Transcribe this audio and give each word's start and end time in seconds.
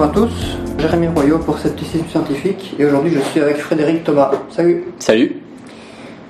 Bonjour 0.00 0.12
à 0.14 0.28
tous, 0.28 0.56
Jérémy 0.78 1.08
Royot 1.08 1.40
pour 1.40 1.58
Scepticisme 1.58 2.06
Scientifique 2.08 2.74
et 2.78 2.86
aujourd'hui 2.86 3.12
je 3.12 3.20
suis 3.20 3.38
avec 3.38 3.58
Frédéric 3.58 4.02
Thomas. 4.02 4.30
Salut 4.48 4.84
Salut 4.98 5.36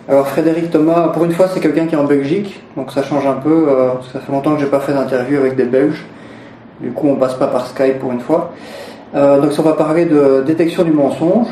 Alors 0.09 0.27
Frédéric 0.27 0.73
Thomas, 0.73 1.11
pour 1.11 1.25
une 1.25 1.31
fois 1.31 1.47
c'est 1.47 1.61
quelqu'un 1.61 1.87
qui 1.87 1.95
est 1.95 1.99
en 1.99 2.03
Belgique, 2.03 2.59
donc 2.77 2.91
ça 2.91 3.05
change 3.05 3.25
un 3.29 3.35
peu, 3.35 3.69
euh, 3.69 3.93
parce 3.93 4.09
que 4.09 4.15
ça 4.15 4.19
fait 4.19 4.33
longtemps 4.33 4.57
que 4.57 4.61
j'ai 4.61 4.67
pas 4.67 4.81
fait 4.81 4.93
d'interview 4.93 5.39
avec 5.39 5.55
des 5.55 5.67
Belges, 5.67 6.05
du 6.81 6.91
coup 6.91 7.07
on 7.11 7.15
passe 7.15 7.35
pas 7.35 7.47
par 7.47 7.65
Skype 7.69 8.01
pour 8.01 8.11
une 8.11 8.19
fois. 8.19 8.53
Euh, 9.15 9.41
donc 9.41 9.53
on 9.57 9.63
va 9.63 9.75
parler 9.75 10.05
de 10.05 10.43
détection 10.45 10.83
du 10.83 10.91
mensonge. 10.91 11.47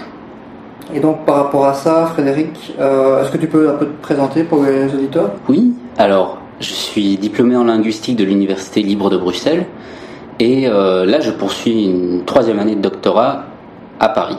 Et 0.92 0.98
donc 0.98 1.24
par 1.24 1.36
rapport 1.36 1.66
à 1.66 1.74
ça, 1.74 2.06
Frédéric, 2.14 2.74
euh, 2.80 3.22
est-ce 3.22 3.30
que 3.30 3.38
tu 3.38 3.46
peux 3.46 3.70
un 3.70 3.74
peu 3.74 3.86
te 3.86 4.02
présenter 4.02 4.42
pour 4.42 4.64
les 4.64 4.92
auditeurs? 4.92 5.30
Oui, 5.48 5.72
alors 5.96 6.38
je 6.58 6.72
suis 6.72 7.16
diplômé 7.16 7.54
en 7.54 7.62
linguistique 7.62 8.16
de 8.16 8.24
l'Université 8.24 8.82
libre 8.82 9.08
de 9.08 9.18
Bruxelles 9.18 9.66
et 10.40 10.68
euh, 10.68 11.04
là 11.04 11.20
je 11.20 11.30
poursuis 11.30 11.86
une 11.86 12.24
troisième 12.24 12.58
année 12.58 12.74
de 12.76 12.80
doctorat 12.80 13.44
à 14.00 14.08
Paris. 14.08 14.38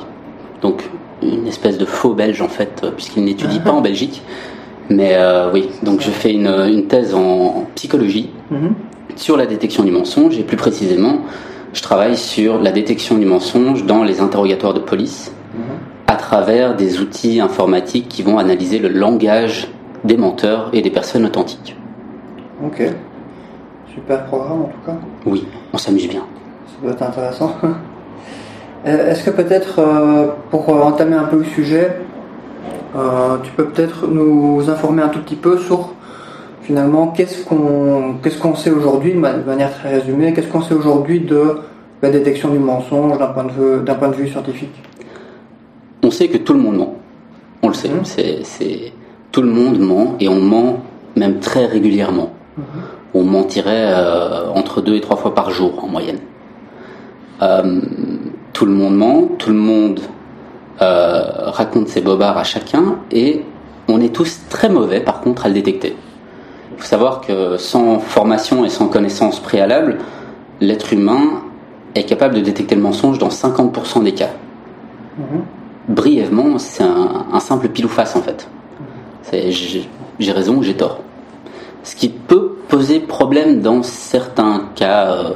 Donc 0.62 0.90
une 1.22 1.48
espèce 1.48 1.78
de 1.78 1.86
faux 1.86 2.14
belge 2.14 2.42
en 2.42 2.48
fait, 2.48 2.86
puisqu'il 2.96 3.24
n'étudie 3.26 3.60
pas 3.60 3.72
en 3.72 3.82
Belgique. 3.82 4.22
Mais 4.90 5.12
euh, 5.16 5.52
oui, 5.54 5.70
donc 5.84 6.02
je 6.02 6.10
fais 6.10 6.32
une, 6.34 6.48
une 6.48 6.88
thèse 6.88 7.14
en 7.14 7.66
psychologie 7.76 8.30
Mhm. 8.52 8.74
sur 9.16 9.38
la 9.38 9.46
détection 9.46 9.84
du 9.84 9.92
mensonge 9.92 10.38
et 10.40 10.44
plus 10.44 10.58
précisément 10.58 11.20
je 11.74 11.84
travaille 11.84 12.18
sur 12.18 12.60
la 12.60 12.72
détection 12.72 13.16
du 13.20 13.28
mensonge 13.28 13.86
dans 13.86 14.04
les 14.04 14.22
interrogatoires 14.22 14.74
de 14.74 14.80
police 14.80 15.32
à 16.08 16.16
travers 16.16 16.76
des 16.76 17.00
outils 17.00 17.40
informatiques 17.40 18.08
qui 18.10 18.24
vont 18.24 18.40
analyser 18.40 18.80
le 18.80 18.90
langage 18.90 19.68
des 20.04 20.18
menteurs 20.18 20.70
et 20.74 20.82
des 20.82 20.90
personnes 20.90 21.26
authentiques. 21.28 21.76
Ok. 22.66 22.82
Super 24.00 24.26
programme 24.26 24.62
en 24.64 24.66
tout 24.66 24.86
cas. 24.86 24.98
Oui, 25.26 25.46
on 25.74 25.78
s'amuse 25.78 26.08
bien. 26.08 26.22
Ça 26.68 26.76
doit 26.84 26.92
être 26.94 27.04
intéressant. 27.04 27.54
Euh, 28.88 29.12
Est-ce 29.12 29.26
que 29.26 29.32
peut-être, 29.32 29.80
euh, 29.80 30.28
pour 30.52 30.70
euh, 30.70 30.80
entamer 30.82 31.18
un 31.18 31.26
peu 31.26 31.36
le 31.40 31.44
sujet, 31.44 31.98
tu 33.44 33.52
peux 33.58 33.66
peut-être 33.66 34.08
nous 34.08 34.70
informer 34.70 35.02
un 35.02 35.10
tout 35.10 35.20
petit 35.20 35.36
peu 35.36 35.58
sur 35.58 35.90
finalement 36.62 37.08
qu'est-ce 37.08 37.44
qu'on 37.44 38.16
qu'est-ce 38.24 38.38
qu'on 38.38 38.56
sait 38.56 38.72
aujourd'hui, 38.72 39.12
de 39.14 39.20
ma- 39.20 39.34
de 39.34 39.44
manière 39.44 39.74
très 39.74 39.96
résumée, 40.00 40.32
qu'est-ce 40.34 40.48
qu'on 40.48 40.62
sait 40.62 40.74
aujourd'hui 40.76 41.20
de 41.20 41.58
la 42.02 42.10
détection 42.10 42.48
du 42.52 42.58
mensonge 42.60 43.18
d'un 43.18 43.28
point 43.28 43.44
de 43.44 43.52
vue 43.52 43.84
d'un 43.84 43.96
point 43.96 44.08
de 44.08 44.16
vue 44.16 44.30
scientifique? 44.30 44.82
On 46.02 46.10
sait 46.10 46.30
que 46.30 46.38
tout 46.38 46.54
le 46.54 46.60
monde 46.62 46.78
ment. 46.78 46.94
On 47.62 47.68
le 47.68 47.74
sait. 47.74 47.90
Mhm. 47.90 48.06
C'est, 48.06 48.40
c'est- 48.46 48.94
tout 49.34 49.42
le 49.42 49.50
monde 49.52 49.78
ment 49.80 50.16
et 50.22 50.30
on 50.30 50.40
ment 50.40 50.78
même 51.18 51.40
très 51.40 51.66
régulièrement. 51.66 52.30
On 53.14 53.24
mentirait 53.24 53.92
euh, 53.94 54.50
entre 54.54 54.82
deux 54.82 54.96
et 54.96 55.02
trois 55.02 55.18
fois 55.18 55.34
par 55.34 55.50
jour 55.50 55.84
en 55.84 55.88
moyenne. 55.88 56.20
Euh, 57.42 57.82
tout 58.54 58.66
le 58.66 58.72
monde 58.74 58.98
ment, 58.98 59.30
tout 59.38 59.50
le 59.50 59.56
monde 59.56 60.02
euh, 60.82 61.24
raconte 61.46 61.88
ses 61.88 62.02
bobards 62.02 62.38
à 62.38 62.44
chacun 62.44 62.98
et 63.12 63.44
on 63.88 64.02
est 64.02 64.14
tous 64.14 64.42
très 64.50 64.70
mauvais 64.70 65.00
par 65.00 65.22
contre 65.22 65.46
à 65.46 65.48
le 65.48 65.56
détecter. 65.56 65.96
Il 66.72 66.82
faut 66.82 66.88
savoir 66.88 67.22
que 67.22 67.58
sans 67.58 68.00
formation 68.00 68.64
et 68.64 68.70
sans 68.70 68.88
connaissance 68.88 69.40
préalable, 69.40 69.98
l'être 70.62 70.94
humain 70.94 71.42
est 71.96 72.04
capable 72.04 72.36
de 72.36 72.42
détecter 72.42 72.76
le 72.76 72.82
mensonge 72.82 73.18
dans 73.18 73.30
50% 73.30 74.04
des 74.04 74.14
cas. 74.14 74.30
Mhm. 75.18 75.44
Brièvement, 75.90 76.60
c'est 76.60 76.84
un, 76.84 77.26
un 77.34 77.40
simple 77.40 77.70
pile 77.70 77.86
ou 77.86 77.90
face 77.90 78.16
en 78.16 78.22
fait. 78.22 78.48
C'est 79.24 79.52
j'ai 79.52 79.90
j'ai 80.20 80.32
raison 80.32 80.58
ou 80.58 80.64
j'ai 80.64 80.76
tort? 80.76 81.00
Ce 81.84 81.96
qui 81.96 82.10
peut 82.10 82.56
poser 82.68 83.00
problème 83.00 83.62
dans 83.62 83.82
certains 83.84 84.70
cas 84.76 85.12
euh, 85.12 85.32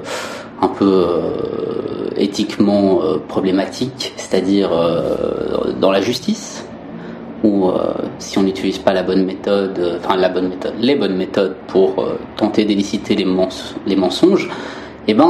un 0.62 0.68
peu 0.68 0.86
euh, 0.86 2.09
éthiquement 2.18 3.02
euh, 3.02 3.18
problématiques, 3.28 4.14
c'est-à-dire 4.18 4.70
euh, 4.72 5.72
dans 5.80 5.92
la 5.92 6.02
justice, 6.02 6.66
où 7.44 7.70
si 8.20 8.38
on 8.38 8.44
n'utilise 8.44 8.78
pas 8.78 8.94
la 8.94 9.04
bonne 9.04 9.26
méthode, 9.26 10.00
enfin 10.00 10.16
la 10.16 10.30
bonne 10.30 10.48
méthode, 10.48 10.76
les 10.80 10.96
bonnes 10.96 11.18
méthodes 11.18 11.56
pour 11.68 11.96
tenter 12.38 12.64
d'éliciter 12.64 13.16
les, 13.16 13.25
mens- 13.25 13.75
les 13.86 13.98
mensonges, 13.98 14.50
eh 15.10 15.14
ben 15.14 15.25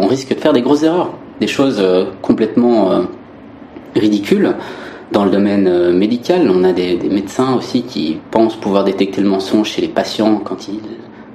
on 0.00 0.06
risque 0.06 0.34
de 0.34 0.40
faire 0.40 0.54
des 0.54 0.62
grosses 0.62 0.84
erreurs, 0.84 1.10
des 1.38 1.46
choses 1.46 1.84
complètement 2.22 3.02
ridicules. 3.94 4.54
Dans 5.12 5.24
le 5.24 5.30
domaine 5.30 5.68
euh, 5.68 5.92
médical, 5.92 6.50
on 6.50 6.64
a 6.64 6.72
des, 6.72 6.96
des 6.96 7.08
médecins 7.08 7.54
aussi 7.54 7.82
qui 7.82 8.18
pensent 8.30 8.56
pouvoir 8.56 8.84
détecter 8.84 9.20
le 9.20 9.28
mensonge 9.28 9.68
chez 9.68 9.80
les 9.80 9.88
patients 9.88 10.40
quand 10.44 10.68
ils 10.68 10.80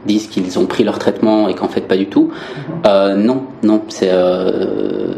disent 0.05 0.27
qu'ils 0.27 0.59
ont 0.59 0.65
pris 0.65 0.83
leur 0.83 0.99
traitement 0.99 1.47
et 1.47 1.53
qu'en 1.53 1.67
fait 1.69 1.81
pas 1.81 1.95
du 1.95 2.07
tout. 2.07 2.31
Euh, 2.85 3.15
non, 3.15 3.43
non, 3.63 3.81
c'est 3.87 4.09
euh, 4.11 5.13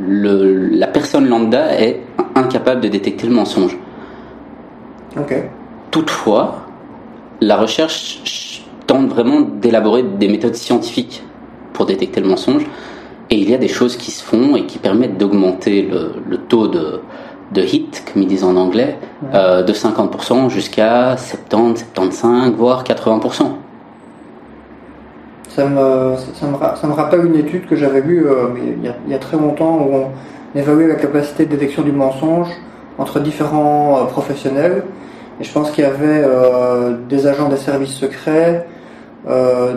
le, 0.00 0.68
la 0.68 0.88
personne 0.88 1.28
lambda 1.28 1.78
est 1.80 2.00
incapable 2.34 2.80
de 2.80 2.88
détecter 2.88 3.26
le 3.26 3.34
mensonge. 3.34 3.76
Ok. 5.16 5.34
Toutefois, 5.90 6.62
la 7.40 7.56
recherche 7.56 8.64
tente 8.86 9.08
vraiment 9.08 9.42
d'élaborer 9.42 10.02
des 10.02 10.28
méthodes 10.28 10.56
scientifiques 10.56 11.22
pour 11.72 11.86
détecter 11.86 12.20
le 12.20 12.28
mensonge. 12.28 12.64
Et 13.30 13.36
il 13.36 13.48
y 13.48 13.54
a 13.54 13.58
des 13.58 13.68
choses 13.68 13.96
qui 13.96 14.10
se 14.10 14.22
font 14.22 14.56
et 14.56 14.66
qui 14.66 14.78
permettent 14.78 15.18
d'augmenter 15.18 15.82
le, 15.82 16.12
le 16.28 16.36
taux 16.36 16.68
de, 16.68 17.00
de 17.52 17.62
hit, 17.62 18.04
comme 18.12 18.22
ils 18.22 18.28
disent 18.28 18.44
en 18.44 18.56
anglais, 18.56 18.96
euh, 19.34 19.62
de 19.62 19.72
50% 19.72 20.48
jusqu'à 20.48 21.16
70, 21.16 21.86
75, 21.94 22.52
voire 22.52 22.84
80%. 22.84 23.52
Ça 25.48 25.66
me, 25.66 26.16
ça, 26.34 26.46
me, 26.46 26.56
ça 26.76 26.86
me 26.86 26.92
rappelle 26.92 27.26
une 27.26 27.36
étude 27.36 27.66
que 27.66 27.76
j'avais 27.76 28.00
vue 28.00 28.26
euh, 28.26 28.48
mais 28.54 28.60
il, 28.78 28.84
y 28.84 28.88
a, 28.88 28.94
il 29.06 29.12
y 29.12 29.14
a 29.14 29.18
très 29.18 29.36
longtemps 29.36 29.76
où 29.76 29.94
on 29.94 30.58
évaluait 30.58 30.88
la 30.88 30.94
capacité 30.94 31.44
de 31.44 31.50
détection 31.50 31.82
du 31.82 31.92
mensonge 31.92 32.48
entre 32.96 33.20
différents 33.20 33.98
euh, 33.98 34.04
professionnels. 34.04 34.84
Et 35.40 35.44
je 35.44 35.52
pense 35.52 35.70
qu'il 35.70 35.84
y 35.84 35.86
avait 35.86 36.22
euh, 36.24 36.96
des 37.06 37.26
agents 37.26 37.50
des 37.50 37.58
services 37.58 37.94
secrets, 37.94 38.66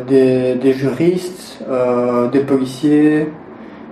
des, 0.08 0.56
des 0.56 0.74
juristes, 0.74 1.60
des 2.32 2.40
policiers. 2.40 3.30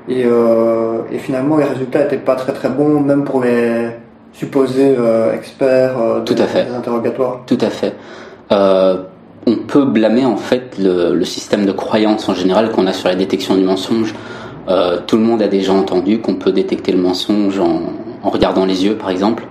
Et, 0.09 0.23
euh, 0.25 0.99
et 1.11 1.17
finalement, 1.17 1.57
les 1.57 1.63
résultats 1.63 1.99
n'étaient 2.03 2.17
pas 2.17 2.35
très 2.35 2.51
très 2.53 2.69
bons, 2.69 2.99
même 2.99 3.23
pour 3.23 3.41
les 3.43 3.87
supposés 4.33 4.95
euh, 4.97 5.33
experts 5.33 5.97
euh, 5.99 6.19
Tout 6.25 6.33
des- 6.33 6.41
à 6.41 6.47
fait. 6.47 6.65
des 6.65 6.73
interrogatoires. 6.75 7.41
Tout 7.45 7.57
à 7.61 7.69
fait. 7.69 7.93
On 9.45 9.55
peut 9.67 9.83
blâmer 9.83 10.25
en 10.25 10.37
fait 10.37 10.77
le, 10.79 11.13
le 11.13 11.25
système 11.25 11.65
de 11.65 11.73
croyance 11.73 12.29
en 12.29 12.33
général 12.33 12.71
qu'on 12.71 12.87
a 12.87 12.93
sur 12.93 13.09
la 13.09 13.15
détection 13.15 13.55
du 13.55 13.63
mensonge. 13.63 14.13
Tout 15.07 15.17
le 15.17 15.23
monde 15.23 15.41
a 15.41 15.47
déjà 15.49 15.73
entendu 15.73 16.19
qu'on 16.19 16.35
peut 16.35 16.53
détecter 16.53 16.93
le 16.93 16.97
mensonge 17.01 17.59
en, 17.59 17.81
en 18.23 18.29
regardant 18.29 18.65
les 18.65 18.85
yeux, 18.85 18.95
par 18.95 19.09
exemple. 19.09 19.43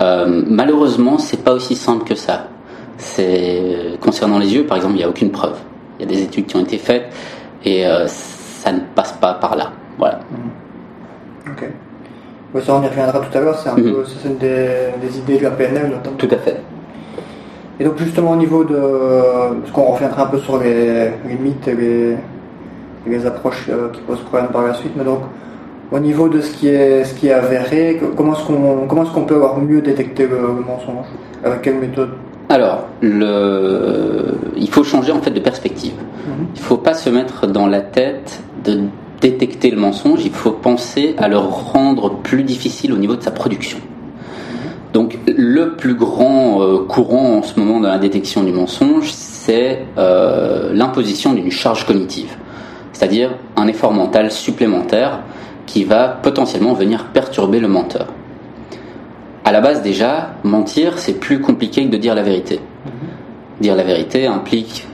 Euh, 0.00 0.42
malheureusement, 0.46 1.18
c'est 1.18 1.42
pas 1.42 1.52
aussi 1.54 1.74
simple 1.74 2.04
que 2.04 2.14
ça. 2.14 2.46
C'est 2.98 3.98
concernant 4.00 4.38
les 4.38 4.54
yeux, 4.54 4.64
par 4.64 4.76
exemple, 4.76 4.94
il 4.94 4.98
n'y 4.98 5.04
a 5.04 5.08
aucune 5.08 5.30
preuve. 5.32 5.56
Il 5.98 6.06
y 6.08 6.08
a 6.08 6.14
des 6.14 6.22
études 6.22 6.46
qui 6.46 6.54
ont 6.56 6.60
été 6.62 6.78
faites 6.78 7.06
et 7.64 7.84
ça 8.66 8.72
ne 8.72 8.80
passe 8.96 9.12
pas 9.12 9.34
par 9.34 9.54
là. 9.54 9.70
Voilà. 9.96 10.18
Ok. 11.46 11.64
Ouais, 12.52 12.60
ça, 12.60 12.74
on 12.74 12.82
y 12.82 12.88
reviendra 12.88 13.20
tout 13.20 13.38
à 13.38 13.40
l'heure. 13.40 13.56
C'est 13.58 13.68
un 13.68 13.76
Mhm. 13.76 13.92
peu, 13.92 14.04
c'est 14.04 14.28
une 14.28 14.38
des, 14.38 14.68
des 15.00 15.18
idées 15.18 15.38
de 15.38 15.44
la 15.44 15.50
PNL 15.52 15.88
notamment. 15.90 16.16
Tout 16.16 16.28
à 16.32 16.36
fait. 16.38 16.60
Et 17.78 17.84
donc 17.84 17.96
justement 17.98 18.32
au 18.32 18.36
niveau 18.36 18.64
de, 18.64 18.76
parce 19.60 19.70
qu'on 19.72 19.84
reviendra 19.92 20.24
un 20.24 20.26
peu 20.26 20.38
sur 20.38 20.58
les, 20.58 21.10
les 21.28 21.34
mythes 21.38 21.68
et 21.68 22.16
les, 23.06 23.26
approches 23.26 23.66
euh, 23.68 23.90
qui 23.92 24.00
posent 24.00 24.20
problème 24.22 24.48
par 24.48 24.62
la 24.62 24.74
suite, 24.74 24.92
mais 24.96 25.04
donc 25.04 25.20
au 25.92 25.98
niveau 26.00 26.28
de 26.28 26.40
ce 26.40 26.50
qui 26.56 26.68
est, 26.68 27.04
ce 27.04 27.14
qui 27.14 27.28
est 27.28 27.32
avéré, 27.34 28.00
comment 28.16 28.32
est-ce 28.34 28.44
qu'on, 28.46 28.86
comment 28.88 29.02
est-ce 29.04 29.12
qu'on 29.12 29.24
peut 29.24 29.36
avoir 29.36 29.58
mieux 29.58 29.80
détecté 29.82 30.26
le, 30.26 30.38
le 30.38 30.64
mensonge? 30.66 31.06
Avec 31.44 31.62
quelle 31.62 31.76
méthode? 31.76 32.10
Alors, 32.48 32.86
le... 33.00 34.38
il 34.56 34.70
faut 34.70 34.84
changer 34.84 35.12
en 35.12 35.20
fait 35.20 35.30
de 35.30 35.40
perspective. 35.40 35.94
Mhm. 36.26 36.46
Il 36.54 36.60
ne 36.60 36.64
faut 36.64 36.76
pas 36.76 36.94
se 36.94 37.10
mettre 37.10 37.46
dans 37.46 37.66
la 37.66 37.80
tête 37.80 38.40
de 38.64 38.82
détecter 39.20 39.70
le 39.70 39.78
mensonge, 39.78 40.24
il 40.24 40.32
faut 40.32 40.52
penser 40.52 41.14
à 41.18 41.28
le 41.28 41.38
rendre 41.38 42.16
plus 42.16 42.42
difficile 42.42 42.92
au 42.92 42.98
niveau 42.98 43.16
de 43.16 43.22
sa 43.22 43.30
production. 43.30 43.78
Donc 44.92 45.18
le 45.26 45.74
plus 45.74 45.94
grand 45.94 46.62
euh, 46.62 46.78
courant 46.86 47.38
en 47.38 47.42
ce 47.42 47.58
moment 47.58 47.80
dans 47.80 47.88
la 47.88 47.98
détection 47.98 48.42
du 48.44 48.52
mensonge, 48.52 49.10
c'est 49.12 49.84
euh, 49.98 50.72
l'imposition 50.72 51.34
d'une 51.34 51.50
charge 51.50 51.86
cognitive, 51.86 52.34
c'est-à-dire 52.92 53.30
un 53.56 53.66
effort 53.66 53.92
mental 53.92 54.30
supplémentaire 54.30 55.20
qui 55.66 55.84
va 55.84 56.08
potentiellement 56.08 56.72
venir 56.72 57.06
perturber 57.06 57.60
le 57.60 57.68
menteur. 57.68 58.06
À 59.46 59.52
la 59.52 59.60
base 59.60 59.80
déjà, 59.80 60.34
mentir, 60.42 60.98
c'est 60.98 61.20
plus 61.20 61.40
compliqué 61.40 61.86
que 61.86 61.92
de 61.92 61.98
dire 61.98 62.16
la 62.16 62.24
vérité. 62.24 62.58
Dire 63.60 63.76
la 63.76 63.84
vérité 63.84 64.26
implique 64.26 64.88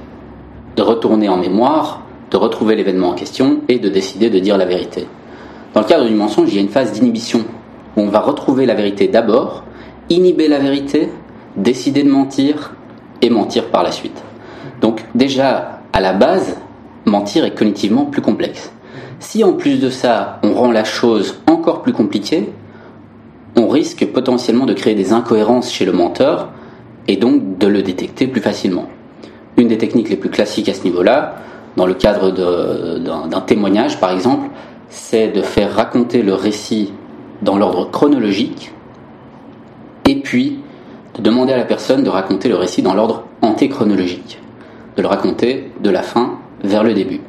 de 0.76 0.82
retourner 0.82 1.30
en 1.30 1.38
mémoire, 1.38 2.02
de 2.30 2.36
retrouver 2.36 2.76
l'événement 2.76 3.08
en 3.08 3.14
question 3.14 3.60
et 3.70 3.78
de 3.78 3.88
décider 3.88 4.28
de 4.28 4.38
dire 4.38 4.58
la 4.58 4.66
vérité. 4.66 5.06
Dans 5.72 5.80
le 5.80 5.86
cadre 5.86 6.06
du 6.06 6.14
mensonge, 6.14 6.50
il 6.50 6.56
y 6.56 6.58
a 6.58 6.60
une 6.60 6.68
phase 6.68 6.92
d'inhibition 6.92 7.46
où 7.96 8.02
on 8.02 8.08
va 8.08 8.20
retrouver 8.20 8.66
la 8.66 8.74
vérité 8.74 9.08
d'abord, 9.08 9.64
inhiber 10.10 10.48
la 10.48 10.58
vérité, 10.58 11.08
décider 11.56 12.02
de 12.02 12.10
mentir 12.10 12.74
et 13.22 13.30
mentir 13.30 13.70
par 13.70 13.82
la 13.82 13.90
suite. 13.90 14.22
Donc 14.82 15.02
déjà, 15.14 15.80
à 15.94 16.00
la 16.02 16.12
base, 16.12 16.58
mentir 17.06 17.46
est 17.46 17.56
cognitivement 17.56 18.04
plus 18.04 18.20
complexe. 18.20 18.70
Si 19.18 19.44
en 19.44 19.54
plus 19.54 19.80
de 19.80 19.88
ça, 19.88 20.40
on 20.42 20.52
rend 20.52 20.72
la 20.72 20.84
chose 20.84 21.40
encore 21.46 21.80
plus 21.80 21.94
compliquée, 21.94 22.52
on 23.56 23.68
risque 23.68 24.06
potentiellement 24.06 24.66
de 24.66 24.72
créer 24.72 24.94
des 24.94 25.12
incohérences 25.12 25.72
chez 25.72 25.84
le 25.84 25.92
menteur 25.92 26.48
et 27.08 27.16
donc 27.16 27.58
de 27.58 27.66
le 27.66 27.82
détecter 27.82 28.26
plus 28.26 28.40
facilement. 28.40 28.86
Une 29.56 29.68
des 29.68 29.78
techniques 29.78 30.08
les 30.08 30.16
plus 30.16 30.30
classiques 30.30 30.68
à 30.68 30.74
ce 30.74 30.84
niveau-là, 30.84 31.36
dans 31.76 31.86
le 31.86 31.94
cadre 31.94 32.30
d'un 32.30 33.40
témoignage 33.40 34.00
par 34.00 34.12
exemple, 34.12 34.48
c'est 34.88 35.28
de 35.28 35.42
faire 35.42 35.74
raconter 35.74 36.22
le 36.22 36.34
récit 36.34 36.92
dans 37.42 37.56
l'ordre 37.56 37.90
chronologique 37.90 38.72
et 40.06 40.16
puis 40.16 40.58
de 41.14 41.22
demander 41.22 41.52
à 41.52 41.56
la 41.56 41.64
personne 41.64 42.02
de 42.02 42.08
raconter 42.08 42.48
le 42.48 42.56
récit 42.56 42.82
dans 42.82 42.94
l'ordre 42.94 43.24
antéchronologique, 43.42 44.38
de 44.96 45.02
le 45.02 45.08
raconter 45.08 45.70
de 45.80 45.90
la 45.90 46.02
fin 46.02 46.38
vers 46.62 46.84
le 46.84 46.94
début. 46.94 47.20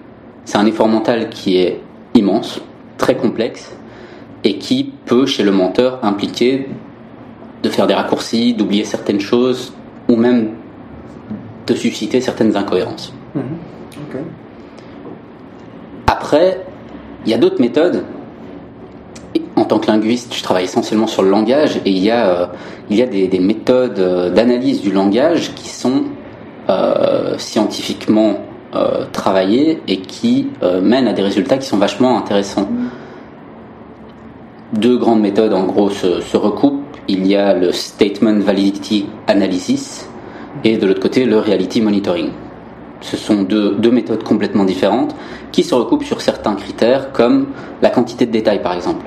C'est 0.45 0.57
un 0.57 0.65
effort 0.65 0.87
mental 0.87 1.29
qui 1.29 1.57
est 1.57 1.79
immense, 2.13 2.61
très 2.97 3.15
complexe, 3.15 3.75
et 4.43 4.57
qui 4.57 4.91
peut, 5.05 5.25
chez 5.25 5.43
le 5.43 5.51
menteur, 5.51 5.99
impliquer 6.03 6.67
de 7.61 7.69
faire 7.69 7.87
des 7.87 7.93
raccourcis, 7.93 8.53
d'oublier 8.53 8.83
certaines 8.83 9.21
choses, 9.21 9.73
ou 10.09 10.15
même 10.15 10.49
de 11.65 11.73
susciter 11.75 12.19
certaines 12.19 12.55
incohérences. 12.57 13.13
Mhm. 13.35 13.43
Après, 16.07 16.61
il 17.25 17.31
y 17.31 17.33
a 17.33 17.37
d'autres 17.37 17.61
méthodes. 17.61 18.03
En 19.55 19.65
tant 19.65 19.79
que 19.79 19.87
linguiste, 19.87 20.33
je 20.33 20.43
travaille 20.43 20.65
essentiellement 20.65 21.07
sur 21.07 21.23
le 21.23 21.29
langage 21.29 21.77
et 21.85 21.89
il 21.89 21.99
y 21.99 22.11
a, 22.11 22.27
euh, 22.27 22.45
il 22.89 22.97
y 22.97 23.01
a 23.01 23.05
des, 23.05 23.39
méthodes 23.39 23.99
euh, 23.99 24.29
d'analyse 24.29 24.81
du 24.81 24.91
langage 24.91 25.53
qui 25.55 25.69
sont 25.69 26.03
euh, 26.69 27.37
scientifiquement 27.37 28.39
travaillées 29.11 29.83
et 29.87 29.97
qui 29.97 30.47
mènent 30.81 31.07
à 31.07 31.13
des 31.13 31.21
résultats 31.21 31.59
qui 31.59 31.67
sont 31.67 31.77
vachement 31.77 32.17
intéressants. 32.17 32.67
Mhm 32.71 32.89
deux 34.73 34.97
grandes 34.97 35.21
méthodes 35.21 35.53
en 35.53 35.65
gros 35.65 35.89
se, 35.89 36.37
recoupent. 36.37 36.81
Il 37.07 37.27
y 37.27 37.35
a 37.35 37.53
le 37.53 37.71
Statement 37.71 38.39
Validity 38.39 39.07
Analysis 39.27 40.07
et 40.63 40.77
de 40.77 40.87
l'autre 40.87 41.01
côté 41.01 41.25
le 41.25 41.37
Reality 41.37 41.81
Monitoring. 41.81 42.29
Ce 43.01 43.17
sont 43.17 43.43
deux, 43.43 43.91
méthodes 43.91 44.23
complètement 44.23 44.63
différentes 44.63 45.13
qui 45.51 45.63
se 45.63 45.75
recoupent 45.75 46.05
sur 46.05 46.21
certains 46.21 46.55
critères 46.55 47.11
comme 47.11 47.47
la 47.81 47.89
quantité 47.89 48.25
de 48.25 48.31
détails 48.31 48.61
par 48.61 48.73
exemple. 48.73 49.05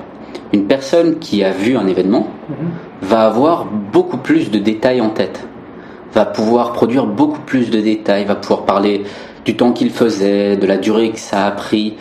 Une 0.53 0.65
personne 0.67 1.19
qui 1.19 1.43
a 1.43 1.51
vu 1.51 1.75
un 1.75 1.87
événement 1.87 2.27
mhm. 2.49 2.55
va 3.01 3.25
avoir 3.25 3.65
beaucoup 3.65 4.17
plus 4.17 4.51
de 4.51 4.59
détails 4.59 5.01
en 5.01 5.09
tête, 5.09 5.45
va 6.13 6.25
pouvoir 6.25 6.71
produire 6.73 7.07
beaucoup 7.07 7.41
plus 7.41 7.69
de 7.71 7.81
détails, 7.81 8.25
va 8.25 8.35
pouvoir 8.35 8.63
parler 8.65 9.03
du 9.43 9.55
temps 9.55 9.71
qu'il 9.71 9.89
faisait, 9.89 10.57
de 10.57 10.67
la 10.67 10.77
durée 10.77 11.11
que 11.11 11.19
ça 11.19 11.47
a 11.47 11.51
pris, 11.51 11.95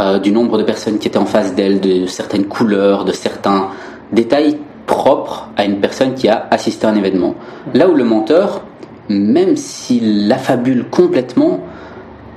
euh, 0.00 0.18
du 0.18 0.32
nombre 0.32 0.56
de 0.56 0.62
personnes 0.62 0.98
qui 0.98 1.08
étaient 1.08 1.18
en 1.18 1.26
face 1.26 1.54
d'elle, 1.54 1.80
de 1.80 2.06
certaines 2.06 2.46
couleurs, 2.46 3.04
de 3.04 3.12
certains 3.12 3.68
détails 4.12 4.58
propres 4.86 5.50
à 5.56 5.64
une 5.64 5.80
personne 5.80 6.14
qui 6.14 6.28
a 6.28 6.46
assisté 6.50 6.86
à 6.86 6.90
un 6.90 6.96
événement. 6.96 7.34
Là 7.74 7.88
où 7.88 7.94
le 7.94 8.04
menteur, 8.04 8.62
même 9.08 9.56
s'il 9.56 10.26
l'affabule 10.28 10.86
complètement, 10.90 11.60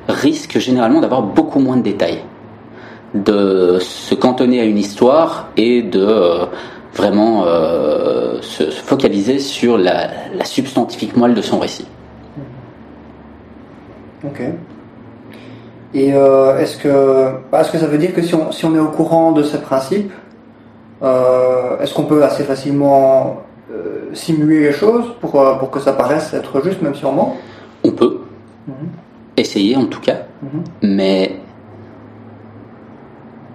risque 0.07 0.59
généralement 0.59 0.99
d'avoir 0.99 1.21
beaucoup 1.21 1.59
moins 1.59 1.77
de 1.77 1.83
détails, 1.83 2.19
de 3.13 3.77
se 3.79 4.13
cantonner 4.13 4.59
à 4.59 4.65
une 4.65 4.77
histoire 4.77 5.49
et 5.55 5.81
de 5.81 6.05
euh, 6.05 6.45
vraiment 6.93 7.45
euh, 7.45 8.41
se, 8.41 8.63
focaliser 8.63 9.39
sur 9.39 9.77
la, 9.77 10.09
la 10.35 10.45
substantifique 10.45 11.15
moelle 11.15 11.33
de 11.33 11.41
son 11.41 11.59
récit. 11.59 11.87
Ok. 14.25 14.41
Et 15.93 16.13
euh, 16.13 16.57
est-ce 16.57 16.77
que, 16.77 17.29
bah, 17.51 17.61
est-ce 17.61 17.71
que 17.71 17.77
ça 17.77 17.85
veut 17.85 17.97
dire 17.97 18.13
que 18.13 18.21
si 18.21 18.33
on, 18.33 18.51
si 18.51 18.65
on 18.65 18.75
est 18.75 18.79
au 18.79 18.87
courant 18.87 19.31
de 19.31 19.43
ces 19.43 19.59
principes, 19.59 20.11
euh, 21.03 21.79
est-ce 21.79 21.93
qu'on 21.93 22.05
peut 22.05 22.23
assez 22.23 22.43
facilement 22.43 23.41
euh, 23.71 24.09
simuler 24.13 24.61
les 24.61 24.71
choses 24.71 25.05
pour, 25.21 25.31
pour 25.59 25.69
que 25.69 25.79
ça 25.79 25.93
paraisse 25.93 26.33
être 26.33 26.63
juste, 26.63 26.81
même 26.81 26.95
si 26.95 27.05
on 27.05 27.11
ment? 27.11 27.37
On 27.83 27.91
peut. 27.91 28.21
Mhm. 28.67 28.73
Essayer 29.37 29.75
en 29.75 29.85
tout 29.85 29.99
cas. 29.99 30.21
Mhm. 30.41 30.63
Mais 30.81 31.35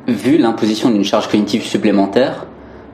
vu 0.06 0.38
l'imposition 0.38 0.90
d'une 0.90 1.04
charge 1.04 1.28
cognitive 1.28 1.62
supplémentaire, 1.62 2.46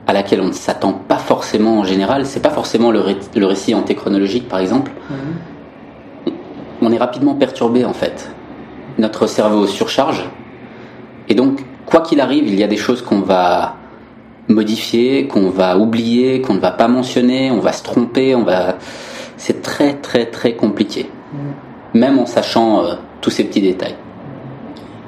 à 0.07 0.13
laquelle 0.13 0.41
on 0.41 0.47
ne 0.47 0.53
s'attend 0.53 0.93
pas 0.93 1.17
forcément 1.17 1.79
en 1.79 1.83
général, 1.83 2.25
c'est 2.25 2.41
pas 2.41 2.49
forcément 2.49 2.91
le, 2.91 3.01
le 3.35 3.45
récit 3.45 3.75
antéchronologique 3.75 4.47
par 4.47 4.59
exemple, 4.59 4.91
mhm. 5.09 6.33
on 6.81 6.91
est 6.91 6.97
rapidement 6.97 7.35
perturbé 7.35 7.85
en 7.85 7.93
fait 7.93 8.29
notre 8.97 9.27
cerveau 9.27 9.67
surcharge. 9.67 10.23
Et 11.29 11.35
donc, 11.35 11.61
quoi 11.85 12.01
qu'il 12.01 12.21
arrive, 12.21 12.47
il 12.47 12.55
y 12.55 12.63
a 12.63 12.67
des 12.67 12.77
choses 12.77 13.01
qu'on 13.01 13.21
va 13.21 13.75
modifier, 14.47 15.27
qu'on 15.27 15.49
va 15.49 15.77
oublier, 15.77 16.41
qu'on 16.41 16.53
ne 16.53 16.59
va 16.59 16.71
pas 16.71 16.87
mentionner, 16.87 17.51
on 17.51 17.59
va 17.59 17.71
se 17.71 17.83
tromper, 17.83 18.35
on 18.35 18.43
va. 18.43 18.75
C'est 19.37 19.61
très 19.61 19.95
très 19.95 20.27
très 20.27 20.53
compliqué, 20.53 21.09
mm. 21.33 21.99
même 21.99 22.19
en 22.19 22.25
sachant 22.25 22.83
euh, 22.83 22.93
tous 23.21 23.31
ces 23.31 23.43
petits 23.43 23.61
détails. 23.61 23.95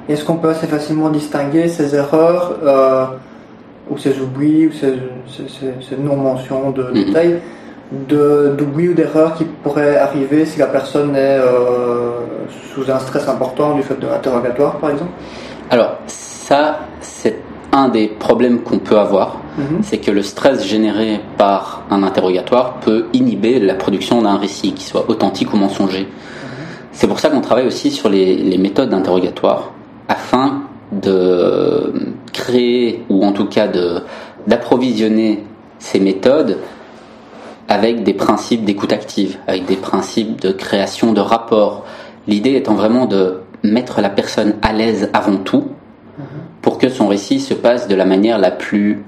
Est-ce 0.08 0.24
qu'on 0.24 0.36
peut 0.36 0.48
assez 0.48 0.66
facilement 0.66 1.10
distinguer 1.10 1.68
ces 1.68 1.94
erreurs 1.94 2.58
euh, 2.62 3.06
ou 3.90 3.98
ces 3.98 4.18
oublis 4.20 4.66
ou 4.66 4.72
ces, 4.72 5.96
non-mentions 5.98 6.70
de 6.70 6.82
mm-hmm. 6.82 7.04
détails 7.04 7.40
d'oubli 7.90 8.88
ou 8.88 8.94
d'erreur 8.94 9.34
qui 9.34 9.44
pourrait 9.44 9.96
arriver 9.96 10.44
si 10.44 10.58
la 10.58 10.66
personne 10.66 11.16
est 11.16 11.38
euh, 11.38 12.10
sous 12.74 12.90
un 12.90 12.98
stress 12.98 13.28
important 13.28 13.74
du 13.74 13.82
fait 13.82 13.98
de 13.98 14.06
l'interrogatoire, 14.06 14.76
par 14.78 14.90
exemple? 14.90 15.10
Alors, 15.70 15.96
ça, 16.06 16.80
c'est 17.00 17.36
un 17.72 17.88
des 17.88 18.08
problèmes 18.08 18.60
qu'on 18.60 18.78
peut 18.78 18.98
avoir. 18.98 19.38
Mhm. 19.56 19.78
C'est 19.82 19.98
que 19.98 20.10
le 20.10 20.22
stress 20.22 20.64
généré 20.66 21.20
par 21.36 21.82
un 21.90 22.02
interrogatoire 22.02 22.74
peut 22.80 23.06
inhiber 23.12 23.58
la 23.58 23.74
production 23.74 24.22
d'un 24.22 24.36
récit 24.36 24.72
qui 24.72 24.84
soit 24.84 25.08
authentique 25.08 25.52
ou 25.52 25.56
mensonger. 25.56 26.02
Mhm. 26.02 26.08
C'est 26.92 27.06
pour 27.06 27.20
ça 27.20 27.30
qu'on 27.30 27.40
travaille 27.40 27.66
aussi 27.66 27.90
sur 27.90 28.08
les, 28.08 28.36
les 28.36 28.58
méthodes 28.58 28.90
d'interrogatoire 28.90 29.72
afin 30.08 30.62
de 30.92 31.92
créer 32.32 33.04
ou 33.08 33.24
en 33.24 33.32
tout 33.32 33.46
cas 33.46 33.68
d'approvisionner 34.46 35.44
ces 35.78 36.00
méthodes 36.00 36.58
avec 37.68 38.02
des 38.02 38.14
principes 38.14 38.64
d'écoute 38.64 38.92
active, 38.92 39.38
avec 39.46 39.66
des 39.66 39.76
principes 39.76 40.40
de 40.40 40.50
création 40.50 41.12
de 41.12 41.20
rapports. 41.20 41.84
L'idée 42.26 42.54
étant 42.54 42.74
vraiment 42.74 43.06
de 43.06 43.40
mettre 43.62 44.00
la 44.00 44.08
personne 44.08 44.54
à 44.62 44.72
l'aise 44.72 45.10
avant 45.12 45.36
tout 45.36 45.68
mhm. 46.18 46.24
pour 46.62 46.78
que 46.78 46.88
son 46.88 47.08
récit 47.08 47.40
se 47.40 47.54
passe 47.54 47.86
de 47.86 47.94
la 47.94 48.06
manière 48.06 48.38
la 48.38 48.50
plus 48.50 49.04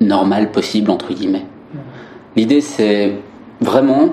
normale 0.00 0.50
possible, 0.50 0.90
entre 0.90 1.12
guillemets. 1.14 1.46
Mhm. 1.72 1.80
L'idée 2.36 2.60
c'est 2.60 3.12
vraiment 3.60 4.10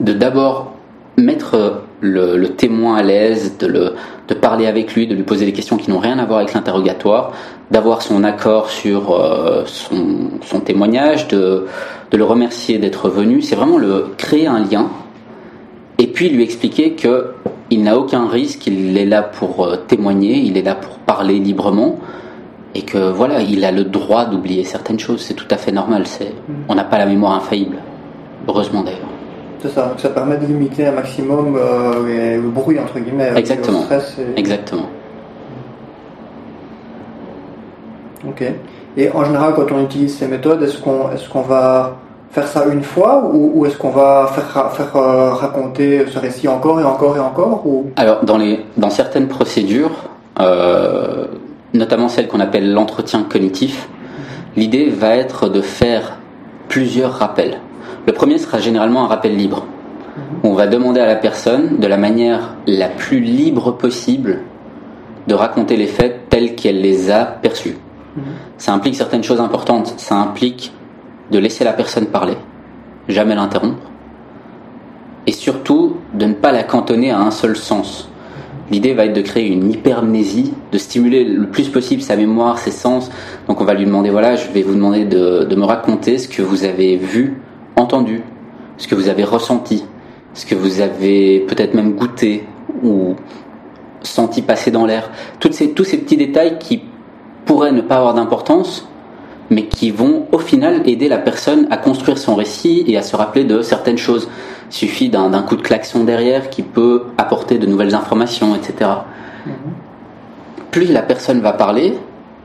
de 0.00 0.12
d'abord 0.12 0.74
mettre 1.16 1.82
le, 2.00 2.46
témoin 2.48 2.96
à 2.96 3.02
l'aise, 3.02 3.56
de, 3.58 3.66
le, 3.66 3.94
de 4.28 4.34
parler 4.34 4.66
avec 4.66 4.94
lui, 4.94 5.06
de 5.06 5.14
lui 5.14 5.22
poser 5.22 5.44
des 5.44 5.52
questions 5.52 5.76
qui 5.76 5.90
n'ont 5.90 5.98
rien 5.98 6.18
à 6.18 6.24
voir 6.24 6.38
avec 6.38 6.54
l'interrogatoire, 6.54 7.32
d'avoir 7.70 8.02
son 8.02 8.24
accord 8.24 8.70
sur 8.70 9.12
euh, 9.12 9.64
son, 9.66 10.60
témoignage, 10.60 11.28
de, 11.28 11.66
de 12.10 12.16
le 12.16 12.24
remercier 12.24 12.78
d'être 12.78 13.08
venu. 13.08 13.42
C'est 13.42 13.56
vraiment 13.56 13.78
le 13.78 14.14
créer 14.16 14.46
un 14.46 14.60
lien 14.60 14.88
et 15.98 16.06
puis 16.06 16.28
lui 16.28 16.42
expliquer 16.42 16.92
que 16.92 17.34
il 17.70 17.82
n'a 17.82 17.98
aucun 17.98 18.28
risque, 18.28 18.66
il 18.66 18.96
est 18.96 19.06
là 19.06 19.22
pour 19.22 19.64
euh, 19.64 19.76
témoigner, 19.76 20.36
il 20.36 20.56
est 20.56 20.62
là 20.62 20.74
pour 20.74 20.98
parler 20.98 21.38
librement 21.38 21.98
et 22.74 22.82
que 22.82 23.10
voilà, 23.10 23.40
il 23.40 23.64
a 23.64 23.72
le 23.72 23.84
droit 23.84 24.26
d'oublier 24.26 24.64
certaines 24.64 24.98
choses. 24.98 25.22
C'est 25.22 25.34
tout 25.34 25.46
à 25.50 25.56
fait 25.56 25.72
normal. 25.72 26.06
C'est, 26.06 26.34
on 26.68 26.74
n'a 26.74 26.84
pas 26.84 26.98
la 26.98 27.06
mémoire 27.06 27.32
infaillible, 27.34 27.78
heureusement 28.48 28.82
d'ailleurs. 28.82 29.13
C'est 29.64 29.70
ça, 29.70 29.94
ça 29.96 30.10
permet 30.10 30.36
de 30.36 30.44
limiter 30.44 30.86
un 30.86 30.92
maximum 30.92 31.56
euh, 31.56 32.36
le 32.36 32.50
bruit, 32.50 32.78
entre 32.78 32.98
guillemets. 32.98 33.32
Exactement. 33.34 33.86
Exactement. 34.36 34.90
Ok. 38.28 38.44
Et 38.98 39.10
en 39.10 39.24
général, 39.24 39.54
quand 39.54 39.72
on 39.72 39.82
utilise 39.82 40.18
ces 40.18 40.28
méthodes, 40.28 40.62
est-ce 40.62 40.76
qu'on 40.76 41.10
est 41.10 41.28
qu'on 41.30 41.40
va 41.40 41.96
faire 42.30 42.46
ça 42.46 42.66
une 42.70 42.82
fois 42.82 43.30
ou, 43.32 43.64
est-ce 43.64 43.78
qu'on 43.78 43.88
va 43.88 44.28
faire, 44.34 44.70
faire 44.72 44.96
euh, 44.96 45.30
raconter 45.30 46.04
ce 46.12 46.18
récit 46.18 46.46
encore 46.46 46.78
et 46.78 46.84
encore 46.84 47.16
et 47.16 47.20
encore 47.20 47.66
ou... 47.66 47.86
Alors, 47.96 48.22
dans, 48.22 48.36
les, 48.36 48.66
dans 48.76 48.90
certaines 48.90 49.28
procédures, 49.28 50.10
euh, 50.40 51.24
notamment 51.72 52.08
celle 52.08 52.28
qu'on 52.28 52.40
appelle 52.40 52.70
l'entretien 52.70 53.22
cognitif, 53.22 53.88
l'idée 54.56 54.90
va 54.90 55.16
être 55.16 55.48
de 55.48 55.62
faire 55.62 56.18
plusieurs 56.68 57.12
rappels. 57.12 57.60
Le 58.06 58.12
premier 58.12 58.38
sera 58.38 58.58
généralement 58.58 59.04
un 59.04 59.08
rappel 59.08 59.36
libre. 59.36 59.66
On 60.42 60.52
va 60.52 60.66
demander 60.66 61.00
à 61.00 61.06
la 61.06 61.16
personne, 61.16 61.78
de 61.78 61.86
la 61.86 61.96
manière 61.96 62.54
la 62.66 62.88
plus 62.88 63.20
libre 63.20 63.72
possible, 63.72 64.40
de 65.26 65.34
raconter 65.34 65.76
les 65.76 65.86
faits 65.86 66.28
tels 66.28 66.54
qu'elle 66.54 66.80
les 66.80 67.10
a 67.10 67.24
perçus. 67.24 67.76
Ça 68.58 68.72
implique 68.72 68.94
certaines 68.94 69.24
choses 69.24 69.40
importantes. 69.40 69.94
Ça 69.96 70.16
implique 70.16 70.72
de 71.30 71.38
laisser 71.38 71.64
la 71.64 71.72
personne 71.72 72.06
parler, 72.06 72.36
jamais 73.08 73.34
l'interrompre, 73.34 73.90
et 75.26 75.32
surtout 75.32 75.96
de 76.12 76.26
ne 76.26 76.34
pas 76.34 76.52
la 76.52 76.62
cantonner 76.62 77.10
à 77.10 77.18
un 77.18 77.30
seul 77.30 77.56
sens. 77.56 78.10
L'idée 78.70 78.94
va 78.94 79.06
être 79.06 79.14
de 79.14 79.20
créer 79.20 79.48
une 79.48 79.70
hypermnésie, 79.70 80.52
de 80.72 80.78
stimuler 80.78 81.24
le 81.24 81.48
plus 81.48 81.68
possible 81.68 82.02
sa 82.02 82.16
mémoire, 82.16 82.58
ses 82.58 82.70
sens. 82.70 83.10
Donc 83.48 83.60
on 83.60 83.64
va 83.64 83.74
lui 83.74 83.84
demander, 83.84 84.10
voilà, 84.10 84.36
je 84.36 84.48
vais 84.50 84.62
vous 84.62 84.74
demander 84.74 85.04
de, 85.04 85.44
de 85.44 85.56
me 85.56 85.64
raconter 85.64 86.18
ce 86.18 86.28
que 86.28 86.42
vous 86.42 86.64
avez 86.64 86.96
vu, 86.96 87.40
entendu, 87.76 88.22
ce 88.76 88.88
que 88.88 88.94
vous 88.94 89.08
avez 89.08 89.24
ressenti, 89.24 89.84
ce 90.34 90.46
que 90.46 90.54
vous 90.54 90.80
avez 90.80 91.40
peut-être 91.40 91.74
même 91.74 91.94
goûté 91.94 92.44
ou 92.82 93.14
senti 94.02 94.42
passer 94.42 94.70
dans 94.70 94.86
l'air. 94.86 95.10
Ces, 95.50 95.72
tous 95.72 95.84
ces 95.84 95.98
petits 95.98 96.16
détails 96.16 96.58
qui 96.58 96.82
pourraient 97.44 97.72
ne 97.72 97.80
pas 97.80 97.96
avoir 97.96 98.14
d'importance, 98.14 98.88
mais 99.50 99.66
qui 99.66 99.90
vont 99.90 100.26
au 100.32 100.38
final 100.38 100.88
aider 100.88 101.08
la 101.08 101.18
personne 101.18 101.66
à 101.70 101.76
construire 101.76 102.18
son 102.18 102.34
récit 102.34 102.84
et 102.86 102.96
à 102.96 103.02
se 103.02 103.14
rappeler 103.16 103.44
de 103.44 103.62
certaines 103.62 103.98
choses. 103.98 104.28
Il 104.70 104.74
suffit 104.74 105.08
d'un 105.08 105.42
coup 105.42 105.56
de 105.56 105.62
klaxon 105.62 106.04
derrière 106.04 106.50
qui 106.50 106.62
peut 106.62 107.04
apporter 107.18 107.58
de 107.58 107.66
nouvelles 107.66 107.94
informations, 107.94 108.54
etc. 108.56 108.90
Plus 110.70 110.90
la 110.90 111.02
personne 111.02 111.40
va 111.40 111.52
parler, 111.52 111.94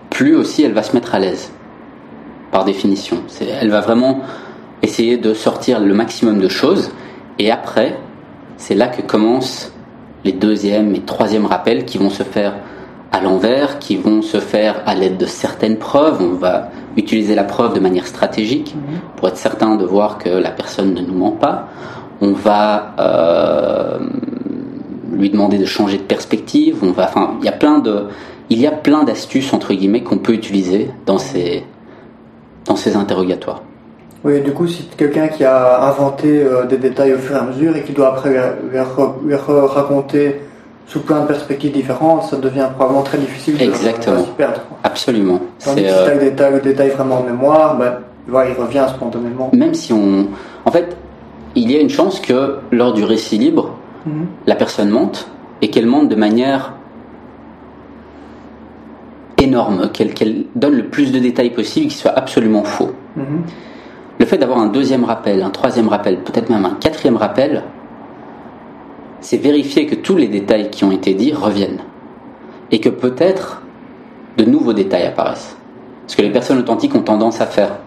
plus 0.10 0.36
aussi 0.36 0.64
elle 0.64 0.74
va 0.74 0.84
se 0.84 0.94
mettre 0.94 1.16
à 1.16 1.20
l'aise, 1.20 1.52
par 2.52 2.66
définition. 2.66 3.18
Elle 3.62 3.70
va 3.70 3.82
vraiment 3.82 4.22
essayer 4.82 5.18
de 5.18 5.34
sortir 5.34 5.80
le 5.80 5.94
maximum 5.94 6.40
de 6.40 6.48
choses, 6.48 6.92
et 7.38 7.52
après, 7.52 7.98
c'est 8.58 8.76
là 8.76 8.88
que 8.88 9.02
commencent 9.02 9.72
les 10.26 10.34
deuxième 10.34 10.94
et 10.96 11.00
troisième 11.00 11.46
rappels 11.46 11.86
qui 11.86 11.98
vont 11.98 12.10
se 12.10 12.24
faire 12.24 12.56
à 13.12 13.22
l'envers, 13.22 13.80
qui 13.80 13.96
vont 13.96 14.22
se 14.22 14.40
faire 14.40 14.84
à 14.86 14.96
l'aide 14.96 15.18
de 15.18 15.26
certaines 15.26 15.78
preuves. 15.78 16.22
On 16.22 16.36
va 16.36 16.70
utiliser 16.98 17.36
la 17.36 17.44
preuve 17.44 17.74
de 17.74 17.80
manière 17.80 18.06
stratégique 18.06 18.76
mhm. 18.76 19.00
pour 19.16 19.28
être 19.30 19.38
certain 19.38 19.76
de 19.76 19.86
voir 19.86 20.18
que 20.18 20.30
la 20.30 20.52
personne 20.52 20.94
ne 20.94 21.02
nous 21.02 21.14
ment 21.14 21.32
pas. 21.32 21.70
On 22.22 22.34
va 22.34 22.96
euh, 23.00 24.00
lui 25.14 25.30
demander 25.30 25.58
de 25.58 25.66
changer 25.66 25.98
de 25.98 26.04
perspective. 26.04 26.80
On 26.84 26.92
va, 26.92 27.06
enfin, 27.06 27.36
il 27.40 27.46
y 27.46 27.50
a 27.50 27.54
plein 27.54 27.80
de, 27.80 28.08
il 28.50 28.60
y 28.60 28.68
a 28.68 28.72
plein 28.72 29.04
d'astuces 29.04 29.54
entre 29.54 29.74
guillemets 29.74 30.04
qu'on 30.04 30.18
peut 30.18 30.34
utiliser 30.34 30.92
dans 31.06 31.18
ces, 31.18 31.64
dans 32.66 32.76
ces 32.76 32.96
interrogatoires. 32.96 33.64
Oui, 34.24 34.42
du 34.42 34.52
coup, 34.52 34.68
si 34.68 34.84
quelqu'un 34.98 35.30
qui 35.30 35.46
a 35.46 35.88
inventé 35.88 36.42
euh, 36.42 36.66
des 36.66 36.78
détails 36.78 37.14
au 37.14 37.18
fur 37.18 37.36
et 37.36 37.40
à 37.40 37.44
mesure 37.44 37.76
et 37.76 37.84
qui 37.84 37.94
doit 37.94 38.10
après 38.10 38.32
les 38.72 39.36
raconter 39.36 40.42
sous 40.88 41.00
plein 41.02 41.22
de 41.22 41.28
perspectives 41.28 41.72
différentes, 41.72 42.24
ça 42.24 42.36
devient 42.38 42.68
probablement 42.76 43.04
très 43.04 43.18
difficile 43.18 43.58
de, 43.58 43.72
s'y 43.74 43.90
perdre. 44.36 44.62
Absolument. 44.84 45.40
Tandis 45.64 45.84
que 45.84 45.90
si 45.90 45.94
tu 46.36 46.44
as 46.44 46.50
le 46.50 46.60
détail, 46.60 46.90
vraiment 46.90 47.20
en 47.20 47.24
mémoire, 47.24 47.78
bah, 47.78 48.46
il 48.48 48.62
revient 48.62 48.86
spontanément. 48.90 49.52
Même 49.54 49.74
si 49.74 49.94
on... 49.94 50.28
En 50.66 50.72
fait, 50.72 50.98
il 51.56 51.72
y 51.72 51.78
a 51.78 51.80
une 51.80 51.90
chance 51.90 52.20
que 52.20 52.58
lors 52.72 52.94
du 52.94 53.04
récit 53.04 53.38
libre, 53.38 53.76
mhm. 54.06 54.26
la 54.48 54.56
personne 54.56 54.90
monte 54.90 55.30
et 55.62 55.70
qu'elle 55.70 55.86
monte 55.86 56.10
de 56.10 56.16
manière 56.16 56.74
énorme, 59.38 59.90
qu'elle 59.92 60.46
donne 60.56 60.76
le 60.76 60.86
plus 60.88 61.12
de 61.12 61.20
détails 61.20 61.52
possible, 61.52 61.88
qui 61.88 61.98
soit 61.98 62.12
absolument 62.12 62.64
faux. 62.64 62.92
Mhm. 63.16 63.44
Le 64.20 64.26
fait 64.26 64.38
d'avoir 64.38 64.60
un 64.60 64.68
deuxième 64.68 65.06
rappel, 65.06 65.42
un 65.42 65.50
troisième 65.50 65.88
rappel, 65.88 66.20
peut-être 66.20 66.50
même 66.50 66.66
un 66.66 66.76
quatrième 66.76 67.16
rappel, 67.16 67.64
c'est 69.22 69.38
vérifier 69.38 69.86
que 69.86 69.96
tous 69.96 70.18
les 70.18 70.28
détails 70.28 70.70
qui 70.70 70.84
ont 70.84 70.92
été 70.92 71.14
dits 71.14 71.34
reviennent. 71.34 71.80
Et 72.72 72.80
que 72.80 72.90
peut-être 72.90 73.62
de 74.38 74.44
nouveaux 74.44 74.74
détails 74.74 75.06
apparaissent. 75.06 75.58
Ce 76.08 76.16
que 76.16 76.22
les 76.22 76.32
personnes 76.32 76.60
authentiques 76.60 76.96
ont 76.96 77.02
tendance 77.02 77.40
à 77.40 77.46
faire. 77.46 77.78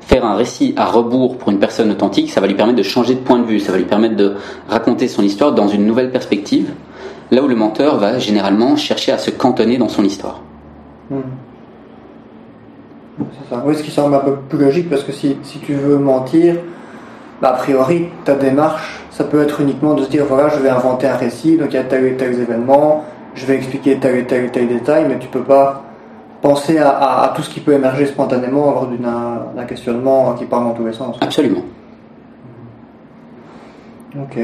Faire 0.00 0.24
un 0.24 0.34
récit 0.34 0.74
à 0.76 0.86
rebours 0.86 1.38
pour 1.38 1.50
une 1.50 1.58
personne 1.58 1.90
authentique, 1.90 2.30
ça 2.30 2.40
va 2.40 2.46
lui 2.46 2.54
permettre 2.54 2.78
de 2.78 2.82
changer 2.82 3.14
de 3.14 3.20
point 3.20 3.38
de 3.38 3.44
vue, 3.44 3.60
ça 3.60 3.72
va 3.72 3.78
lui 3.78 3.84
permettre 3.84 4.16
de 4.16 4.34
raconter 4.68 5.08
son 5.08 5.22
histoire 5.22 5.52
dans 5.52 5.68
une 5.68 5.86
nouvelle 5.86 6.10
perspective, 6.10 6.72
là 7.30 7.42
où 7.42 7.48
le 7.48 7.56
menteur 7.56 7.96
va 7.96 8.18
généralement 8.18 8.76
chercher 8.76 9.12
à 9.12 9.18
se 9.18 9.30
cantonner 9.30 9.78
dans 9.78 9.88
son 9.88 10.04
histoire. 10.04 10.42
Hmm. 11.10 11.22
C'est 13.18 13.54
ça. 13.54 13.62
Oui, 13.64 13.74
ce 13.74 13.82
qui 13.82 13.90
semble 13.90 14.14
un 14.14 14.20
peu 14.20 14.36
plus 14.36 14.58
logique 14.58 14.90
parce 14.90 15.02
que 15.02 15.12
si, 15.12 15.38
si 15.42 15.58
tu 15.58 15.74
veux 15.74 15.96
mentir, 15.96 16.56
bah, 17.40 17.50
a 17.50 17.52
priori, 17.54 18.08
ta 18.24 18.34
démarche, 18.34 19.00
ça 19.10 19.24
peut 19.24 19.42
être 19.42 19.60
uniquement 19.60 19.94
de 19.94 20.02
se 20.02 20.10
dire 20.10 20.24
voilà, 20.26 20.48
je 20.48 20.58
vais 20.58 20.68
inventer 20.68 21.06
un 21.06 21.16
récit, 21.16 21.56
donc 21.56 21.68
il 21.70 21.76
y 21.76 21.78
a 21.78 21.84
tel 21.84 22.04
et 22.04 22.16
tel 22.16 22.38
événement, 22.38 23.04
je 23.34 23.46
vais 23.46 23.56
expliquer 23.56 23.98
tel 23.98 24.16
et 24.16 24.24
tel 24.24 24.44
et 24.44 24.50
tel 24.50 24.68
détail, 24.68 25.06
mais 25.08 25.18
tu 25.18 25.28
peux 25.28 25.42
pas 25.42 25.82
penser 26.42 26.78
à, 26.78 27.22
à, 27.22 27.32
tout 27.34 27.42
ce 27.42 27.50
qui 27.50 27.60
peut 27.60 27.72
émerger 27.72 28.06
spontanément 28.06 28.70
lors 28.72 28.86
d'un 28.86 29.64
questionnement 29.64 30.34
qui 30.34 30.44
part 30.44 30.62
dans 30.62 30.72
tous 30.72 30.84
les 30.84 30.92
sens. 30.92 31.16
Absolument. 31.20 31.64
Ok. 34.14 34.38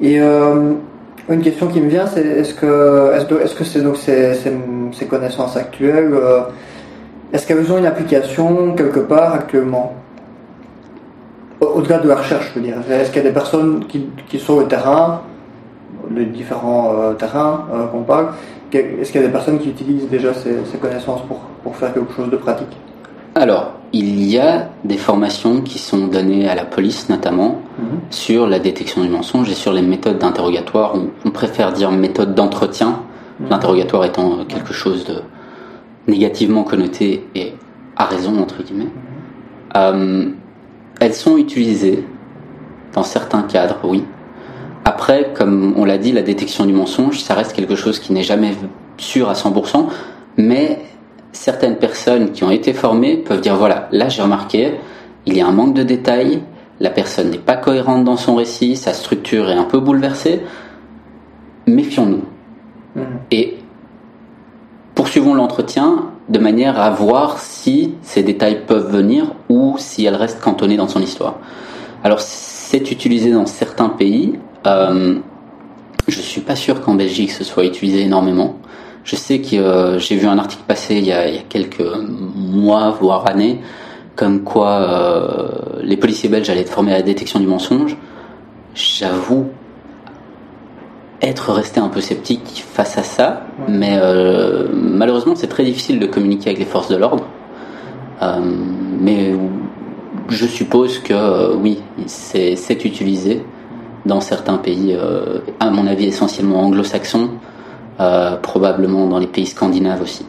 Et 0.00 0.20
euh, 0.20 0.72
une 1.28 1.40
question 1.40 1.68
qui 1.68 1.80
me 1.80 1.88
vient, 1.88 2.06
c'est 2.06 2.24
est-ce 2.24 2.54
que 2.54 3.12
est-ce 3.14 3.54
que 3.54 3.64
c'est 3.64 3.80
donc 3.80 3.96
ces, 3.96 4.34
ces, 4.34 5.06
connaissances 5.06 5.56
actuelles 5.56 6.12
euh, 6.12 6.40
est-ce 7.32 7.46
qu'elles 7.46 7.70
ont 7.72 7.78
une 7.78 7.86
application 7.86 8.74
quelque 8.74 9.00
part 9.00 9.34
actuellement? 9.34 9.94
Au-delà 11.60 11.98
de 11.98 12.08
la 12.08 12.16
recherche, 12.16 12.50
je 12.54 12.60
veux 12.60 12.66
dire. 12.66 12.76
Est-ce 12.90 13.10
qu'il 13.10 13.22
y 13.22 13.26
a 13.26 13.28
des 13.28 13.34
personnes 13.34 13.86
qui, 13.86 14.06
qui 14.28 14.38
sont 14.38 14.54
au 14.54 14.62
terrain, 14.64 15.22
les 16.14 16.26
différents 16.26 16.94
euh, 16.94 17.12
terrains 17.14 17.66
euh, 17.72 17.86
qu'on 17.86 18.02
parle, 18.02 18.28
est-ce 18.72 19.12
qu'il 19.12 19.20
y 19.20 19.24
a 19.24 19.26
des 19.26 19.32
personnes 19.32 19.58
qui 19.58 19.70
utilisent 19.70 20.08
déjà 20.08 20.32
ces, 20.34 20.78
connaissances 20.78 21.22
pour, 21.22 21.38
pour, 21.62 21.76
faire 21.76 21.94
quelque 21.94 22.12
chose 22.12 22.30
de 22.30 22.36
pratique? 22.36 22.76
Alors, 23.34 23.72
il 23.92 24.24
y 24.24 24.38
a 24.38 24.68
des 24.84 24.96
formations 24.96 25.60
qui 25.60 25.78
sont 25.78 26.06
données 26.06 26.48
à 26.48 26.54
la 26.54 26.64
police 26.64 27.08
notamment 27.08 27.60
mhm. 27.78 28.00
sur 28.10 28.46
la 28.46 28.58
détection 28.58 29.02
du 29.02 29.08
mensonge 29.08 29.50
et 29.50 29.54
sur 29.54 29.72
les 29.72 29.82
méthodes 29.82 30.18
d'interrogatoire. 30.18 30.94
On, 31.24 31.30
préfère 31.30 31.72
dire 31.72 31.90
méthode 31.90 32.34
d'entretien, 32.34 33.00
mhm. 33.40 33.48
l'interrogatoire 33.50 34.04
étant 34.04 34.44
quelque 34.48 34.72
chose 34.72 35.04
de 35.04 35.16
négativement 36.06 36.62
connotées 36.62 37.26
et 37.34 37.54
à 37.96 38.04
raison 38.04 38.38
entre 38.40 38.62
guillemets, 38.62 38.90
euh, 39.76 40.30
elles 41.00 41.14
sont 41.14 41.36
utilisées 41.36 42.04
dans 42.92 43.02
certains 43.02 43.42
cadres, 43.42 43.78
oui. 43.84 44.04
Après, 44.84 45.32
comme 45.34 45.74
on 45.76 45.84
l'a 45.84 45.98
dit, 45.98 46.12
la 46.12 46.22
détection 46.22 46.66
du 46.66 46.72
mensonge, 46.72 47.20
ça 47.20 47.34
reste 47.34 47.54
quelque 47.54 47.74
chose 47.74 47.98
qui 47.98 48.12
n'est 48.12 48.22
jamais 48.22 48.52
sûr 48.98 49.28
à 49.28 49.32
100%, 49.32 49.86
mais 50.36 50.78
certaines 51.32 51.76
personnes 51.76 52.32
qui 52.32 52.44
ont 52.44 52.50
été 52.50 52.72
formées 52.72 53.16
peuvent 53.16 53.40
dire 53.40 53.56
voilà, 53.56 53.88
là 53.92 54.08
j'ai 54.08 54.22
remarqué, 54.22 54.74
il 55.26 55.36
y 55.36 55.40
a 55.40 55.46
un 55.46 55.52
manque 55.52 55.74
de 55.74 55.82
détails, 55.82 56.42
la 56.80 56.90
personne 56.90 57.30
n'est 57.30 57.38
pas 57.38 57.56
cohérente 57.56 58.04
dans 58.04 58.16
son 58.16 58.36
récit, 58.36 58.76
sa 58.76 58.92
structure 58.92 59.50
est 59.50 59.54
un 59.54 59.64
peu 59.64 59.80
bouleversée, 59.80 60.42
méfions-nous. 61.66 62.24
Mmh. 62.94 63.02
Et 63.30 63.56
poursuivons 64.94 65.34
l'entretien 65.34 66.06
de 66.28 66.38
manière 66.38 66.80
à 66.80 66.90
voir 66.90 67.38
si 67.38 67.94
ces 68.02 68.22
détails 68.22 68.64
peuvent 68.66 68.90
venir 68.90 69.26
ou 69.48 69.76
si 69.78 70.04
elle 70.04 70.14
reste 70.14 70.40
cantonnée 70.40 70.76
dans 70.76 70.88
son 70.88 71.00
histoire. 71.00 71.36
Alors 72.02 72.20
c'est 72.20 72.90
utilisé 72.90 73.30
dans 73.30 73.46
certains 73.46 73.88
pays. 73.88 74.34
Euh, 74.66 75.16
je 76.08 76.20
suis 76.20 76.40
pas 76.40 76.56
sûr 76.56 76.80
qu'en 76.80 76.94
Belgique 76.94 77.32
ce 77.32 77.44
soit 77.44 77.64
utilisé 77.64 78.02
énormément. 78.02 78.56
Je 79.04 79.16
sais 79.16 79.40
que 79.40 79.56
euh, 79.56 79.98
j'ai 79.98 80.16
vu 80.16 80.26
un 80.26 80.38
article 80.38 80.62
passer 80.66 80.96
il 80.96 81.04
y, 81.04 81.12
a, 81.12 81.26
quelques 81.48 81.84
mois, 82.34 82.90
voire 82.98 83.28
années, 83.28 83.60
comme 84.16 84.42
quoi 84.42 84.70
euh, 84.70 85.48
les 85.82 85.98
policiers 85.98 86.30
belges 86.30 86.48
allaient 86.48 86.62
être 86.62 86.72
formés 86.72 86.92
à 86.92 86.96
la 86.96 87.02
détection 87.02 87.38
du 87.38 87.46
mensonge. 87.46 87.96
J'avoue 88.74 89.48
être 91.28 91.52
resté 91.52 91.80
un 91.80 91.88
peu 91.88 92.00
sceptique 92.00 92.64
face 92.72 92.98
à 92.98 93.02
ça, 93.02 93.42
mais 93.68 93.98
euh, 94.00 94.68
malheureusement 94.72 95.34
c'est 95.34 95.46
très 95.46 95.64
difficile 95.64 95.98
de 95.98 96.06
communiquer 96.06 96.50
avec 96.50 96.58
les 96.58 96.64
forces 96.66 96.88
de 96.88 96.96
l'ordre. 96.96 97.24
Euh, 98.22 98.40
mais 99.00 99.34
je 100.28 100.46
suppose 100.46 100.98
que 100.98 101.14
euh, 101.14 101.54
oui, 101.54 101.82
c'est 102.06 102.84
utilisé 102.84 103.42
dans 104.06 104.20
certains 104.20 104.58
pays, 104.58 104.94
à 105.60 105.70
mon 105.70 105.86
avis 105.86 106.06
essentiellement 106.06 106.60
anglo-saxons, 106.60 107.30
probablement 108.42 109.06
dans 109.06 109.18
les 109.18 109.26
pays 109.26 109.46
scandinaves 109.46 110.02
aussi. 110.02 110.26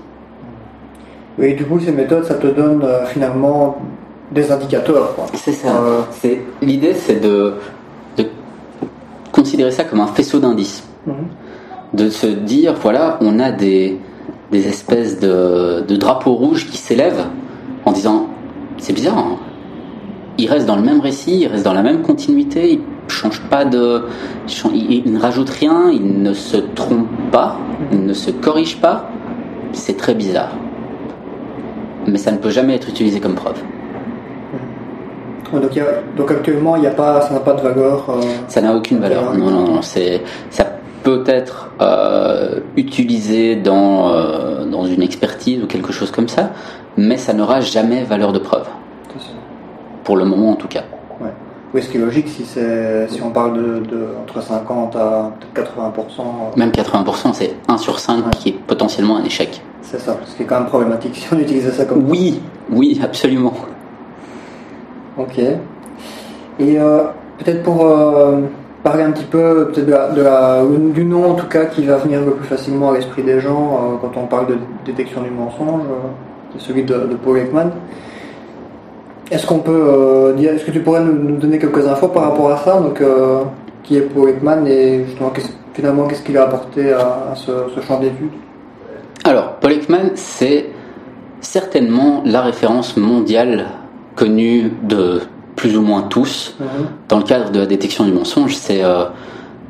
Oui, 1.38 1.56
du 1.56 1.66
coup 1.66 1.78
ces 1.82 1.92
méthodes, 1.92 2.24
ça 2.24 2.36
te 2.36 2.48
donne 2.48 2.88
finalement 3.08 3.78
des 4.32 4.50
indicateurs. 4.50 5.14
C'est 5.34 5.52
ça. 5.52 5.74
L'idée 6.62 6.94
c'est 6.94 7.20
de 7.20 7.56
considérer 9.36 9.72
ça 9.72 9.84
comme 9.84 10.00
un 10.00 10.08
faisceau 10.08 10.40
d'indices. 10.40 10.85
De 11.94 12.10
se 12.10 12.28
dire, 12.28 12.74
voilà, 12.74 13.18
on 13.22 13.40
a 13.40 13.52
des, 13.52 14.00
des 14.52 14.68
espèces 14.68 15.20
de, 15.20 15.84
de, 15.88 15.96
drapeaux 15.96 16.34
rouges 16.34 16.70
qui 16.70 16.78
s'élèvent 16.78 17.26
en 17.86 17.92
disant, 17.92 18.28
c'est 18.78 18.94
bizarre, 18.94 19.18
hein. 19.18 19.38
il 20.38 20.50
reste 20.50 20.66
dans 20.66 20.76
le 20.76 20.82
même 20.82 21.00
récit, 21.00 21.42
il 21.42 21.48
reste 21.48 21.64
dans 21.64 21.74
la 21.74 21.84
même 21.84 22.02
continuité, 22.02 22.74
il 22.74 22.80
change 23.08 23.42
pas 23.50 23.66
de, 23.66 24.06
il, 24.74 25.12
ne 25.12 25.20
rajoute 25.20 25.50
rien, 25.50 25.90
il 25.92 26.22
ne 26.22 26.34
se 26.34 26.58
trompe 26.58 27.08
pas, 27.32 27.58
il 27.92 28.06
ne 28.06 28.14
se 28.14 28.32
corrige 28.32 28.78
pas. 28.82 29.10
C'est 29.74 29.98
très 29.98 30.16
bizarre. 30.16 30.52
Mais 32.08 32.18
ça 32.18 32.32
ne 32.32 32.38
peut 32.38 32.50
jamais 32.50 32.76
être 32.76 32.90
utilisé 32.90 33.20
comme 33.20 33.36
preuve. 33.36 33.62
Donc, 36.18 36.32
actuellement, 36.32 36.76
il 36.76 36.84
y 36.84 36.88
a 36.88 36.92
pas, 36.92 37.22
ça 37.22 37.34
n'a 37.34 37.40
pas 37.40 37.54
de 37.54 37.62
valeur. 37.62 38.10
Euh, 38.10 38.22
ça 38.48 38.62
n'a 38.62 38.76
aucune 38.76 39.00
valeur. 39.00 39.34
Non, 39.36 39.50
non, 39.52 39.66
non. 39.66 39.82
C'est, 39.82 40.22
ça 40.50 40.66
peut 41.06 41.24
être 41.28 41.70
euh, 41.82 42.62
utilisé 42.76 43.56
dans, 43.56 44.10
euh, 44.10 44.66
dans 44.66 44.86
une 44.86 45.04
expertise 45.04 45.62
ou 45.64 45.68
quelque 45.68 45.94
chose 45.94 46.10
comme 46.10 46.28
ça, 46.28 46.50
mais 46.98 47.18
ça 47.18 47.32
n'aura 47.34 47.62
jamais 47.62 48.04
valeur 48.04 48.34
de 48.34 48.40
preuve. 48.40 48.68
Pour 50.04 50.18
le 50.18 50.26
moment 50.26 50.52
en 50.52 50.56
tout 50.56 50.68
cas. 50.68 50.84
Ouais. 51.22 51.30
Oui, 51.74 51.84
ce 51.84 51.90
qui 51.90 51.98
est 51.98 52.00
logique 52.00 52.28
si, 52.28 52.44
si 52.44 53.22
on 53.24 53.30
parle 53.30 53.54
de, 53.54 53.86
de, 53.86 54.08
entre 54.22 54.42
50 54.42 54.96
à 54.96 55.32
80%. 55.56 55.60
Euh, 55.60 56.58
même 56.58 56.72
80%, 56.72 57.34
c'est 57.34 57.56
1 57.68 57.78
sur 57.78 58.00
5 58.00 58.32
qui 58.32 58.50
est 58.50 58.54
potentiellement 58.54 59.18
un 59.18 59.24
échec. 59.24 59.62
C'est 59.84 60.00
ça, 60.00 60.18
ce 60.26 60.36
qui 60.36 60.44
est 60.44 60.46
quand 60.48 60.60
même 60.60 60.68
problématique 60.68 61.16
si 61.18 61.28
on 61.32 61.38
utilisait 61.38 61.72
ça 61.72 61.86
comme 61.86 62.10
Oui, 62.10 62.42
oui, 62.72 63.00
absolument. 63.04 63.54
Ok. 65.20 65.38
Et 66.60 66.78
peut-être 67.38 67.64
pour 67.64 67.86
parler 68.86 69.02
un 69.02 69.10
petit 69.10 69.26
peu 69.26 69.72
peut-être 69.74 70.14
de 70.14 70.22
la, 70.22 70.62
du 70.94 71.04
nom 71.06 71.32
en 71.32 71.34
tout 71.34 71.48
cas 71.48 71.66
qui 71.66 71.84
va 71.86 71.98
venir 71.98 72.22
le 72.24 72.34
plus 72.34 72.48
facilement 72.48 72.92
à 72.92 72.94
l'esprit 72.94 73.24
des 73.24 73.40
gens 73.40 73.64
euh, 73.74 73.96
quand 74.00 74.12
on 74.16 74.28
parle 74.28 74.46
de 74.46 74.58
détection 74.86 75.24
du 75.24 75.32
mensonge, 75.32 75.82
euh, 75.90 76.60
celui 76.60 76.84
de, 76.84 76.96
Paul 77.24 77.40
Ekman. 77.40 77.72
Est-ce 79.32 79.48
qu'on 79.48 79.58
peut 79.58 79.72
euh, 79.72 80.34
dire, 80.34 80.54
est-ce 80.54 80.66
que 80.66 80.70
tu 80.70 80.82
pourrais 80.82 81.04
nous, 81.04 81.38
donner 81.38 81.58
quelques 81.58 81.88
infos 81.88 82.10
par 82.10 82.26
rapport 82.26 82.52
à 82.52 82.58
ça 82.58 82.80
Donc, 82.80 83.02
qui 83.82 83.98
est 83.98 84.02
Paul 84.02 84.30
Ekman 84.30 84.68
et 84.68 85.06
justement 85.06 85.34
finalement 85.74 86.06
qu'est-ce 86.06 86.22
qu'il 86.22 86.38
a 86.38 86.44
apporté 86.44 86.94
à, 86.94 87.34
ce, 87.34 87.52
champ 87.88 88.00
d'études? 88.00 88.30
Alors, 89.24 89.56
Paul 89.56 89.72
Ekman, 89.72 90.12
c'est 90.14 90.68
certainement 91.42 92.22
la 92.24 92.42
référence 92.42 92.98
mondiale 92.98 93.66
connue 94.16 94.72
de 94.84 95.22
plus 95.56 95.78
ou 95.78 95.82
moins 95.82 96.04
tous, 96.04 96.56
mhm. 96.60 96.68
dans 97.08 97.18
le 97.18 97.24
cadre 97.24 97.52
de 97.52 97.60
la 97.60 97.66
détection 97.66 98.04
du 98.06 98.12
mensonge, 98.12 98.56
c'est 98.56 98.84
euh, 98.84 99.06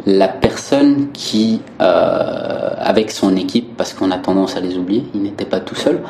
la 0.05 0.27
personne 0.27 1.07
qui, 1.13 1.61
euh, 1.81 2.69
avec 2.77 3.11
son 3.11 3.35
équipe, 3.35 3.77
parce 3.77 3.93
qu'on 3.93 4.11
a 4.11 4.17
tendance 4.17 4.57
à 4.57 4.59
les 4.59 4.77
oublier, 4.77 5.05
il 5.13 5.21
n'était 5.21 5.45
pas 5.45 5.59
tout 5.59 5.75
seul, 5.75 6.01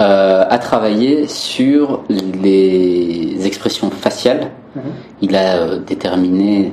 euh, 0.00 0.44
a 0.48 0.58
travaillé 0.58 1.28
sur 1.28 2.02
les 2.08 3.46
expressions 3.46 3.90
faciales. 3.90 4.50
Mhm. 4.74 4.82
Il 5.22 5.36
a 5.36 5.76
déterminé 5.76 6.72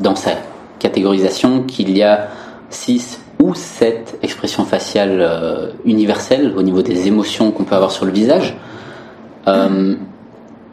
dans 0.00 0.14
sa 0.14 0.30
catégorisation 0.78 1.62
qu'il 1.62 1.96
y 1.96 2.02
a 2.02 2.28
6 2.70 3.20
ou 3.42 3.54
7 3.54 4.18
expressions 4.22 4.64
faciales 4.64 5.72
universelles 5.84 6.54
au 6.56 6.62
niveau 6.62 6.82
des 6.82 7.08
émotions 7.08 7.50
qu'on 7.50 7.64
peut 7.64 7.74
avoir 7.74 7.90
sur 7.90 8.04
le 8.04 8.12
visage. 8.12 8.56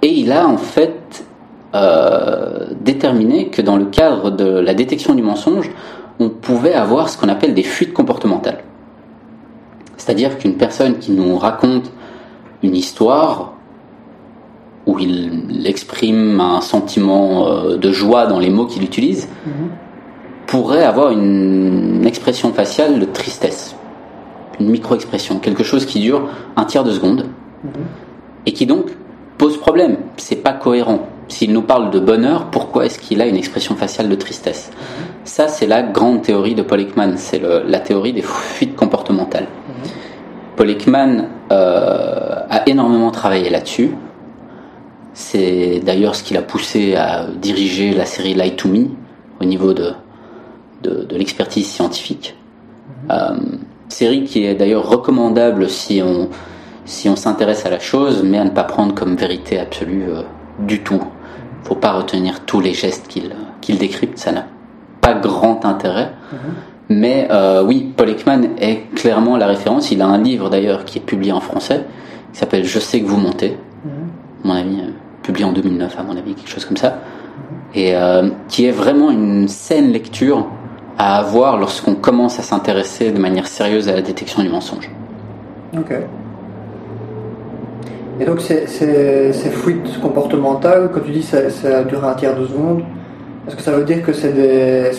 Et 0.01 0.09
il 0.09 0.31
a 0.31 0.47
en 0.47 0.57
fait 0.57 1.25
euh, 1.73 2.67
déterminé 2.81 3.47
que 3.47 3.61
dans 3.61 3.77
le 3.77 3.85
cadre 3.85 4.31
de 4.31 4.45
la 4.45 4.73
détection 4.73 5.13
du 5.15 5.21
mensonge, 5.21 5.71
on 6.19 6.29
pouvait 6.29 6.73
avoir 6.73 7.09
ce 7.09 7.17
qu'on 7.17 7.27
appelle 7.27 7.53
des 7.53 7.63
fuites 7.63 7.93
comportementales. 7.93 8.63
C'est-à-dire 9.97 10.37
qu'une 10.37 10.55
personne 10.55 10.99
qui 10.99 11.11
nous 11.11 11.37
raconte 11.37 11.91
une 12.63 12.75
histoire 12.75 13.53
où 14.85 14.99
il 14.99 15.65
exprime 15.65 16.39
un 16.39 16.61
sentiment 16.61 17.47
euh, 17.47 17.77
de 17.77 17.91
joie 17.91 18.27
dans 18.27 18.39
les 18.39 18.49
mots 18.49 18.67
qu'il 18.67 18.83
utilise, 18.83 19.27
mhm. 19.45 19.69
pourrait 20.45 20.83
avoir 20.83 21.11
une 21.11 22.05
expression 22.05 22.53
faciale 22.53 22.99
de 22.99 23.05
tristesse, 23.05 23.75
une 24.59 24.69
micro-expression, 24.69 25.39
quelque 25.39 25.63
chose 25.63 25.85
qui 25.85 25.99
dure 25.99 26.29
un 26.55 26.65
tiers 26.65 26.83
de 26.83 26.91
seconde, 26.91 27.25
mhm. 27.63 27.71
et 28.45 28.53
qui 28.53 28.65
donc 28.65 28.91
pose 29.37 29.57
problème. 29.57 29.97
C'est 30.17 30.37
pas 30.37 30.53
cohérent. 30.53 31.07
S'il 31.27 31.53
nous 31.53 31.61
parle 31.61 31.89
de 31.89 31.99
bonheur, 31.99 32.51
pourquoi 32.51 32.85
est-ce 32.85 32.99
qu'il 32.99 33.21
a 33.21 33.25
une 33.25 33.35
expression 33.35 33.75
faciale 33.75 34.09
de 34.09 34.15
tristesse? 34.15 34.71
Ça, 35.23 35.47
c'est 35.47 35.65
la 35.65 35.81
grande 35.81 36.21
théorie 36.21 36.53
de 36.53 36.61
Paul. 36.61 36.85
C'est 37.15 37.41
la 37.41 37.79
théorie 37.79 38.13
des 38.13 38.21
fuites 38.21 38.75
comportementales. 38.75 39.47
Paul 40.55 40.69
Ekman 40.69 41.27
euh, 41.51 42.35
a 42.49 42.69
énormément 42.69 43.11
travaillé 43.11 43.49
là-dessus. 43.49 43.91
C'est 45.13 45.79
d'ailleurs 45.83 46.15
ce 46.15 46.23
qui 46.23 46.33
l'a 46.33 46.41
poussé 46.41 46.95
à 46.95 47.25
diriger 47.41 47.93
la 47.93 48.05
série 48.05 48.33
Lie 48.33 48.55
to 48.55 48.67
Me 48.67 48.87
au 49.41 49.45
niveau 49.45 49.73
de, 49.73 49.93
de, 50.83 51.15
l'expertise 51.15 51.67
scientifique. 51.67 52.35
Euh, 53.09 53.37
série 53.89 54.23
qui 54.23 54.45
est 54.45 54.55
d'ailleurs 54.55 54.87
recommandable 54.87 55.69
si 55.69 56.01
on, 56.01 56.29
si 56.85 57.09
on 57.09 57.15
s'intéresse 57.15 57.65
à 57.65 57.69
la 57.69 57.79
chose, 57.79 58.23
mais 58.23 58.37
à 58.37 58.43
ne 58.43 58.51
pas 58.51 58.63
prendre 58.63 58.93
comme 58.93 59.15
vérité 59.15 59.59
absolue 59.59 60.05
euh, 60.07 60.21
du 60.59 60.83
tout. 60.83 61.01
Faut 61.63 61.75
pas 61.75 61.91
retenir 61.91 62.41
tous 62.41 62.61
les 62.61 62.73
gestes 62.73 63.07
qu'il 63.07 63.35
qu'il 63.59 63.79
décrypte, 63.79 64.19
ça 64.19 64.31
n'a 64.31 64.45
pas 65.01 65.15
grand 65.15 65.65
intérêt. 65.65 66.11
Mhm. 66.31 66.39
Mais 66.89 67.27
euh, 67.31 67.63
oui, 67.63 67.91
Paul 67.97 68.09
Ekman 68.11 68.49
est 68.59 68.93
clairement 68.93 69.37
la 69.37 69.47
référence. 69.47 69.89
Il 69.89 70.03
a 70.03 70.07
un 70.07 70.21
livre 70.21 70.51
d'ailleurs 70.51 70.85
qui 70.85 70.99
est 70.99 71.01
publié 71.01 71.31
en 71.31 71.39
français, 71.39 71.83
qui 72.31 72.39
s'appelle 72.39 72.63
Je 72.63 72.77
sais 72.77 73.01
que 73.01 73.07
vous 73.07 73.17
montez, 73.17 73.57
mhm. 73.83 73.91
mon 74.43 74.53
avis, 74.53 74.79
euh, 74.81 74.91
publié 75.23 75.45
en 75.45 75.51
2009 75.51 75.97
à 75.97 76.03
mon 76.03 76.15
avis, 76.15 76.35
quelque 76.35 76.49
chose 76.49 76.65
comme 76.65 76.77
ça, 76.77 76.99
mhm. 77.73 77.81
et 77.81 77.95
qui 78.47 78.65
est 78.65 78.71
vraiment 78.71 79.09
une 79.09 79.47
saine 79.47 79.91
lecture 79.91 80.47
à 80.99 81.17
avoir 81.17 81.57
lorsqu'on 81.57 81.95
commence 81.95 82.37
à 82.39 82.43
s'intéresser 82.43 83.11
de 83.11 83.19
manière 83.19 83.47
sérieuse 83.47 83.89
à 83.89 83.93
la 83.93 84.01
détection 84.01 84.43
du 84.43 84.49
mensonge. 84.49 84.91
Ok. 85.75 85.91
Et 88.19 88.25
donc 88.25 88.39
ces, 88.41 88.67
ces, 88.67 89.49
fuites 89.49 89.99
comportementales, 90.01 90.89
quand 90.93 91.01
tu 91.01 91.11
dis 91.11 91.19
que 91.19 91.49
ça, 91.49 91.83
dure 91.83 92.05
un 92.05 92.13
tiers 92.13 92.35
de 92.35 92.45
seconde, 92.45 92.81
est-ce 93.47 93.55
que 93.55 93.61
ça 93.61 93.71
veut 93.71 93.83
dire 93.83 94.01
que 94.01 94.13
c'est 94.13 94.31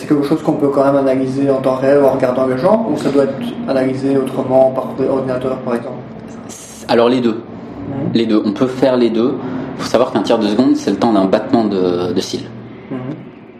quelque 0.07 0.23
chose 0.23 0.41
qu'on 0.41 0.53
peut 0.53 0.69
quand 0.69 0.85
même 0.85 0.95
analyser 0.95 1.49
en 1.49 1.57
temps 1.57 1.75
réel 1.75 2.03
en 2.03 2.11
regardant 2.11 2.45
les 2.47 2.57
gens, 2.57 2.87
ou 2.89 2.97
ça 2.97 3.09
doit 3.09 3.23
être 3.23 3.33
analysé 3.67 4.17
autrement 4.17 4.71
par 4.71 4.89
ordinateur 5.09 5.57
par 5.57 5.75
exemple? 5.75 5.97
Alors 6.87 7.09
les 7.09 7.19
deux. 7.19 7.41
Mhm. 7.89 8.11
Les 8.13 8.25
deux. 8.25 8.41
On 8.45 8.53
peut 8.53 8.67
faire 8.67 8.97
les 8.97 9.09
deux. 9.09 9.35
Il 9.77 9.83
faut 9.83 9.89
savoir 9.89 10.11
qu'un 10.11 10.21
tiers 10.21 10.39
de 10.39 10.47
seconde, 10.47 10.75
c'est 10.75 10.91
le 10.91 10.97
temps 10.97 11.13
d'un 11.13 11.25
battement 11.25 11.65
de, 11.65 12.19
cils. 12.19 12.49
Mhm. 12.91 12.97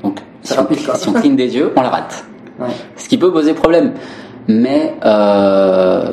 Donc 0.04 0.20
si 0.44 0.54
on, 1.08 1.14
cligne 1.14 1.36
des 1.36 1.56
yeux, 1.56 1.74
on 1.76 1.82
la 1.82 1.90
rate. 1.90 2.26
Ce 2.96 3.10
qui 3.10 3.18
peut 3.18 3.32
poser 3.32 3.54
problème. 3.54 3.94
Mais 4.48 4.96
euh, 5.06 6.12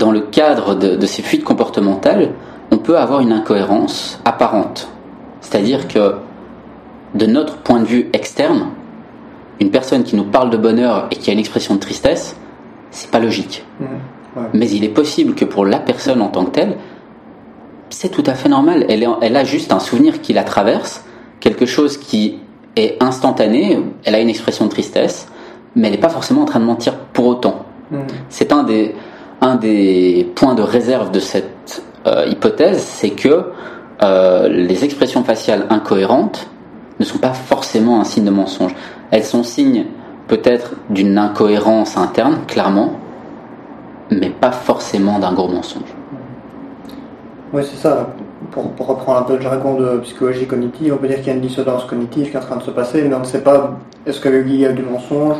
dans 0.00 0.10
le 0.10 0.20
cadre 0.20 0.74
de, 0.74 1.06
ces 1.06 1.22
fuites 1.22 1.44
comportementales, 1.44 2.30
on 2.72 2.78
peut 2.78 2.98
avoir 2.98 3.20
une 3.20 3.32
incohérence 3.32 4.18
apparente. 4.24 4.88
C'est-à-dire 5.42 5.86
que, 5.88 6.14
de 7.14 7.26
notre 7.26 7.58
point 7.58 7.80
de 7.80 7.84
vue 7.84 8.08
externe, 8.12 8.70
une 9.60 9.70
personne 9.70 10.02
qui 10.02 10.16
nous 10.16 10.24
parle 10.24 10.48
de 10.48 10.56
bonheur 10.56 11.06
et 11.10 11.16
qui 11.16 11.28
a 11.28 11.34
une 11.34 11.38
expression 11.38 11.74
de 11.74 11.80
tristesse, 11.80 12.36
c'est 12.90 13.10
pas 13.10 13.18
logique. 13.20 13.64
Mmh, 13.78 13.84
Mais 14.54 14.70
il 14.70 14.84
est 14.84 14.88
possible 14.88 15.34
que 15.34 15.44
pour 15.44 15.66
la 15.66 15.78
personne 15.78 16.22
en 16.22 16.28
tant 16.28 16.46
que 16.46 16.52
telle, 16.52 16.78
c'est 17.90 18.08
tout 18.08 18.24
à 18.24 18.34
fait 18.34 18.48
normal. 18.48 18.86
Elle, 18.88 19.06
elle 19.20 19.36
a 19.36 19.44
juste 19.44 19.70
un 19.70 19.80
souvenir 19.80 20.22
qui 20.22 20.32
la 20.32 20.44
traverse, 20.44 21.04
quelque 21.40 21.66
chose 21.66 21.98
qui 21.98 22.38
est 22.74 22.96
instantané, 23.02 23.78
elle 24.04 24.14
a 24.14 24.20
une 24.20 24.30
expression 24.30 24.64
de 24.64 24.70
tristesse, 24.70 25.28
mais 25.74 25.88
elle 25.88 25.94
n'est 25.94 26.00
pas 26.00 26.08
forcément 26.08 26.42
en 26.42 26.46
train 26.46 26.60
de 26.60 26.64
mentir 26.64 26.96
pour 27.12 27.26
autant. 27.26 27.66
Mmh. 27.90 27.98
C'est 28.30 28.52
un 28.52 28.62
des, 28.62 28.94
un 29.40 29.56
des 29.56 30.30
points 30.34 30.54
de 30.54 30.62
réserve 30.62 31.10
de 31.10 31.20
cette 31.20 31.82
euh, 32.06 32.26
hypothèse, 32.26 32.82
c'est 32.82 33.10
que 33.10 33.44
euh, 34.02 34.48
les 34.48 34.84
expressions 34.84 35.24
faciales 35.24 35.66
incohérentes 35.70 36.48
ne 36.98 37.04
sont 37.04 37.18
pas 37.18 37.32
forcément 37.32 38.00
un 38.00 38.04
signe 38.04 38.24
de 38.24 38.30
mensonge. 38.30 38.74
Elles 39.10 39.24
sont 39.24 39.42
signes 39.42 39.86
peut-être 40.28 40.74
d'une 40.90 41.18
incohérence 41.18 41.96
interne, 41.96 42.38
clairement, 42.46 42.92
mais 44.10 44.30
pas 44.30 44.52
forcément 44.52 45.18
d'un 45.18 45.32
gros 45.32 45.48
mensonge. 45.48 45.94
Oui, 47.52 47.62
c'est 47.64 47.76
ça. 47.76 48.14
Pour, 48.52 48.64
reprendre 48.78 49.18
un 49.18 49.22
peu 49.22 49.36
le 49.36 49.42
jargon 49.42 49.74
de 49.74 49.98
psychologie 49.98 50.46
cognitive, 50.46 50.94
on 50.94 50.96
peut 50.96 51.08
dire 51.08 51.18
qu'il 51.18 51.26
y 51.26 51.30
a 51.30 51.34
une 51.34 51.40
dissonance 51.40 51.84
cognitive 51.84 52.30
qui 52.30 52.36
est 52.36 52.38
en 52.38 52.42
train 52.42 52.56
de 52.56 52.62
se 52.62 52.70
passer, 52.70 53.02
mais 53.02 53.14
on 53.14 53.20
ne 53.20 53.24
sait 53.24 53.42
pas 53.42 53.78
est-ce 54.06 54.26
est 54.26 54.42
liée 54.42 54.66
à 54.66 54.72
du 54.72 54.82
mensonge 54.82 55.36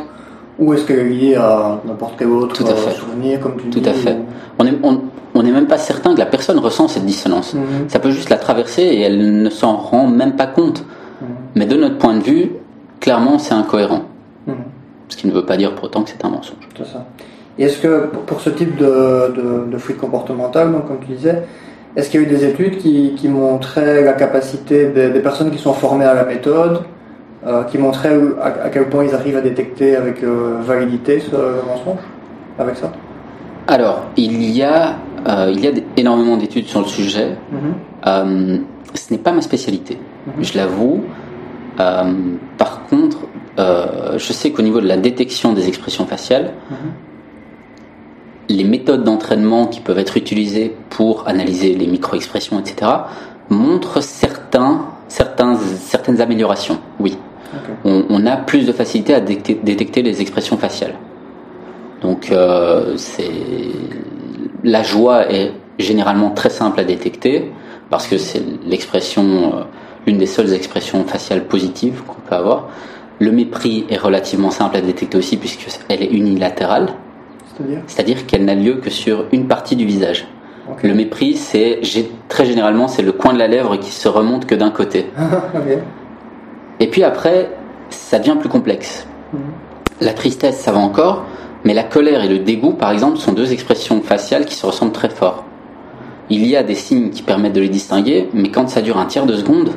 ou 0.59 0.73
est-ce 0.73 0.85
qu'elle 0.85 0.99
est 0.99 1.09
liée 1.09 1.35
à 1.35 1.79
n'importe 1.85 2.15
quel 2.17 2.29
autre 2.29 2.55
Tout 2.55 2.67
à 2.67 2.75
fait. 2.75 2.91
souvenir, 2.91 3.39
comme 3.39 3.57
tu 3.57 3.69
Tout 3.69 3.87
à 3.87 3.93
fait. 3.93 4.17
On 4.59 4.63
n'est 4.63 4.73
on, 4.83 5.43
même 5.43 5.67
pas 5.67 5.77
certain 5.77 6.13
que 6.13 6.19
la 6.19 6.25
personne 6.25 6.59
ressent 6.59 6.87
cette 6.87 7.05
dissonance. 7.05 7.53
Mhm. 7.53 7.89
Ça 7.89 7.99
peut 7.99 8.11
juste 8.11 8.29
la 8.29 8.37
traverser 8.37 8.83
et 8.83 9.01
elle 9.01 9.41
ne 9.41 9.49
s'en 9.49 9.75
rend 9.75 10.07
même 10.07 10.35
pas 10.35 10.47
compte. 10.47 10.83
Mhm. 11.21 11.27
Mais 11.55 11.65
de 11.65 11.75
notre 11.75 11.97
point 11.97 12.15
de 12.15 12.23
vue, 12.23 12.51
clairement, 12.99 13.39
c'est 13.39 13.53
incohérent. 13.53 14.03
Mhm. 14.47 14.55
Ce 15.09 15.17
qui 15.17 15.27
ne 15.27 15.31
veut 15.31 15.45
pas 15.45 15.57
dire 15.57 15.73
pour 15.75 15.85
autant 15.85 16.03
que 16.03 16.09
c'est 16.09 16.23
un 16.23 16.29
mensonge. 16.29 16.57
C'est 16.77 16.85
ça. 16.85 17.05
Et 17.57 17.65
est-ce 17.65 17.79
que 17.79 18.07
pour 18.25 18.39
ce 18.39 18.49
type 18.49 18.77
de, 18.77 19.67
de, 19.69 19.77
fuite 19.77 19.97
comportementale, 19.97 20.71
donc, 20.71 20.87
comme 20.87 20.99
tu 21.05 21.13
disais, 21.13 21.43
est-ce 21.95 22.09
qu'il 22.09 22.21
y 22.21 22.23
a 22.23 22.27
eu 22.27 22.29
des 22.29 22.45
études 22.45 22.77
qui, 22.77 23.13
qui 23.17 23.27
montraient 23.27 24.03
la 24.03 24.13
capacité 24.13 24.87
des 24.87 25.19
personnes 25.19 25.51
qui 25.51 25.57
sont 25.57 25.73
formées 25.73 26.05
à 26.05 26.13
la 26.13 26.23
méthode 26.23 26.81
euh, 27.45 27.63
qui 27.63 27.79
montrait 27.79 28.15
à, 28.39 28.69
quel 28.69 28.87
point 28.87 29.03
ils 29.03 29.15
arrivent 29.15 29.37
à 29.37 29.41
détecter 29.41 29.95
avec 29.95 30.23
euh, 30.23 30.59
validité 30.61 31.19
ce 31.19 31.35
mensonge 31.65 32.03
avec 32.59 32.77
ça 32.77 32.91
Alors, 33.67 34.03
il 34.15 34.43
y 34.43 34.61
a, 34.61 34.97
euh, 35.27 35.51
il 35.51 35.59
y 35.59 35.67
a 35.67 35.71
énormément 35.97 36.37
d'études 36.37 36.67
sur 36.67 36.81
le 36.81 36.85
sujet. 36.85 37.35
Mhm. 37.51 38.61
ce 38.93 39.11
n'est 39.11 39.19
pas 39.19 39.31
ma 39.31 39.41
spécialité, 39.41 39.97
mhm. 40.27 40.43
je 40.43 40.57
l'avoue. 40.57 41.03
par 41.77 42.83
contre, 42.89 43.17
euh, 43.57 44.19
je 44.19 44.33
sais 44.33 44.51
qu'au 44.51 44.61
niveau 44.61 44.79
de 44.79 44.87
la 44.87 44.97
détection 44.97 45.53
des 45.53 45.67
expressions 45.67 46.05
faciales, 46.05 46.51
Mhm. 46.69 46.77
les 48.49 48.63
méthodes 48.63 49.03
d'entraînement 49.03 49.65
qui 49.65 49.79
peuvent 49.79 49.97
être 49.97 50.15
utilisées 50.15 50.75
pour 50.91 51.27
analyser 51.27 51.73
les 51.73 51.87
micro-expressions, 51.87 52.59
etc., 52.59 52.91
montrent 53.49 54.01
certains, 54.01 54.85
certains, 55.07 55.55
certaines 55.55 56.21
améliorations. 56.21 56.79
Oui. 56.99 57.17
On, 57.85 58.05
on 58.09 58.25
a 58.25 58.37
plus 58.37 58.65
de 58.65 58.71
facilité 58.71 59.13
à 59.13 59.19
détecter, 59.19 59.59
détecter 59.63 60.01
les 60.01 60.21
expressions 60.21 60.57
faciales. 60.57 60.95
Donc, 62.01 62.31
euh, 62.31 62.93
c'est 62.97 63.31
la 64.63 64.83
joie 64.83 65.31
est 65.31 65.51
généralement 65.79 66.31
très 66.31 66.49
simple 66.49 66.79
à 66.79 66.83
détecter 66.83 67.51
parce 67.89 68.07
que 68.07 68.17
c'est 68.17 68.41
l'expression, 68.65 69.23
euh, 69.23 69.63
l'une 70.05 70.17
des 70.17 70.25
seules 70.25 70.53
expressions 70.53 71.03
faciales 71.03 71.45
positives 71.45 72.03
qu'on 72.05 72.21
peut 72.21 72.35
avoir. 72.35 72.69
Le 73.19 73.31
mépris 73.31 73.85
est 73.89 73.97
relativement 73.97 74.51
simple 74.51 74.77
à 74.77 74.81
détecter 74.81 75.17
aussi 75.17 75.37
puisqu'elle 75.37 76.01
est 76.01 76.11
unilatérale, 76.11 76.89
C'est-à-dire? 77.85 78.25
Qu'elle 78.25 78.45
n'a 78.45 78.55
lieu 78.55 78.75
que 78.75 78.89
sur 78.89 79.25
une 79.31 79.47
partie 79.47 79.75
du 79.75 79.85
visage. 79.85 80.27
Le 80.83 80.93
mépris, 80.93 81.35
c'est 81.35 81.81
très 82.29 82.45
généralement 82.45 82.87
c'est 82.87 83.01
le 83.01 83.11
coin 83.11 83.33
de 83.33 83.39
la 83.39 83.47
lèvre 83.47 83.75
qui 83.77 83.91
se 83.91 84.07
remonte 84.07 84.45
que 84.45 84.55
d'un 84.55 84.71
côté. 84.71 85.07
Et 86.79 86.87
puis 86.87 87.03
après, 87.03 87.49
ça 87.89 88.19
devient 88.19 88.37
plus 88.39 88.49
complexe. 88.49 89.05
Mhm. 89.33 89.39
La 90.01 90.13
tristesse, 90.13 90.59
ça 90.59 90.71
va 90.71 90.79
encore, 90.79 91.23
mais 91.63 91.73
la 91.73 91.83
colère 91.83 92.23
et 92.23 92.27
le 92.27 92.39
dégoût, 92.39 92.73
par 92.73 92.91
exemple, 92.91 93.17
sont 93.17 93.33
deux 93.33 93.51
expressions 93.53 94.01
faciales 94.01 94.45
qui 94.45 94.55
se 94.55 94.65
ressemblent 94.65 94.91
très 94.93 95.09
fort. 95.09 95.43
Il 96.29 96.45
y 96.47 96.55
a 96.55 96.63
des 96.63 96.75
signes 96.75 97.09
qui 97.09 97.21
permettent 97.23 97.53
de 97.53 97.61
les 97.61 97.69
distinguer, 97.69 98.29
mais 98.33 98.49
quand 98.49 98.67
ça 98.69 98.81
dure 98.81 98.97
un 98.97 99.05
tiers 99.05 99.25
de 99.25 99.35
seconde, 99.35 99.71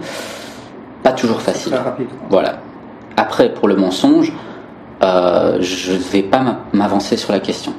pas 1.03 1.13
toujours 1.13 1.41
facile. 1.43 1.73
Très 1.73 1.83
rapide. 1.83 2.07
quoi. 2.09 2.27
Voilà. 2.31 2.59
Après, 3.17 3.53
pour 3.53 3.69
le 3.69 3.77
mensonge, 3.77 4.33
euh, 5.03 5.59
je 5.61 5.93
ne 5.93 5.99
vais 5.99 6.23
pas 6.23 6.41
m'a- 6.41 6.61
m'avancer 6.73 7.17
sur 7.17 7.33
la 7.33 7.41
question. 7.41 7.73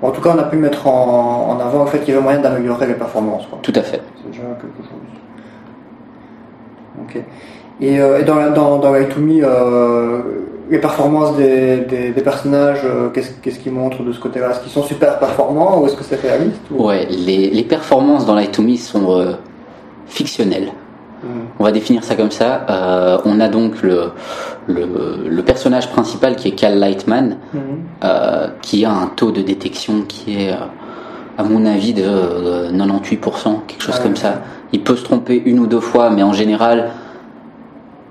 Bon, 0.00 0.08
en 0.08 0.10
tout 0.10 0.20
cas, 0.20 0.32
on 0.36 0.38
a 0.38 0.44
pu 0.44 0.56
mettre 0.56 0.86
en, 0.86 1.48
en 1.56 1.60
avant 1.60 1.84
le 1.84 1.90
fait 1.90 2.00
qu'il 2.00 2.10
y 2.10 2.12
avait 2.12 2.22
moyen 2.22 2.40
d'améliorer 2.40 2.86
les 2.86 2.94
performances. 2.94 3.46
quoi. 3.46 3.58
Tout 3.62 3.72
à 3.74 3.82
fait. 3.82 4.02
C'est 4.22 4.30
déjà 4.30 4.42
quelque 4.60 4.82
chose. 4.82 5.15
Ok. 7.02 7.22
Et, 7.80 8.00
euh, 8.00 8.20
et 8.20 8.24
dans, 8.24 8.36
la, 8.36 8.50
dans, 8.50 8.78
dans 8.78 8.92
Light 8.92 9.14
to 9.14 9.20
Me, 9.20 9.40
euh, 9.42 10.20
les 10.70 10.78
performances 10.78 11.36
des, 11.36 11.78
des, 11.78 12.10
des 12.10 12.22
personnages, 12.22 12.80
euh, 12.84 13.10
qu'est-ce 13.10 13.30
qu'est-ce 13.42 13.58
qu'ils 13.58 13.72
montrent 13.72 14.02
de 14.02 14.12
ce 14.12 14.18
côté-là? 14.18 14.50
Est-ce 14.50 14.60
qu'ils 14.60 14.72
sont 14.72 14.82
super 14.82 15.18
performants 15.18 15.80
ou 15.80 15.86
est-ce 15.86 15.94
que 15.94 16.04
c'est 16.04 16.20
réaliste 16.20 16.60
ou... 16.70 16.86
Ouais, 16.86 17.06
les, 17.06 17.50
les 17.50 17.62
performances 17.64 18.24
dans 18.24 18.34
Light 18.34 18.52
to 18.52 18.62
Me 18.62 18.76
sont 18.76 19.36
fictionnelles. 20.06 20.72
Mhm. 21.22 21.30
On 21.58 21.64
va 21.64 21.72
définir 21.72 22.02
ça 22.02 22.14
comme 22.14 22.30
ça. 22.30 23.20
On 23.24 23.40
a 23.40 23.48
donc 23.48 23.82
le, 23.82 24.10
le, 24.66 24.86
le 25.28 25.42
personnage 25.42 25.90
principal 25.90 26.36
qui 26.36 26.48
est 26.48 26.52
Cal 26.52 26.78
Lightman, 26.78 27.36
euh, 28.04 28.48
qui 28.62 28.84
a 28.84 28.92
un 28.92 29.06
taux 29.06 29.32
de 29.32 29.42
détection 29.42 30.02
qui 30.08 30.42
est, 30.44 30.54
à 31.38 31.42
mon 31.44 31.64
avis, 31.66 31.92
de 31.92 32.02
euh, 32.04 32.70
98%, 32.72 33.66
quelque 33.66 33.82
chose 33.82 33.94
Ah 33.98 34.02
comme 34.02 34.12
ouais. 34.12 34.18
ça. 34.18 34.42
Il 34.72 34.82
peut 34.82 34.96
se 34.96 35.04
tromper 35.04 35.42
une 35.44 35.58
ou 35.58 35.66
deux 35.66 35.80
fois, 35.80 36.10
mais 36.10 36.22
en 36.22 36.32
général, 36.32 36.90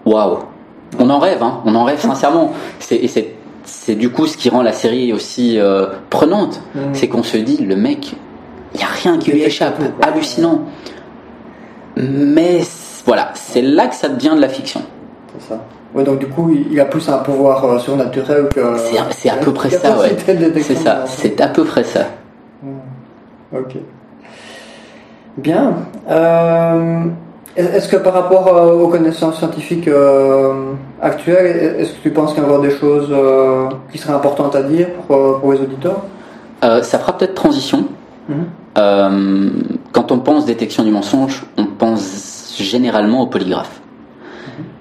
waouh. 0.05 0.39
On 0.99 1.09
en 1.09 1.19
rêve, 1.19 1.41
hein, 1.43 1.59
on 1.65 1.75
en 1.75 1.83
rêve 1.83 1.99
sincèrement. 1.99 2.53
C'est, 2.79 2.95
et 2.95 3.07
c'est, 3.07 3.95
du 3.95 4.09
coup 4.11 4.27
ce 4.27 4.37
qui 4.37 4.49
rend 4.49 4.61
la 4.61 4.71
série 4.71 5.11
aussi 5.11 5.59
euh, 5.59 5.87
prenante. 6.09 6.61
Mhm. 6.75 6.81
C'est 6.93 7.07
qu'on 7.07 7.23
se 7.23 7.37
dit, 7.37 7.57
le 7.57 7.75
mec, 7.75 8.13
il 8.73 8.77
n'y 8.77 8.83
a 8.83 8.87
rien 8.87 9.17
qui 9.17 9.31
lui 9.31 9.41
échappe. 9.43 9.81
Hallucinant. 10.01 10.61
Mais 11.97 12.61
voilà, 13.05 13.31
c'est 13.35 13.61
là 13.61 13.87
que 13.87 13.95
ça 13.95 14.09
devient 14.09 14.33
de 14.35 14.41
la 14.41 14.49
fiction. 14.49 14.81
C'est 15.39 15.49
ça. 15.49 15.61
Ouais, 15.93 16.03
donc 16.03 16.19
du 16.19 16.27
coup, 16.27 16.51
il 16.69 16.79
a 16.79 16.85
plus 16.85 17.07
un 17.09 17.17
pouvoir 17.19 17.63
euh, 17.63 17.79
surnaturel 17.79 18.49
que. 18.53 18.75
C'est 19.11 19.29
à- 19.29 19.35
peu 19.37 19.53
près 19.53 19.69
ça, 19.69 19.97
ouais. 19.97 20.15
C'est 20.61 20.75
ça, 20.75 21.05
c'est 21.07 21.39
à 21.39 21.47
peu 21.47 21.63
près 21.63 21.83
ça. 21.83 22.01
Ok. 23.57 23.77
Bien. 25.37 25.73
Euh, 26.09 27.05
est-ce 27.55 27.87
que 27.87 27.95
par 27.95 28.13
rapport 28.13 28.47
euh, 28.47 28.73
aux 28.73 28.89
connaissances 28.89 29.37
scientifiques 29.37 29.87
euh, 29.87 30.73
actuelles, 31.01 31.77
est-ce 31.79 31.93
que 31.93 32.01
tu 32.03 32.09
penses 32.11 32.33
qu'il 32.33 32.43
y 32.43 32.45
a 32.45 32.49
encore 32.49 32.61
des 32.61 32.71
choses 32.71 33.07
euh, 33.11 33.69
qui 33.91 33.97
seraient 33.97 34.13
importantes 34.13 34.55
à 34.55 34.63
dire 34.63 34.87
pour, 35.07 35.39
pour 35.39 35.53
les 35.53 35.59
auditeurs? 35.61 36.01
Ça 36.61 36.97
fera 36.97 37.15
peut-être 37.15 37.35
transition. 37.35 37.85
Mhm. 38.27 39.51
Quand 39.91 40.11
on 40.11 40.19
pense 40.19 40.45
détection 40.45 40.83
du 40.83 40.91
mensonge, 40.91 41.45
on 41.57 41.65
pense 41.65 42.55
généralement 42.57 43.21
au 43.21 43.27
polygraphe. 43.27 43.81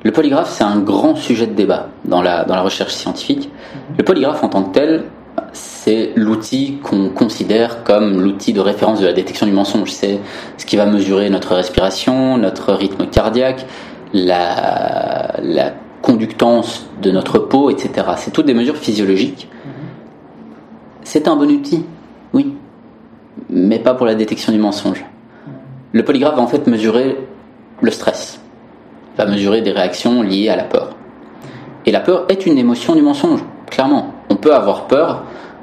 Le 0.03 0.11
polygraphe, 0.11 0.51
c'est 0.51 0.65
un 0.65 0.79
grand 0.79 1.15
sujet 1.15 1.47
de 1.47 1.53
débat 1.53 1.89
dans 2.05 2.23
la, 2.23 2.45
dans 2.45 2.55
la 2.55 2.63
recherche 2.63 2.95
scientifique. 2.95 3.51
Le 3.99 4.03
polygraphe 4.03 4.43
en 4.43 4.49
tant 4.49 4.63
que 4.63 4.73
tel, 4.73 5.05
c'est 5.53 6.13
l'outil 6.17 6.79
qu'on 6.83 7.11
considère 7.11 7.85
comme 7.85 8.21
l'outil 8.21 8.53
de 8.53 8.61
référence 8.61 9.01
de 9.01 9.07
la 9.07 9.13
détection 9.13 9.47
du 9.47 9.53
mensonge. 9.53 9.93
C'est 9.93 10.19
ce 10.57 10.67
qui 10.67 10.77
va 10.77 10.87
mesurer 10.87 11.31
notre 11.31 11.55
respiration, 11.55 12.39
notre 12.39 12.73
rythme 12.73 13.07
cardiaque, 13.07 13.67
la, 14.13 15.33
conductance 16.03 16.87
de 17.01 17.11
notre 17.11 17.39
peau, 17.39 17.71
etc. 17.71 18.07
C'est 18.17 18.31
toutes 18.31 18.45
des 18.45 18.53
mesures 18.53 18.77
physiologiques. 18.77 19.49
C'est 21.03 21.29
un 21.29 21.37
bon 21.37 21.51
outil, 21.51 21.85
oui, 22.35 22.55
mais 23.49 23.79
pas 23.79 23.95
pour 23.95 24.05
la 24.05 24.15
détection 24.15 24.53
du 24.53 24.59
mensonge. 24.59 25.03
Le 25.93 26.05
polygraphe 26.05 26.37
va 26.37 26.43
en 26.43 26.47
fait 26.47 26.67
mesurer 26.67 27.17
le 27.81 27.91
stress, 27.91 28.39
va 29.17 29.25
mesurer 29.25 29.63
des 29.63 29.73
réactions 29.73 30.23
liées 30.23 30.51
à 30.51 30.57
la 30.57 30.65
peur. 30.65 30.95
Et 31.87 31.91
la 31.91 32.01
peur 32.01 32.27
est 32.29 32.45
une 32.45 32.59
émotion 32.59 32.95
du 32.95 33.03
mensonge, 33.03 33.43
clairement. 33.71 34.13
On 34.45 34.49
peut 34.49 34.55
avoir 34.55 34.87
peur 34.89 35.23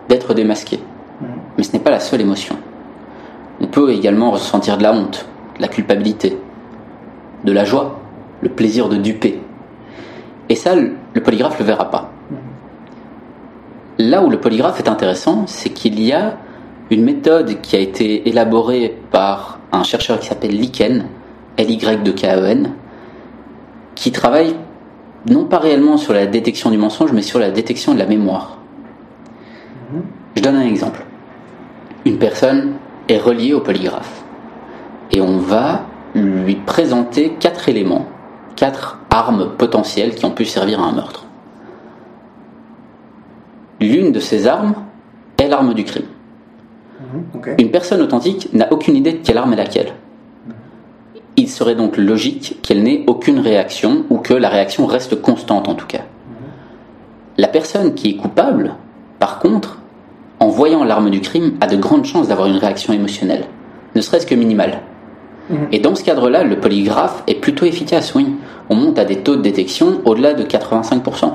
d'être 0.10 0.34
démasqué, 0.34 0.80
mais 1.56 1.64
ce 1.64 1.72
n'est 1.74 1.80
pas 1.84 1.92
la 1.92 2.00
seule 2.00 2.22
émotion. 2.22 2.56
On 3.62 3.68
peut 3.68 3.92
également 3.92 4.32
ressentir 4.32 4.76
de 4.76 4.82
la 4.82 4.92
honte, 4.92 5.28
de 5.58 5.62
la 5.62 5.68
culpabilité, 5.68 6.36
de 7.44 7.52
la 7.52 7.64
joie, 7.64 8.00
le 8.42 8.50
plaisir 8.50 8.90
de 8.90 8.98
duper. 8.98 9.40
Et 10.50 10.56
ça, 10.56 10.74
le 10.74 11.22
polygraphe 11.22 11.54
ne 11.54 11.60
le 11.60 11.66
verra 11.66 11.92
pas. 11.92 12.10
Là 14.00 14.24
où 14.24 14.32
le 14.32 14.40
polygraphe 14.40 14.80
est 14.80 14.90
intéressant, 14.90 15.46
c'est 15.46 15.70
qu'il 15.70 16.02
y 16.02 16.12
a 16.12 16.38
une 16.90 17.04
méthode 17.04 17.62
qui 17.62 17.76
a 17.76 17.80
été 17.80 18.28
élaborée 18.30 18.98
par 19.12 19.60
un 19.72 19.84
chercheur 19.84 20.20
qui 20.20 20.26
s'appelle 20.26 20.60
Liken, 20.60 21.06
L-Y-K-E-N, 21.58 22.74
qui 23.94 24.12
travaille 24.12 24.56
non 25.30 25.46
pas 25.46 25.60
réellement 25.60 25.98
sur 25.98 26.14
la 26.14 26.26
détection 26.26 26.72
du 26.72 26.80
mensonge, 26.80 27.12
mais 27.12 27.22
sur 27.22 27.38
la 27.38 27.52
détection 27.52 27.94
de 27.94 28.00
la 28.00 28.08
mémoire. 28.08 28.58
Je 30.36 30.42
donne 30.42 30.56
un 30.56 30.66
exemple. 30.66 31.04
Une 32.06 32.18
personne 32.18 32.74
est 33.08 33.18
reliée 33.18 33.54
au 33.54 33.60
polygraphe 33.60 34.24
et 35.12 35.22
on 35.22 35.38
va 35.38 35.86
lui 36.16 36.56
présenter 36.56 37.34
quatre 37.40 37.70
éléments, 37.70 38.06
quatre 38.56 39.00
armes 39.10 39.52
potentielles 39.58 40.16
qui 40.16 40.26
ont 40.26 40.32
pu 40.32 40.46
servir 40.46 40.82
à 40.82 40.86
un 40.86 40.92
meurtre. 40.94 41.26
L'une 43.80 44.12
de 44.12 44.20
ces 44.20 44.48
armes 44.48 44.76
est 45.38 45.48
l'arme 45.48 45.74
du 45.74 45.84
crime. 45.84 46.06
Ok. 47.34 47.50
Une 47.58 47.72
personne 47.72 48.02
authentique 48.02 48.50
n'a 48.54 48.72
aucune 48.72 48.96
idée 48.96 49.14
de 49.14 49.18
quelle 49.18 49.38
arme 49.38 49.54
est 49.54 49.58
laquelle. 49.58 49.94
Il 51.36 51.50
serait 51.50 51.76
donc 51.76 51.98
logique 51.98 52.60
qu'elle 52.62 52.84
n'ait 52.84 53.04
aucune 53.08 53.40
réaction 53.40 54.06
ou 54.10 54.18
que 54.18 54.34
la 54.34 54.50
réaction 54.50 54.86
reste 54.86 55.22
constante 55.22 55.68
en 55.68 55.76
tout 55.76 55.88
cas. 55.88 56.02
La 57.38 57.48
personne 57.48 57.96
qui 57.96 58.12
est 58.12 58.16
coupable, 58.16 58.76
par 59.18 59.40
contre, 59.40 59.81
en 60.42 60.48
voyant 60.48 60.84
l'arme 60.84 61.12
du 61.12 61.22
crime, 61.22 61.54
a 61.62 61.68
de 61.68 61.78
grandes 61.78 62.04
chances 62.06 62.28
d'avoir 62.28 62.48
une 62.48 62.58
réaction 62.58 62.92
émotionnelle, 62.94 63.46
ne 63.96 64.02
serait-ce 64.02 64.26
que 64.26 64.34
minimale. 64.34 64.80
Mhm. 65.52 65.68
Et 65.72 65.80
dans 65.80 65.94
ce 65.94 66.04
cadre-là, 66.04 66.44
le 66.44 66.60
polygraphe 66.60 67.24
est 67.28 67.36
plutôt 67.36 67.66
efficace, 67.66 68.16
oui. 68.16 68.36
On 68.70 68.76
monte 68.76 68.98
à 68.98 69.06
des 69.06 69.18
taux 69.18 69.36
de 69.36 69.42
détection 69.42 70.02
au-delà 70.04 70.34
de 70.34 70.44
85%. 70.44 71.34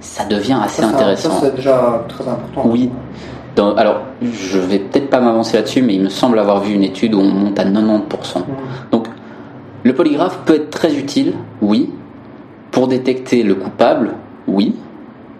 Ça 0.00 0.24
devient 0.24 0.56
assez 0.64 0.80
Ça, 0.80 0.88
intéressant. 0.88 1.30
Ça, 1.30 1.36
c'est 1.46 1.56
déjà 1.56 2.04
très 2.08 2.26
important. 2.26 2.62
Oui. 2.64 2.88
Dans- 3.54 3.74
alors, 3.74 4.00
je 4.22 4.58
vais 4.58 4.78
peut-être 4.78 5.10
pas 5.10 5.20
m'avancer 5.20 5.58
là-dessus, 5.58 5.82
mais 5.82 5.94
il 5.94 6.00
me 6.02 6.08
semble 6.08 6.38
avoir 6.38 6.60
vu 6.60 6.72
une 6.72 6.84
étude 6.84 7.14
où 7.14 7.20
on 7.20 7.28
monte 7.30 7.58
à 7.58 7.64
90%. 7.64 8.40
Mhm. 8.40 8.44
Donc, 8.92 9.08
le 9.84 9.92
polygraphe 9.94 10.38
peut 10.46 10.54
être 10.54 10.70
très 10.70 10.94
utile, 10.94 11.34
oui. 11.60 11.90
Pour 12.70 12.88
détecter 12.88 13.42
le 13.42 13.56
coupable, 13.56 14.12
oui. 14.46 14.74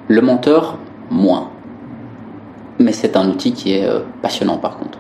Le 0.08 0.20
menteur, 0.20 0.76
moins. 1.10 1.48
Mais 2.80 2.92
c'est 2.92 3.16
un 3.16 3.28
outil 3.28 3.52
qui 3.52 3.74
est 3.74 3.86
euh, 3.86 4.00
passionnant 4.22 4.56
par 4.56 4.78
contre. 4.78 4.98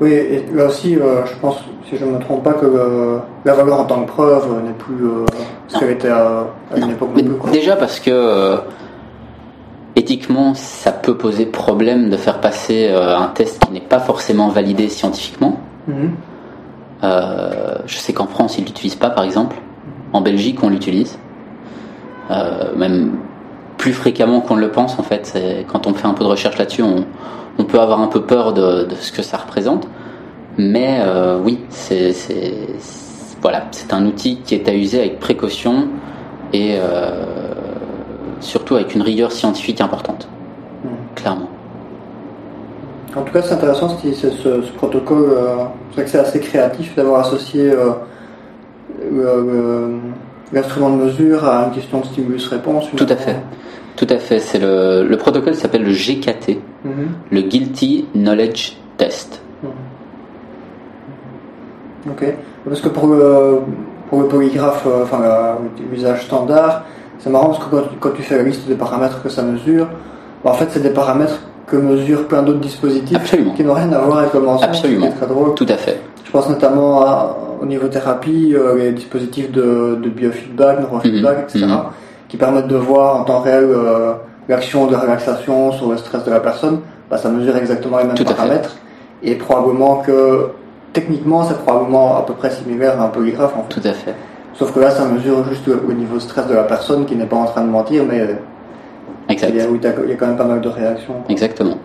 Oui, 0.00 0.10
et 0.12 0.44
là 0.52 0.66
aussi, 0.66 0.96
euh, 0.96 1.24
je 1.24 1.34
pense, 1.40 1.56
si 1.88 1.96
je 1.96 2.04
ne 2.04 2.12
me 2.12 2.18
trompe 2.18 2.42
pas, 2.42 2.54
que 2.54 2.66
euh, 2.66 3.18
la 3.44 3.54
valeur 3.54 3.80
en 3.80 3.84
tant 3.84 4.02
que 4.02 4.08
preuve 4.08 4.48
n'est 4.64 4.72
plus 4.72 5.06
euh, 5.06 5.24
ce 5.68 5.78
qu'elle 5.78 5.90
était 5.90 6.08
à, 6.08 6.46
à 6.72 6.76
une 6.76 6.90
époque 6.90 7.12
plus. 7.12 7.24
quoi. 7.36 7.50
déjà 7.50 7.76
parce 7.76 8.00
que 8.00 8.56
éthiquement, 9.94 10.54
ça 10.54 10.90
peut 10.90 11.16
poser 11.16 11.46
problème 11.46 12.10
de 12.10 12.16
faire 12.16 12.40
passer 12.40 12.90
un 12.90 13.28
test 13.28 13.64
qui 13.64 13.72
n'est 13.72 13.80
pas 13.80 14.00
forcément 14.00 14.48
validé 14.48 14.88
scientifiquement. 14.88 15.60
Mhm. 15.86 16.10
Je 17.86 17.96
sais 17.96 18.12
qu'en 18.12 18.26
France, 18.26 18.58
ils 18.58 18.64
l'utilisent 18.64 18.96
pas, 18.96 19.10
par 19.10 19.22
exemple. 19.22 19.54
En 20.12 20.20
Belgique, 20.20 20.58
on 20.64 20.68
l'utilise. 20.70 21.16
Même 22.76 23.12
plus 23.84 23.92
fréquemment 23.92 24.40
qu'on 24.40 24.56
le 24.56 24.70
pense, 24.70 24.98
en 24.98 25.02
fait. 25.02 25.38
Quand 25.70 25.86
on 25.86 25.92
fait 25.92 26.06
un 26.06 26.14
peu 26.14 26.24
de 26.24 26.28
recherche 26.30 26.56
là-dessus, 26.56 26.82
on, 26.82 27.04
on 27.58 27.64
peut 27.64 27.78
avoir 27.78 28.00
un 28.00 28.06
peu 28.06 28.22
peur 28.22 28.54
de, 28.54 28.84
de 28.84 28.94
ce 28.94 29.12
que 29.12 29.20
ça 29.20 29.36
représente. 29.36 29.86
Mais 30.56 31.00
euh, 31.02 31.38
oui, 31.44 31.58
c'est 31.68 32.14
voilà, 33.42 33.64
c'est 33.72 33.92
un 33.92 34.06
outil 34.06 34.38
qui 34.42 34.54
est 34.54 34.66
à 34.70 34.74
user 34.74 35.00
avec 35.00 35.20
précaution 35.20 35.88
et 36.54 36.76
euh, 36.78 37.26
surtout 38.40 38.74
avec 38.76 38.94
une 38.94 39.02
rigueur 39.02 39.32
scientifique 39.32 39.82
importante, 39.82 40.28
Mhm. 40.82 40.90
clairement. 41.14 41.50
En 43.14 43.20
tout 43.20 43.34
cas, 43.34 43.42
c'est 43.42 43.52
intéressant 43.52 43.90
ce, 43.90 44.12
ce, 44.14 44.30
ce- 44.30 44.62
ce 44.62 44.72
protocole. 44.72 45.26
euh, 45.28 45.56
c'est 45.90 45.94
vrai 45.96 46.04
que 46.04 46.10
c'est 46.10 46.18
assez 46.20 46.40
créatif 46.40 46.96
d'avoir 46.96 47.20
associé 47.20 47.70
l'instrument 50.54 50.88
de 50.88 50.96
mesure 51.04 51.44
à 51.46 51.66
une 51.66 51.72
question 51.72 52.00
de 52.00 52.06
stimulus-réponse. 52.06 52.86
Tout 52.96 53.06
à 53.10 53.16
fait. 53.16 53.36
Tout 53.96 54.06
à 54.10 54.18
fait. 54.18 54.38
C'est 54.40 54.58
le, 54.58 55.04
le 55.08 55.16
protocole 55.16 55.54
s'appelle 55.54 55.84
le 55.84 55.92
GKT, 55.92 56.58
Mhm. 56.84 56.92
le 57.30 57.40
Guilty 57.42 58.06
Knowledge 58.14 58.76
Test. 58.96 59.40
Ok. 62.08 62.24
Parce 62.68 62.80
que 62.80 62.88
pour 62.88 63.06
le, 63.06 63.58
pour 64.10 64.20
le 64.22 64.28
polygraphe, 64.28 64.84
euh, 64.86 65.04
enfin 65.04 65.20
l'usage 65.90 66.24
standard, 66.26 66.84
c'est 67.18 67.30
marrant 67.30 67.46
parce 67.46 67.58
que 67.64 67.70
quand, 67.70 67.82
tu- 67.82 67.96
quand 68.00 68.10
tu 68.10 68.22
fais 68.22 68.36
la 68.36 68.42
liste 68.42 68.66
des 68.68 68.74
paramètres 68.74 69.22
que 69.22 69.28
ça 69.28 69.42
mesure, 69.42 69.86
bah, 70.44 70.50
en 70.50 70.54
fait 70.54 70.66
c'est 70.70 70.82
des 70.82 70.90
paramètres 70.90 71.40
que 71.66 71.76
mesurent 71.76 72.26
plein 72.26 72.42
d'autres 72.42 72.60
dispositifs 72.60 73.16
Absolument. 73.16 73.52
qui 73.54 73.64
n'ont 73.64 73.72
rien 73.72 73.90
à 73.92 73.98
voir 74.00 74.18
avec 74.18 74.34
le 74.34 74.40
mensonge. 74.40 74.68
Absolument. 74.68 75.10
très 75.12 75.26
drôle. 75.26 75.54
Tout 75.54 75.66
à 75.68 75.76
fait. 75.76 75.98
Je 76.24 76.30
pense 76.30 76.48
notamment 76.50 77.00
à- 77.02 77.36
au 77.62 77.66
niveau 77.66 77.88
thérapie, 77.88 78.54
euh, 78.54 78.76
les 78.76 78.92
dispositifs 78.92 79.50
de, 79.50 79.98
de 80.02 80.08
biofeedback, 80.10 80.80
neurofeedback, 80.80 81.36
Mhm, 81.38 81.42
etc., 81.44 81.64
mhm. 81.64 81.78
Qui 82.34 82.38
permettent 82.38 82.66
de 82.66 82.74
voir 82.74 83.20
en 83.20 83.22
temps 83.22 83.38
réel 83.42 83.62
euh, 83.62 84.14
l'action 84.48 84.88
de 84.88 84.96
relaxation 84.96 85.70
sur 85.70 85.88
le 85.88 85.96
stress 85.96 86.24
de 86.24 86.32
la 86.32 86.40
personne. 86.40 86.80
Bah, 87.08 87.16
ça 87.16 87.28
mesure 87.28 87.56
exactement 87.56 87.98
les 87.98 88.06
mêmes 88.06 88.16
Tout 88.16 88.24
paramètres. 88.24 88.76
Et 89.22 89.36
probablement 89.36 89.98
que, 89.98 90.48
techniquement, 90.92 91.44
c'est 91.44 91.56
probablement 91.58 92.16
à 92.16 92.22
peu 92.22 92.32
près 92.32 92.50
similaire 92.50 93.00
à 93.00 93.04
un 93.04 93.08
polygraphe. 93.08 93.54
En 93.56 93.62
fait. 93.62 93.80
Tout 93.80 93.88
à 93.88 93.92
fait. 93.92 94.14
Sauf 94.54 94.72
que 94.72 94.80
là, 94.80 94.90
ça 94.90 95.04
mesure 95.04 95.44
juste 95.48 95.68
le 95.68 95.94
niveau 95.94 96.18
stress 96.18 96.48
de 96.48 96.54
la 96.54 96.64
personne 96.64 97.06
qui 97.06 97.14
n'est 97.14 97.24
pas 97.24 97.36
en 97.36 97.44
train 97.44 97.62
de 97.62 97.70
mentir, 97.70 98.02
mais 98.04 98.20
euh, 98.22 98.34
Exact. 99.28 99.50
il 99.50 99.56
y, 99.56 99.60
a, 99.60 99.92
il 100.04 100.10
y 100.10 100.16
quand 100.16 100.26
même 100.26 100.36
pas 100.36 100.42
mal 100.42 100.60
de 100.60 100.68
réactions 100.68 101.14
Exactement. 101.28 101.76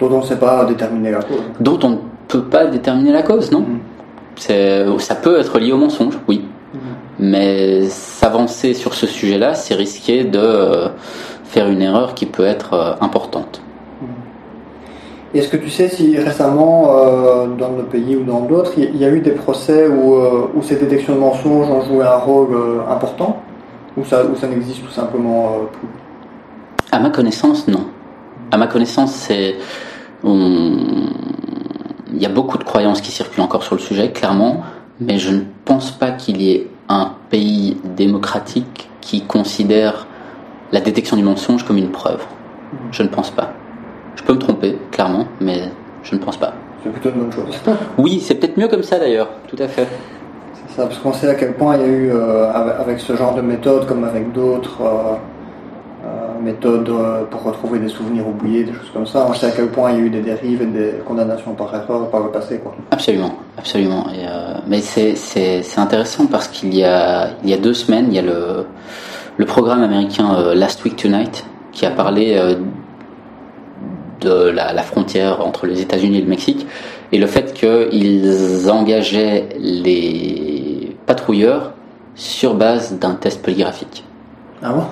dont 0.00 0.10
on 0.10 0.20
ne 0.20 0.24
sait 0.24 0.36
pas 0.38 0.64
déterminer 0.64 1.10
la 1.10 1.18
cause. 1.20 1.42
Dont 1.60 1.78
on 1.82 1.90
ne 1.90 1.96
peut 2.28 2.44
pas 2.44 2.64
déterminer 2.64 3.12
la 3.12 3.22
cause, 3.22 3.52
non? 3.52 3.66
C'est, 4.36 4.86
ça 5.00 5.16
peut 5.16 5.38
être 5.38 5.58
lié 5.58 5.72
au 5.72 5.76
mensonge, 5.76 6.18
oui. 6.28 6.46
Mais 7.18 7.88
s'avancer 7.88 8.74
sur 8.74 8.94
ce 8.94 9.06
sujet-là, 9.06 9.54
c'est 9.54 9.74
risquer 9.74 10.24
de 10.24 10.38
euh, 10.38 10.88
faire 11.44 11.68
une 11.68 11.82
erreur 11.82 12.14
qui 12.14 12.26
peut 12.26 12.44
être 12.44 12.74
euh, 12.74 12.92
importante. 13.00 13.60
Est-ce 15.34 15.48
que 15.48 15.56
tu 15.56 15.70
sais 15.70 15.88
si 15.88 16.18
récemment, 16.18 16.90
euh, 16.90 17.46
dans 17.58 17.70
nos 17.70 17.84
pays 17.84 18.16
ou 18.16 18.24
dans 18.24 18.40
d'autres, 18.40 18.72
il 18.76 18.96
y 18.96 19.04
a 19.04 19.08
eu 19.10 19.20
des 19.20 19.30
procès 19.30 19.88
où, 19.88 20.14
euh, 20.14 20.48
où 20.54 20.62
ces 20.62 20.76
détections 20.76 21.14
de 21.14 21.20
mensonges 21.20 21.68
ont 21.70 21.82
joué 21.82 22.04
un 22.04 22.16
rôle 22.16 22.54
euh, 22.54 22.80
important? 22.90 23.40
Ou 23.96 24.04
ça, 24.04 24.22
ça 24.40 24.46
n'existe 24.46 24.84
tout 24.84 24.90
simplement 24.90 25.52
plus? 25.72 25.88
À 26.90 26.98
ma 26.98 27.10
connaissance, 27.10 27.66
non. 27.68 27.86
À 28.50 28.58
ma 28.58 28.66
connaissance, 28.66 29.12
c'est 29.12 29.56
on- 30.24 30.76
il 32.14 32.20
y 32.20 32.26
a 32.26 32.28
beaucoup 32.28 32.58
de 32.58 32.64
croyances 32.64 33.00
qui 33.00 33.10
circulent 33.10 33.42
encore 33.42 33.62
sur 33.62 33.74
le 33.74 33.80
sujet, 33.80 34.12
clairement, 34.12 34.62
mais 35.00 35.18
je 35.18 35.30
ne 35.30 35.40
pense 35.64 35.90
pas 35.90 36.10
qu'il 36.10 36.42
y 36.42 36.52
ait 36.52 36.66
un 36.92 37.14
pays 37.30 37.76
démocratique 37.96 38.90
qui 39.00 39.22
considère 39.22 40.06
la 40.72 40.80
détection 40.80 41.16
du 41.16 41.22
mensonge 41.22 41.64
comme 41.64 41.78
une 41.78 41.90
preuve. 41.90 42.22
Je 42.90 43.02
ne 43.02 43.08
pense 43.08 43.30
pas. 43.30 43.52
Je 44.16 44.22
peux 44.22 44.34
me 44.34 44.38
tromper, 44.38 44.78
clairement, 44.90 45.26
mais 45.40 45.70
je 46.02 46.14
ne 46.14 46.20
pense 46.20 46.36
pas. 46.36 46.52
C'est 46.82 46.90
plutôt 46.90 47.10
une 47.10 47.22
bonne 47.22 47.32
chose. 47.32 47.54
Oui, 47.98 48.20
c'est 48.20 48.34
peut-être 48.34 48.56
mieux 48.56 48.68
comme 48.68 48.82
ça 48.82 48.98
d'ailleurs, 48.98 49.28
tout 49.48 49.56
à 49.58 49.68
fait. 49.68 49.86
C'est 50.54 50.76
ça, 50.76 50.86
parce 50.86 50.98
qu'on 50.98 51.12
sait 51.12 51.28
à 51.28 51.34
quel 51.34 51.54
point 51.54 51.76
il 51.76 51.82
y 51.82 51.84
a 51.84 51.88
eu, 51.88 52.10
euh, 52.12 52.50
avec, 52.52 53.00
ce 53.00 53.16
genre 53.16 53.34
de 53.34 53.42
méthode, 53.42 53.86
comme 53.86 54.04
avec 54.04 54.32
d'autres 54.32 54.80
euh, 54.82 55.14
méthodes 56.42 56.88
euh, 56.88 57.24
pour 57.24 57.42
retrouver 57.42 57.78
des 57.78 57.88
souvenirs 57.88 58.26
oubliés, 58.26 58.64
des 58.64 58.72
choses 58.72 58.90
comme 58.92 59.06
ça, 59.06 59.26
on 59.28 59.34
sait 59.34 59.46
à 59.46 59.50
quel 59.50 59.68
point 59.68 59.92
il 59.92 59.98
y 59.98 60.00
a 60.00 60.04
eu 60.04 60.10
des 60.10 60.20
dérives 60.20 60.62
et 60.62 60.66
des 60.66 60.94
condamnations 61.06 61.54
par 61.54 61.74
erreur 61.74 62.10
par 62.10 62.20
le 62.20 62.30
passé. 62.30 62.58
Quoi. 62.58 62.74
Absolument, 62.90 63.34
absolument. 63.58 64.06
Et, 64.10 64.26
euh, 64.26 64.54
mais 64.66 64.80
c'est, 64.80 65.62
intéressant 65.76 66.26
parce 66.26 66.48
qu'il 66.48 66.74
y 66.74 66.84
a, 66.84 67.30
il 67.42 67.50
y 67.50 67.54
a 67.54 67.56
deux 67.56 67.74
semaines, 67.74 68.06
il 68.08 68.14
y 68.14 68.18
a 68.18 68.22
le, 68.22 68.66
le 69.36 69.46
programme 69.46 69.82
américain 69.82 70.34
euh, 70.34 70.54
Last 70.54 70.84
Week 70.84 70.96
Tonight 70.96 71.44
qui 71.72 71.86
a 71.86 71.90
parlé 71.90 72.34
euh, 72.36 72.56
de 74.20 74.50
la, 74.50 74.72
la 74.72 74.82
frontière 74.82 75.44
entre 75.44 75.66
les 75.66 75.80
États-Unis 75.80 76.18
et 76.18 76.22
le 76.22 76.28
Mexique 76.28 76.66
et 77.12 77.18
le 77.18 77.26
fait 77.26 77.52
qu'ils 77.52 78.70
engageaient 78.70 79.48
les 79.58 80.96
patrouilleurs 81.06 81.72
sur 82.14 82.54
base 82.54 82.98
d'un 82.98 83.14
test 83.14 83.42
polygraphique. 83.42 84.04
Ah 84.62 84.72
bon? 84.72 84.84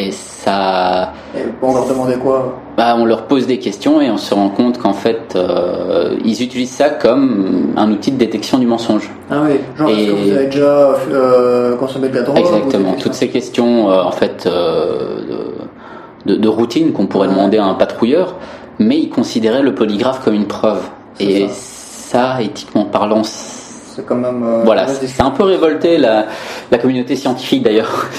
Et 0.00 0.12
ça, 0.12 1.12
Et 1.36 1.40
on 1.60 1.74
leur 1.74 1.86
demandait 1.88 2.14
quoi 2.16 2.54
bah, 2.76 2.94
on 2.96 3.04
leur 3.04 3.22
pose 3.26 3.48
des 3.48 3.58
questions 3.58 4.00
et 4.00 4.08
on 4.08 4.16
se 4.16 4.32
rend 4.32 4.50
compte 4.50 4.78
qu'en 4.78 4.92
fait, 4.92 5.34
euh, 5.34 6.14
ils 6.24 6.40
utilisent 6.40 6.70
ça 6.70 6.90
comme 6.90 7.72
un 7.76 7.90
outil 7.90 8.12
de 8.12 8.16
détection 8.16 8.58
du 8.58 8.66
mensonge. 8.66 9.10
Ah 9.28 9.38
oui, 9.44 9.56
genre 9.76 9.88
est-ce 9.90 9.96
que 9.96 10.02
Et- 10.02 10.10
vous 10.12 10.30
avez 10.36 10.46
déjà 10.46 10.90
euh, 11.10 11.76
consommé 11.76 12.08
de 12.08 12.14
la 12.14 12.22
drogue 12.22 12.38
Exactement. 12.38 12.92
Toutes 12.92 13.14
ces 13.14 13.28
questions, 13.28 13.90
euh, 13.90 14.02
en 14.04 14.12
fait, 14.12 14.44
euh, 14.46 15.18
de, 16.26 16.36
de 16.36 16.48
routine 16.48 16.92
qu'on 16.92 17.06
pourrait 17.06 17.26
Ouais. 17.26 17.34
demander 17.34 17.58
à 17.58 17.64
un 17.64 17.74
patrouilleur, 17.74 18.36
mais 18.78 18.96
ils 18.98 19.10
considéraient 19.10 19.62
le 19.62 19.74
polygraphe 19.74 20.24
comme 20.24 20.34
une 20.34 20.46
preuve. 20.46 20.82
Et 21.18 21.48
ça. 21.48 22.36
ça. 22.36 22.42
éthiquement 22.42 22.84
parlant, 22.84 23.24
C'est 23.24 24.06
quand 24.06 24.14
même. 24.14 24.44
euh, 24.44 24.62
voilà, 24.64 24.86
c'est 24.86 25.20
un 25.20 25.30
peu 25.30 25.42
révolté 25.42 25.98
la, 25.98 26.26
la 26.70 26.78
communauté 26.78 27.16
scientifique 27.16 27.64
d'ailleurs. 27.64 28.06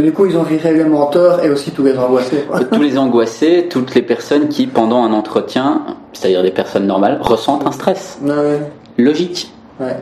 Que 0.00 0.04
du 0.06 0.12
coup, 0.12 0.24
ils 0.24 0.34
ont 0.38 0.44
viré 0.44 0.72
les 0.72 0.84
menteurs 0.84 1.44
et 1.44 1.50
aussi 1.50 1.72
tous 1.72 1.82
les 1.82 1.98
angoissés. 1.98 2.46
quoi. 2.50 2.60
tous 2.60 2.80
les 2.80 2.96
angoissés, 2.96 3.66
toutes 3.68 3.94
les 3.94 4.00
personnes 4.00 4.48
qui, 4.48 4.66
pendant 4.66 5.04
un 5.04 5.12
entretien, 5.12 5.82
c'est-à-dire 6.14 6.42
des 6.42 6.52
personnes 6.52 6.86
normales, 6.86 7.18
ressentent 7.20 7.66
un 7.66 7.70
stress. 7.72 8.18
Ouais, 8.22 8.30
ouais. 8.30 8.60
Logique. 8.96 9.52
ouais. 9.78 9.96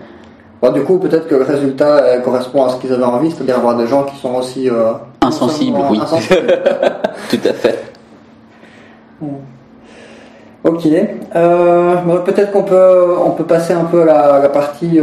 Bon, 0.62 0.70
du 0.70 0.82
coup, 0.84 0.98
peut-être 1.00 1.26
que 1.26 1.34
le 1.34 1.42
résultat 1.42 1.96
euh, 1.96 2.20
correspond 2.20 2.64
à 2.66 2.68
ce 2.68 2.76
qu'ils 2.76 2.92
avaient 2.92 3.02
envie, 3.02 3.32
c'est-à-dire 3.32 3.56
avoir 3.56 3.76
des 3.76 3.88
gens 3.88 4.04
qui 4.04 4.16
sont 4.18 4.36
aussi. 4.36 4.70
euh, 4.70 4.92
Insensibles, 5.20 5.78
oui. 5.90 5.98
insensibles. 6.00 6.46
Tout 7.30 7.48
à 7.48 7.52
fait. 7.52 7.78
Ok. 10.62 10.86
Euh, 11.34 11.94
peut-être 12.24 12.52
qu'on 12.52 12.62
peut, 12.62 13.04
on 13.26 13.30
peut 13.32 13.44
passer 13.46 13.72
un 13.72 13.84
peu 13.86 14.02
à 14.02 14.04
la, 14.04 14.38
la 14.42 14.48
partie 14.48 15.00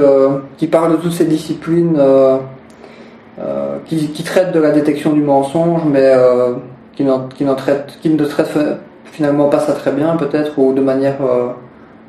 qui 0.57 0.67
parle 0.67 0.93
de 0.93 0.97
toutes 0.97 1.11
ces 1.11 1.25
disciplines 1.25 1.97
euh, 3.39 3.77
qui, 3.85 4.07
qui 4.09 4.23
traitent 4.23 4.51
de 4.53 4.59
la 4.59 4.71
détection 4.71 5.11
du 5.13 5.21
mensonge, 5.21 5.81
mais 5.85 6.01
euh, 6.15 6.53
qui, 6.95 7.03
n'en, 7.03 7.27
qui, 7.27 7.43
n'en 7.43 7.55
traitent, 7.55 7.97
qui 8.01 8.09
ne 8.09 8.23
traitent 8.25 8.47
fa- 8.47 8.77
finalement 9.05 9.49
pas 9.49 9.59
ça 9.59 9.73
très 9.73 9.91
bien, 9.91 10.15
peut-être, 10.15 10.57
ou 10.57 10.73
de 10.73 10.81
manière 10.81 11.15
euh, 11.21 11.49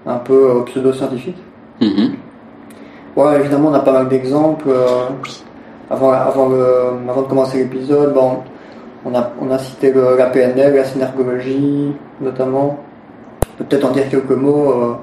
un 0.07 0.17
peu 0.19 0.51
euh, 0.51 0.61
pseudo-scientifique. 0.67 1.37
Mhm. 1.81 2.15
Ouais, 3.17 3.41
évidemment, 3.41 3.71
on 3.71 3.75
a 3.75 3.81
pas 3.81 3.93
mal 3.93 4.09
d'exemples. 4.09 4.69
euh, 4.69 4.87
avant, 5.91 6.11
avant, 6.13 6.49
le- 6.49 7.09
avant 7.09 7.23
de 7.23 7.27
commencer 7.29 7.59
l'épisode, 7.59 8.13
bon, 8.13 8.39
on, 9.05 9.15
a, 9.15 9.31
on 9.41 9.51
a 9.51 9.59
cité 9.59 9.93
le- 9.93 10.17
la 10.17 10.27
PNL, 10.27 10.75
la 10.75 10.85
synergologie, 10.85 11.93
notamment. 12.21 12.79
Peut-être 13.59 13.85
en 13.87 13.91
dire 13.93 14.09
quelques 14.11 14.31
mots. 14.33 14.71
euh, 14.71 14.95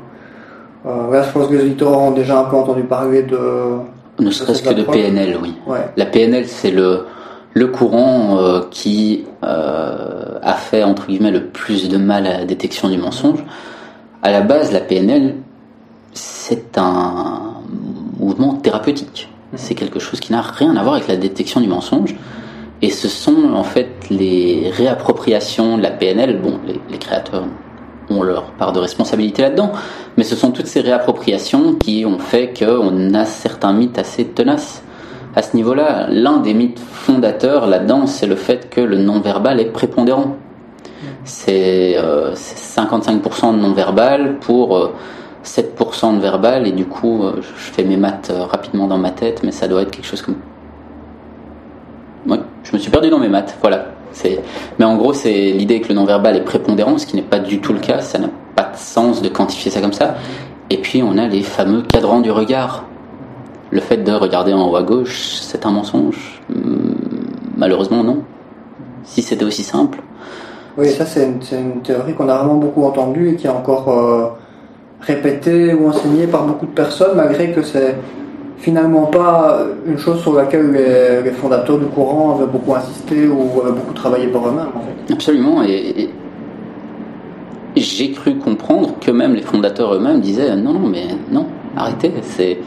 euh, 0.86 1.12
là, 1.12 1.24
je 1.24 1.32
pense 1.32 1.48
que 1.48 1.54
les 1.54 1.62
auditeurs 1.64 1.98
ont 1.98 2.12
déjà 2.12 2.40
un 2.40 2.44
peu 2.44 2.56
entendu 2.58 2.84
parler 2.84 3.24
de. 3.24 3.40
Ne 4.20 4.32
serait-ce 4.32 4.62
que 4.62 4.74
de. 4.74 4.84
PNL, 4.84 5.38
oui. 5.42 5.56
Ouais, 5.66 5.90
La 5.98 6.06
PNL, 6.06 6.48
c'est 6.48 6.72
le, 6.72 7.06
le 7.54 7.68
courant 7.68 8.38
euh, 8.38 8.62
qui 8.70 9.26
euh, 9.44 10.40
a 10.42 10.54
fait, 10.54 10.84
entre 10.84 11.08
guillemets, 11.08 11.32
le 11.32 11.48
plus 11.48 11.90
de 11.90 11.98
mal 11.98 12.28
à 12.28 12.40
la 12.40 12.46
détection 12.46 12.90
du 12.90 12.98
mensonge. 12.98 13.44
À 14.22 14.32
la 14.32 14.42
base, 14.42 14.72
la 14.72 14.80
PNL, 14.80 15.36
c'est 16.14 16.78
un 16.78 17.56
mouvement 18.20 18.54
thérapeutique. 18.56 19.30
C'est 19.56 19.76
quelque 19.76 20.00
chose 20.00 20.20
qui 20.20 20.32
n'a 20.32 20.42
rien 20.42 20.76
à 20.78 20.84
voir 20.84 20.96
avec 20.96 21.08
la 21.08 21.18
détection 21.18 21.62
du 21.62 21.68
mensonge. 21.68 22.16
Et 22.82 22.90
ce 22.90 23.08
sont 23.08 23.54
en 23.54 23.64
fait 23.64 23.90
les 24.10 24.72
réappropriations 24.72 25.78
de 25.78 25.84
la 25.84 25.92
PNL. 25.92 26.40
Bon, 26.42 26.60
les, 26.66 26.80
les 26.90 26.98
créateurs 26.98 27.46
ont 28.10 28.24
leur 28.24 28.52
part 28.52 28.72
de 28.72 28.80
responsabilité 28.80 29.42
là-dedans, 29.42 29.72
mais 30.18 30.24
ce 30.24 30.36
sont 30.36 30.52
toutes 30.52 30.68
ces 30.68 30.82
réappropriations 30.82 31.76
qui 31.76 32.06
ont 32.06 32.20
fait 32.20 32.54
qu'on 32.58 33.14
a 33.14 33.26
certains 33.26 33.74
mythes 33.74 33.98
assez 33.98 34.26
tenaces 34.26 34.84
à 35.36 35.42
ce 35.42 35.56
niveau-là. 35.56 36.08
L'un 36.10 36.38
des 36.38 36.54
mythes 36.54 36.80
fondateurs 36.80 37.68
là-dedans, 37.68 38.08
c'est 38.08 38.28
le 38.28 38.36
fait 38.36 38.70
que 38.70 38.82
le 38.82 38.98
non-verbal 38.98 39.60
est 39.60 39.72
prépondérant. 39.72 40.38
C'est 41.26 41.98
euh, 41.98 42.34
c'est 42.36 42.82
55% 42.82 43.56
de 43.56 43.60
non-verbal 43.60 44.40
pour 44.40 44.78
euh, 44.78 44.94
7% 45.44 46.16
de 46.16 46.22
verbal 46.22 46.68
et 46.68 46.72
du 46.72 46.86
coup 46.86 47.24
euh, 47.24 47.42
je 47.42 47.72
fais 47.72 47.84
mes 47.84 47.98
maths 47.98 48.32
euh, 48.32 48.46
rapidement 48.46 48.88
dans 48.88 48.98
ma 48.98 49.12
tête 49.12 49.42
mais 49.44 49.52
ça 49.52 49.68
doit 49.68 49.82
être 49.82 49.92
quelque 49.92 50.06
chose 50.06 50.22
comme 50.22 50.38
je 52.28 52.74
me 52.74 52.78
suis 52.78 52.92
perdu 52.92 53.10
dans 53.10 53.20
mes 53.20 53.30
maths 53.30 53.58
voilà. 53.62 53.86
Mais 54.78 54.86
en 54.86 54.96
gros 54.96 55.14
c'est 55.14 55.52
l'idée 55.52 55.82
que 55.82 55.90
le 55.90 55.96
non-verbal 55.96 56.36
est 56.36 56.44
prépondérant 56.44 56.98
ce 56.98 57.06
qui 57.06 57.16
n'est 57.16 57.24
pas 57.24 57.40
du 57.40 57.60
tout 57.60 57.74
le 57.74 57.80
cas 57.80 58.00
ça 58.00 58.20
n'a 58.20 58.30
pas 58.56 58.70
de 58.74 58.78
sens 58.78 59.22
de 59.22 59.30
quantifier 59.30 59.72
ça 59.72 59.82
comme 59.82 59.94
ça. 59.94 60.16
Et 60.70 60.78
puis 60.78 61.04
on 61.04 61.18
a 61.18 61.28
les 61.28 61.42
fameux 61.42 61.82
cadrans 61.82 62.22
du 62.22 62.32
regard. 62.32 62.86
Le 63.72 63.82
fait 63.82 63.98
de 63.98 64.12
regarder 64.12 64.54
en 64.54 64.70
haut 64.70 64.76
à 64.76 64.84
gauche 64.84 65.40
c'est 65.42 65.66
un 65.66 65.72
mensonge. 65.72 66.42
Hmm, 66.50 66.94
malheureusement 67.58 68.04
non. 68.04 68.20
Si 69.04 69.22
c'était 69.22 69.46
aussi 69.46 69.64
simple. 69.64 70.00
Oui, 70.78 70.90
ça 70.90 71.06
c'est 71.06 71.26
une, 71.26 71.42
c'est 71.42 71.60
une 71.60 71.82
théorie 71.82 72.14
qu'on 72.14 72.30
a 72.30 72.38
vraiment 72.38 72.56
beaucoup 72.56 72.84
entendue 72.84 73.30
et 73.30 73.36
qui 73.36 73.48
est 73.48 73.52
encore 73.52 73.90
euh, 73.90 74.28
répétée 75.02 75.74
ou 75.74 75.88
enseignée 75.88 76.28
par 76.28 76.46
beaucoup 76.46 76.66
de 76.66 76.72
personnes, 76.72 77.16
malgré 77.16 77.52
que 77.52 77.62
c'est 77.62 77.96
finalement 78.64 79.08
pas 79.08 79.60
une 79.86 79.98
chose 79.98 80.22
sur 80.22 80.34
laquelle 80.34 80.72
les, 80.72 81.22
les 81.22 81.32
fondateurs 81.32 81.78
du 81.78 81.86
courant 81.86 82.38
avaient 82.38 82.50
beaucoup 82.50 82.74
insisté 82.74 83.28
ou 83.28 83.62
avaient 83.62 83.74
beaucoup 83.74 83.94
travaillé 83.94 84.28
par 84.28 84.48
eux-mêmes. 84.48 84.70
En 84.74 84.80
fait. 84.80 85.14
Absolument, 85.14 85.64
et, 85.64 86.10
et 87.76 87.82
j'ai 87.82 88.12
cru 88.12 88.38
comprendre 88.38 88.96
que 89.02 89.12
même 89.12 89.34
les 89.34 89.42
fondateurs 89.42 89.94
eux-mêmes 89.94 90.22
disaient 90.22 90.56
non, 90.56 90.74
non, 90.74 90.88
mais 90.88 91.08
non, 91.30 91.48
arrêtez, 91.76 92.14
c'est 92.22 92.60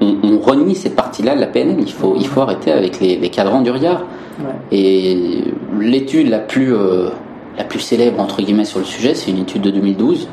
on, 0.00 0.18
on 0.22 0.38
renie 0.38 0.76
cette 0.76 0.94
partie-là 0.94 1.34
de 1.34 1.40
la 1.40 1.48
PNL, 1.48 1.78
il 1.80 1.92
faut, 1.92 2.14
il 2.16 2.26
faut 2.26 2.40
arrêter 2.42 2.70
avec 2.70 3.00
les, 3.00 3.16
les 3.16 3.28
cadrans 3.30 3.62
du 3.62 3.72
regard. 3.72 4.04
Ouais. 4.38 4.54
Et 4.70 5.42
l'étude 5.80 6.28
la 6.28 6.38
plus, 6.38 6.72
euh, 6.72 7.08
la 7.56 7.64
plus 7.64 7.80
célèbre 7.80 8.20
entre 8.20 8.40
guillemets 8.40 8.64
sur 8.64 8.78
le 8.78 8.84
sujet, 8.84 9.14
c'est 9.14 9.32
une 9.32 9.38
étude 9.38 9.62
de 9.62 9.70
2012 9.70 10.28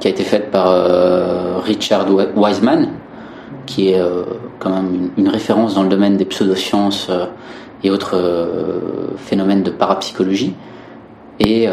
qui 0.00 0.08
a 0.08 0.10
été 0.10 0.24
faite 0.24 0.50
par 0.50 0.70
euh, 0.70 1.58
Richard 1.60 2.08
Wiseman, 2.34 2.88
qui 3.66 3.90
est 3.90 4.00
euh, 4.00 4.22
quand 4.58 4.70
même 4.70 5.10
une, 5.16 5.28
référence 5.28 5.74
dans 5.74 5.82
le 5.82 5.88
domaine 5.88 6.16
des 6.16 6.24
pseudosciences 6.24 7.08
euh, 7.10 7.26
et 7.82 7.90
autres 7.90 8.16
euh, 8.16 9.10
phénomènes 9.16 9.62
de 9.62 9.70
parapsychologie. 9.70 10.54
Et 11.40 11.66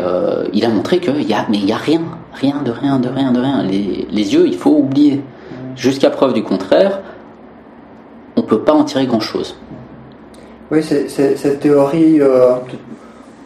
il 0.53 0.65
a 0.65 0.69
montré 0.69 0.99
qu'il 0.99 1.21
y 1.21 1.35
a, 1.35 1.45
mais 1.47 1.57
il 1.57 1.65
y 1.65 1.71
a 1.71 1.77
rien, 1.77 2.01
rien 2.33 2.63
de 2.65 2.71
rien, 2.71 2.97
de 2.97 3.07
rien, 3.07 3.31
de 3.31 3.39
rien. 3.39 3.61
Les, 3.61 4.07
les 4.09 4.33
yeux, 4.33 4.47
il 4.47 4.55
faut 4.55 4.71
oublier. 4.71 5.21
Jusqu'à 5.75 6.09
preuve 6.09 6.33
du 6.33 6.41
contraire, 6.41 7.01
on 8.35 8.41
peut 8.41 8.61
pas 8.61 8.73
en 8.73 8.83
tirer 8.83 9.05
grand 9.05 9.19
chose. 9.19 9.55
Oui, 10.71 10.81
c'est, 10.81 11.07
cette 11.07 11.59
théorie, 11.59 12.19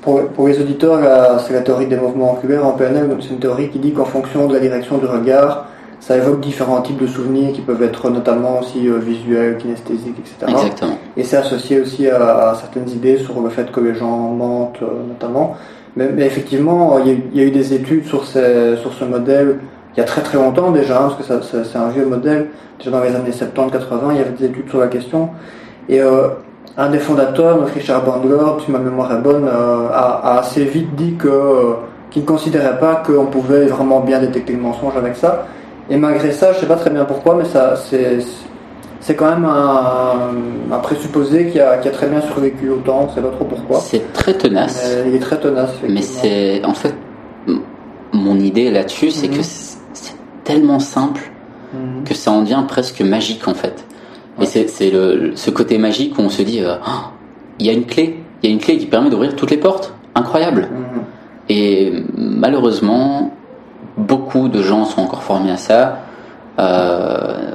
pour, 0.02 0.48
les 0.48 0.58
auditeurs, 0.58 1.42
c'est 1.42 1.52
la 1.52 1.62
théorie 1.62 1.88
des 1.88 1.98
mouvements 1.98 2.36
oculaires 2.36 2.66
en 2.66 2.72
PNL. 2.72 3.10
C'est 3.20 3.32
une 3.32 3.40
théorie 3.40 3.68
qui 3.68 3.80
dit 3.80 3.92
qu'en 3.92 4.06
fonction 4.06 4.48
de 4.48 4.54
la 4.54 4.62
direction 4.62 4.98
du 5.00 5.08
regard, 5.08 5.68
ça 6.00 6.18
évoque 6.18 6.40
différents 6.42 6.82
types 6.82 7.02
de 7.02 7.08
souvenirs 7.08 7.52
qui 7.54 7.62
peuvent 7.62 7.82
être 7.82 8.10
notamment 8.10 8.60
aussi 8.60 8.88
euh, 8.88 8.98
visuels, 9.00 9.58
kinesthésiques, 9.58 10.18
etc. 10.20 10.36
Exactement. 10.52 10.98
Et 11.18 11.24
c'est 11.24 11.38
associé 11.38 11.80
aussi 11.82 12.08
à, 12.10 12.50
à 12.50 12.56
certaines 12.56 12.90
idées 12.90 13.18
sur 13.18 13.40
le 13.42 13.50
fait 13.50 13.72
que 13.72 13.80
les 13.80 13.96
gens 13.96 14.30
mentent, 14.32 14.80
euh, 14.82 14.88
notamment. 15.08 15.56
Mais, 15.96 16.10
mais 16.14 16.26
effectivement, 16.26 17.00
il 17.00 17.08
y, 17.08 17.10
a, 17.10 17.14
eu- 17.14 17.24
il 17.34 17.40
y 17.40 17.44
a 17.44 17.48
eu 17.48 17.52
des 17.52 17.74
études 17.74 18.06
sur, 18.06 18.26
ces, 18.26 18.76
sur 18.82 18.94
ce 18.94 19.06
modèle 19.06 19.60
il 19.96 20.00
y 20.00 20.04
a 20.04 20.06
très 20.06 20.20
très 20.22 20.38
longtemps 20.38 20.72
déjà, 20.72 20.98
hein, 20.98 21.04
parce 21.08 21.16
que 21.16 21.24
ça- 21.24 21.42
ça- 21.42 21.64
c'est 21.64 21.78
un 21.78 21.88
vieux 21.88 22.06
modèle. 22.06 22.48
Déjà 22.78 22.92
dans 22.92 23.02
les 23.02 23.16
années 23.16 23.32
70-80, 23.32 24.12
il 24.12 24.18
y 24.18 24.20
avait 24.20 24.32
des 24.32 24.46
études 24.46 24.70
sur 24.70 24.80
la 24.82 24.88
question. 24.88 25.30
Et 25.88 26.02
euh, 26.02 26.28
un 26.76 26.90
des 26.90 27.00
fondateurs, 27.00 27.66
Richard 27.74 28.04
Bandler, 28.04 28.62
si 28.66 28.72
ma 28.72 28.80
mémoire 28.80 29.14
est 29.14 29.22
bonne, 29.22 29.48
euh, 29.48 29.88
a, 29.94 30.20
a 30.22 30.40
assez 30.40 30.66
vite 30.66 30.94
dit 30.96 31.16
que 31.16 31.30
euh, 31.30 31.74
qu'il 32.12 32.24
ne 32.24 32.28
considérait 32.28 32.78
pas 32.78 33.02
qu'on 33.08 33.28
pouvait 33.28 33.68
vraiment 33.68 34.02
bien 34.02 34.20
détecter 34.20 34.52
le 34.52 34.60
mensonge 34.60 34.98
avec 34.98 35.16
ça. 35.16 35.46
Et 35.90 35.98
malgré 35.98 36.32
ça, 36.32 36.52
je 36.54 36.60
sais 36.60 36.66
pas 36.66 36.76
très 36.78 36.90
bien 36.90 37.06
pourquoi, 37.06 37.36
mais 37.36 37.46
ça 37.46 37.76
c'est 37.76 38.18
c'est 39.02 39.16
quand 39.16 39.30
même 39.30 39.46
un, 39.46 40.32
un 40.72 40.80
présupposé 40.80 41.50
qui 41.52 41.60
a, 41.60 41.78
qui 41.78 41.88
a 41.88 41.92
très 41.92 42.08
bien 42.08 42.22
survécu 42.22 42.70
au 42.70 42.78
temps, 42.78 43.08
c'est 43.14 43.22
pas 43.22 43.30
trop 43.30 43.46
pourquoi. 43.46 43.80
C'est 43.80 44.12
très 44.14 44.34
tenace. 44.34 44.84
Mais 45.04 45.12
il 45.12 45.16
est 45.16 45.20
très 45.20 45.40
tenace, 45.40 45.70
Mais 45.88 46.02
c'est 46.02 46.66
en 46.66 46.74
fait 46.74 46.96
mon 48.14 48.40
idée 48.40 48.72
là-dessus, 48.72 49.12
c'est 49.12 49.28
Mhm. 49.28 49.38
que 49.38 49.44
c'est 49.44 49.78
c'est 49.94 50.16
tellement 50.44 50.80
simple 50.80 51.32
Mhm. 51.74 52.04
que 52.04 52.14
ça 52.14 52.32
en 52.32 52.42
devient 52.42 52.64
presque 52.68 53.02
magique 53.02 53.48
en 53.48 53.54
fait. 53.54 53.86
Ouais. 54.38 54.44
Et 54.44 54.48
c'est 54.48 54.68
c'est 54.70 54.90
le 54.90 55.34
ce 55.36 55.50
côté 55.52 55.78
magique 55.78 56.18
où 56.18 56.22
on 56.22 56.30
se 56.30 56.42
dit 56.42 56.62
euh, 56.64 56.76
Ah, 56.84 57.12
il 57.60 57.68
y 57.68 57.70
a 57.70 57.74
une 57.74 57.86
clé, 57.86 58.18
il 58.42 58.50
y 58.50 58.52
a 58.52 58.56
une 58.56 58.62
clé 58.62 58.78
qui 58.78 58.86
permet 58.88 59.10
d'ouvrir 59.12 59.36
toutes 59.36 59.52
les 59.52 59.58
portes. 59.58 59.94
Incroyable. 60.16 60.62
Mhm. 60.72 61.02
Et 61.50 61.94
malheureusement, 62.18 63.32
beaucoup 63.98 64.48
de 64.50 64.62
gens 64.62 64.86
sont 64.86 65.02
encore 65.02 65.24
formés 65.24 65.52
à 65.52 65.58
ça. 65.58 66.00
Euh, 66.60 67.52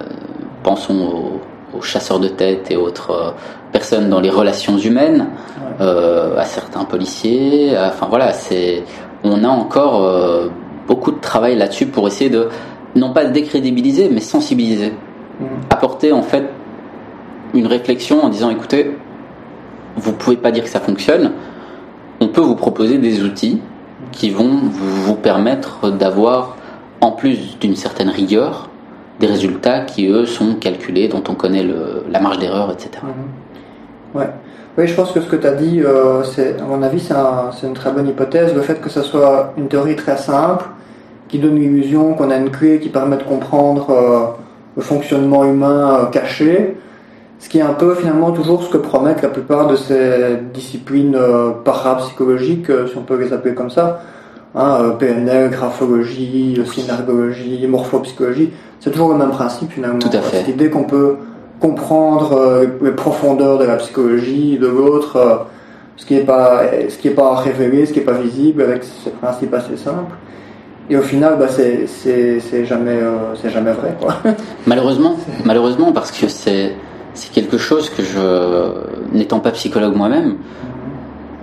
pensons 0.63 1.41
aux, 1.75 1.79
aux 1.79 1.83
chasseurs 1.83 2.21
de 2.21 2.29
tête 2.29 2.71
et 2.71 2.77
autres 2.77 3.11
euh, 3.11 3.31
personnes 3.73 4.09
dans 4.11 4.21
les 4.21 4.31
relations 4.31 4.77
humaines, 4.79 5.27
Ouais. 5.59 5.87
euh, 5.87 6.39
à 6.39 6.45
certains 6.45 6.85
policiers. 6.85 7.73
Enfin 7.79 8.07
voilà, 8.09 8.33
c'est 8.33 8.83
on 9.25 9.45
a 9.45 9.49
encore 9.49 10.03
euh, 10.05 10.49
beaucoup 10.87 11.13
de 11.13 11.21
travail 11.21 11.57
là-dessus 11.57 11.87
pour 11.87 12.07
essayer 12.07 12.31
de 12.31 12.49
non 12.97 13.13
pas 13.13 13.25
décrédibiliser, 13.25 14.09
mais 14.13 14.21
sensibiliser, 14.21 14.93
Mhm. 15.41 15.47
apporter 15.71 16.13
en 16.13 16.23
fait 16.23 16.45
une 17.55 17.67
réflexion 17.67 18.23
en 18.25 18.29
disant 18.29 18.51
écoutez, 18.51 18.97
vous 19.97 20.13
pouvez 20.13 20.37
pas 20.37 20.51
dire 20.53 20.65
que 20.65 20.71
ça 20.71 20.81
fonctionne. 20.81 21.33
On 22.21 22.29
peut 22.29 22.41
vous 22.43 22.55
proposer 22.57 22.99
des 22.99 23.23
outils 23.23 23.61
qui 24.13 24.31
vont 24.31 24.61
vous 24.73 25.15
permettre 25.15 25.91
d'avoir, 25.91 26.57
en 27.01 27.13
plus 27.13 27.59
d'une 27.59 27.77
certaine 27.77 28.09
rigueur, 28.09 28.69
des 29.21 29.27
résultats 29.27 29.81
qui 29.81 30.07
eux 30.09 30.27
sont 30.27 30.55
calculés, 30.55 31.09
dont 31.09 31.23
on 31.29 31.35
connaît 31.35 31.67
la 32.11 32.21
marge 32.21 32.39
d'erreur, 32.39 32.71
etc. 32.73 32.91
Mhm. 33.03 34.21
Ouais. 34.21 34.29
Oui, 34.79 34.87
je 34.87 34.95
pense 34.95 35.13
que 35.13 35.21
ce 35.21 35.27
que 35.27 35.37
tu 35.37 35.47
as 35.47 35.53
dit, 35.53 35.81
euh, 35.83 36.23
à 36.59 36.63
mon 36.65 36.83
avis, 36.83 37.01
c'est, 37.01 37.13
un- 37.13 37.51
une 37.63 37.75
très 37.75 37.91
bonne 37.91 38.09
hypothèse. 38.09 38.55
Le 38.55 38.63
fait 38.63 38.81
que 38.81 38.89
ça 38.89 39.03
soit 39.03 39.53
une 39.59 39.69
théorie 39.69 39.97
très 39.97 40.17
simple, 40.17 40.65
qui 41.29 41.39
donne 41.39 41.57
l'illusion 41.57 42.15
qu'on 42.15 42.31
a 42.31 42.37
une 42.37 42.51
clé 42.51 42.81
qui 42.81 42.89
permet 42.89 43.17
de 43.17 43.23
comprendre 43.25 43.91
euh, 43.91 44.21
le 44.77 44.83
fonctionnement 44.83 45.45
humain 45.45 45.99
euh, 46.03 46.07
caché, 46.07 46.77
ce 47.41 47.49
qui 47.49 47.59
est 47.59 47.63
un 47.63 47.75
peu 47.75 47.95
finalement 47.95 48.31
toujours 48.31 48.63
ce 48.63 48.69
que 48.69 48.77
promettent 48.77 49.23
la 49.23 49.29
plupart 49.29 49.67
de 49.67 49.77
ces 49.77 50.39
disciplines 50.55 51.17
euh, 51.17 51.51
parapsychologiques, 51.65 52.71
euh, 52.71 52.87
si 52.87 52.97
on 52.97 53.03
peut 53.03 53.19
les 53.21 53.33
appeler 53.33 53.55
comme 53.55 53.71
ça. 53.71 54.03
Hein, 54.55 54.79
euh, 54.81 54.91
PNL, 54.91 55.51
graphologie, 55.51 56.61
synergologie, 56.73 57.67
morphopsychologie, 57.67 58.51
c'est 58.79 58.91
toujours 58.91 59.11
le 59.11 59.19
même 59.19 59.31
principe 59.31 59.73
finalement. 59.73 59.99
Tout 59.99 60.17
à 60.17 60.21
fait. 60.21 60.39
Cette 60.39 60.49
idée 60.49 60.71
qu'on 60.71 60.85
peut 60.85 61.17
comprendre 61.61 62.67
les 62.81 62.93
profondeurs 62.93 63.59
de 63.59 63.65
la 63.65 63.77
psychologie 63.77 64.57
de 64.59 64.67
l'autre, 64.67 65.47
ce 65.97 66.07
qui 66.07 66.15
n'est 66.15 66.21
pas, 66.21 66.63
ce 66.89 66.97
qui 66.97 67.09
est 67.09 67.13
pas 67.13 67.37
révélé, 67.37 67.85
ce 67.85 67.93
qui 67.93 67.99
n'est 67.99 68.05
pas 68.07 68.15
visible, 68.15 68.63
avec 68.63 68.83
ce 68.85 69.11
principe 69.11 69.53
assez 69.53 69.77
simple. 69.77 70.15
Et 70.91 70.97
au 70.97 71.03
final, 71.03 71.37
bah, 71.39 71.47
c'est, 71.49 71.87
c'est, 71.87 72.41
c'est 72.41 72.65
jamais, 72.65 72.97
euh, 72.97 73.37
c'est 73.41 73.51
jamais 73.51 73.71
vrai, 73.71 73.97
quoi. 74.01 74.17
Malheureusement, 74.67 75.17
malheureusement 75.45 75.93
parce 75.93 76.11
que 76.11 76.27
c'est 76.27 76.73
c'est 77.21 77.33
quelque 77.33 77.59
chose 77.59 77.91
que 77.91 78.03
je, 78.03 79.15
n'étant 79.15 79.41
pas 79.41 79.51
psychologue 79.51 79.95
moi-même, 79.95 80.37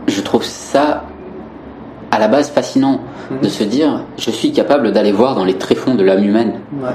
je 0.07 0.21
trouve 0.21 0.43
ça 0.43 1.03
à 2.09 2.17
la 2.17 2.27
base 2.27 2.49
fascinant 2.49 3.01
de 3.43 3.47
se 3.47 3.63
dire 3.63 4.03
je 4.17 4.31
suis 4.31 4.51
capable 4.51 4.91
d'aller 4.91 5.11
voir 5.11 5.35
dans 5.35 5.45
les 5.45 5.53
tréfonds 5.53 5.93
de 5.93 6.03
l'âme 6.03 6.23
humaine. 6.23 6.61
Ouais. 6.81 6.89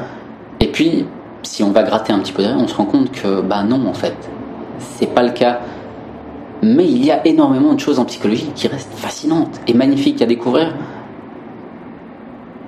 Et 0.59 0.67
puis, 0.67 1.07
si 1.45 1.63
on 1.63 1.71
va 1.71 1.85
gratter 1.85 2.13
un 2.13 2.19
petit 2.19 2.33
peu 2.33 2.43
derrière, 2.43 2.61
on 2.61 2.67
se 2.67 2.75
rend 2.75 2.87
compte 2.87 3.13
que, 3.13 3.41
bah 3.41 3.63
non, 3.63 3.87
en 3.87 3.95
fait, 3.95 4.17
c'est 4.79 5.15
pas 5.15 5.23
le 5.23 5.31
cas. 5.31 5.61
Mais 6.63 6.87
il 6.87 7.05
y 7.05 7.13
a 7.13 7.25
énormément 7.25 7.75
de 7.75 7.81
choses 7.81 8.01
en 8.01 8.05
psychologie 8.05 8.51
qui 8.57 8.67
restent 8.67 8.95
fascinantes 8.95 9.61
et 9.69 9.75
magnifiques 9.75 10.23
à 10.23 10.27
découvrir. 10.27 10.75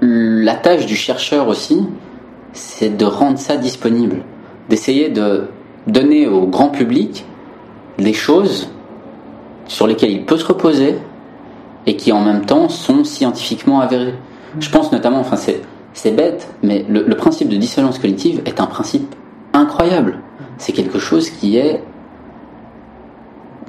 La 0.01 0.55
tâche 0.55 0.87
du 0.87 0.95
chercheur 0.95 1.49
aussi, 1.49 1.89
c'est 2.53 2.97
de 2.97 3.05
rendre 3.05 3.39
ça 3.39 3.57
disponible, 3.57 4.23
d'essayer 4.69 5.09
de 5.09 5.49
donner 5.87 6.27
au 6.27 6.47
grand 6.47 6.69
public 6.69 7.25
des 7.99 8.13
choses 8.13 8.69
sur 9.67 9.87
lesquelles 9.87 10.11
il 10.11 10.25
peut 10.25 10.37
se 10.37 10.45
reposer 10.47 10.97
et 11.87 11.97
qui 11.97 12.13
en 12.13 12.21
même 12.21 12.45
temps 12.45 12.69
sont 12.69 13.05
scientifiquement 13.05 13.81
avérées. 13.81 14.15
Je 14.61 14.71
pense 14.71 14.93
notamment, 14.93 15.19
enfin 15.21 15.37
c'est 15.37 16.11
bête, 16.11 16.49
mais 16.63 16.85
le, 16.89 17.03
le 17.05 17.17
principe 17.17 17.49
de 17.49 17.57
dissonance 17.57 17.99
cognitive 17.99 18.41
est 18.47 18.61
un 18.61 18.67
principe 18.67 19.15
incroyable. 19.53 20.19
C'est 20.59 20.73
quelque 20.73 20.99
chose 20.99 21.31
qui 21.31 21.57
est 21.57 21.83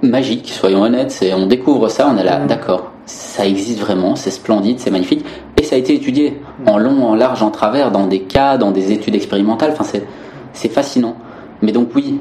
magique, 0.02 0.50
soyons 0.52 0.82
honnêtes. 0.84 1.24
On 1.36 1.48
découvre 1.48 1.90
ça, 1.90 2.08
on 2.14 2.18
est 2.18 2.24
là, 2.24 2.40
Mhm. 2.40 2.48
d'accord, 2.48 2.92
ça 3.06 3.46
existe 3.46 3.80
vraiment, 3.80 4.16
c'est 4.16 4.32
splendide, 4.32 4.80
c'est 4.80 4.92
magnifique, 4.92 5.26
et 5.58 5.64
ça 5.64 5.76
a 5.76 5.80
été 5.80 5.94
étudié 5.94 6.40
en 6.66 6.78
long, 6.78 7.04
en 7.06 7.16
large, 7.16 7.42
en 7.44 7.52
travers, 7.52 7.92
dans 7.92 8.08
des 8.08 8.22
cas, 8.22 8.58
dans 8.58 8.72
des 8.72 8.92
études 8.92 9.16
expérimentales. 9.16 9.72
Enfin, 9.78 10.00
c'est 10.54 10.70
fascinant. 10.70 11.16
Mais 11.66 11.72
donc 11.72 11.90
oui, 11.96 12.20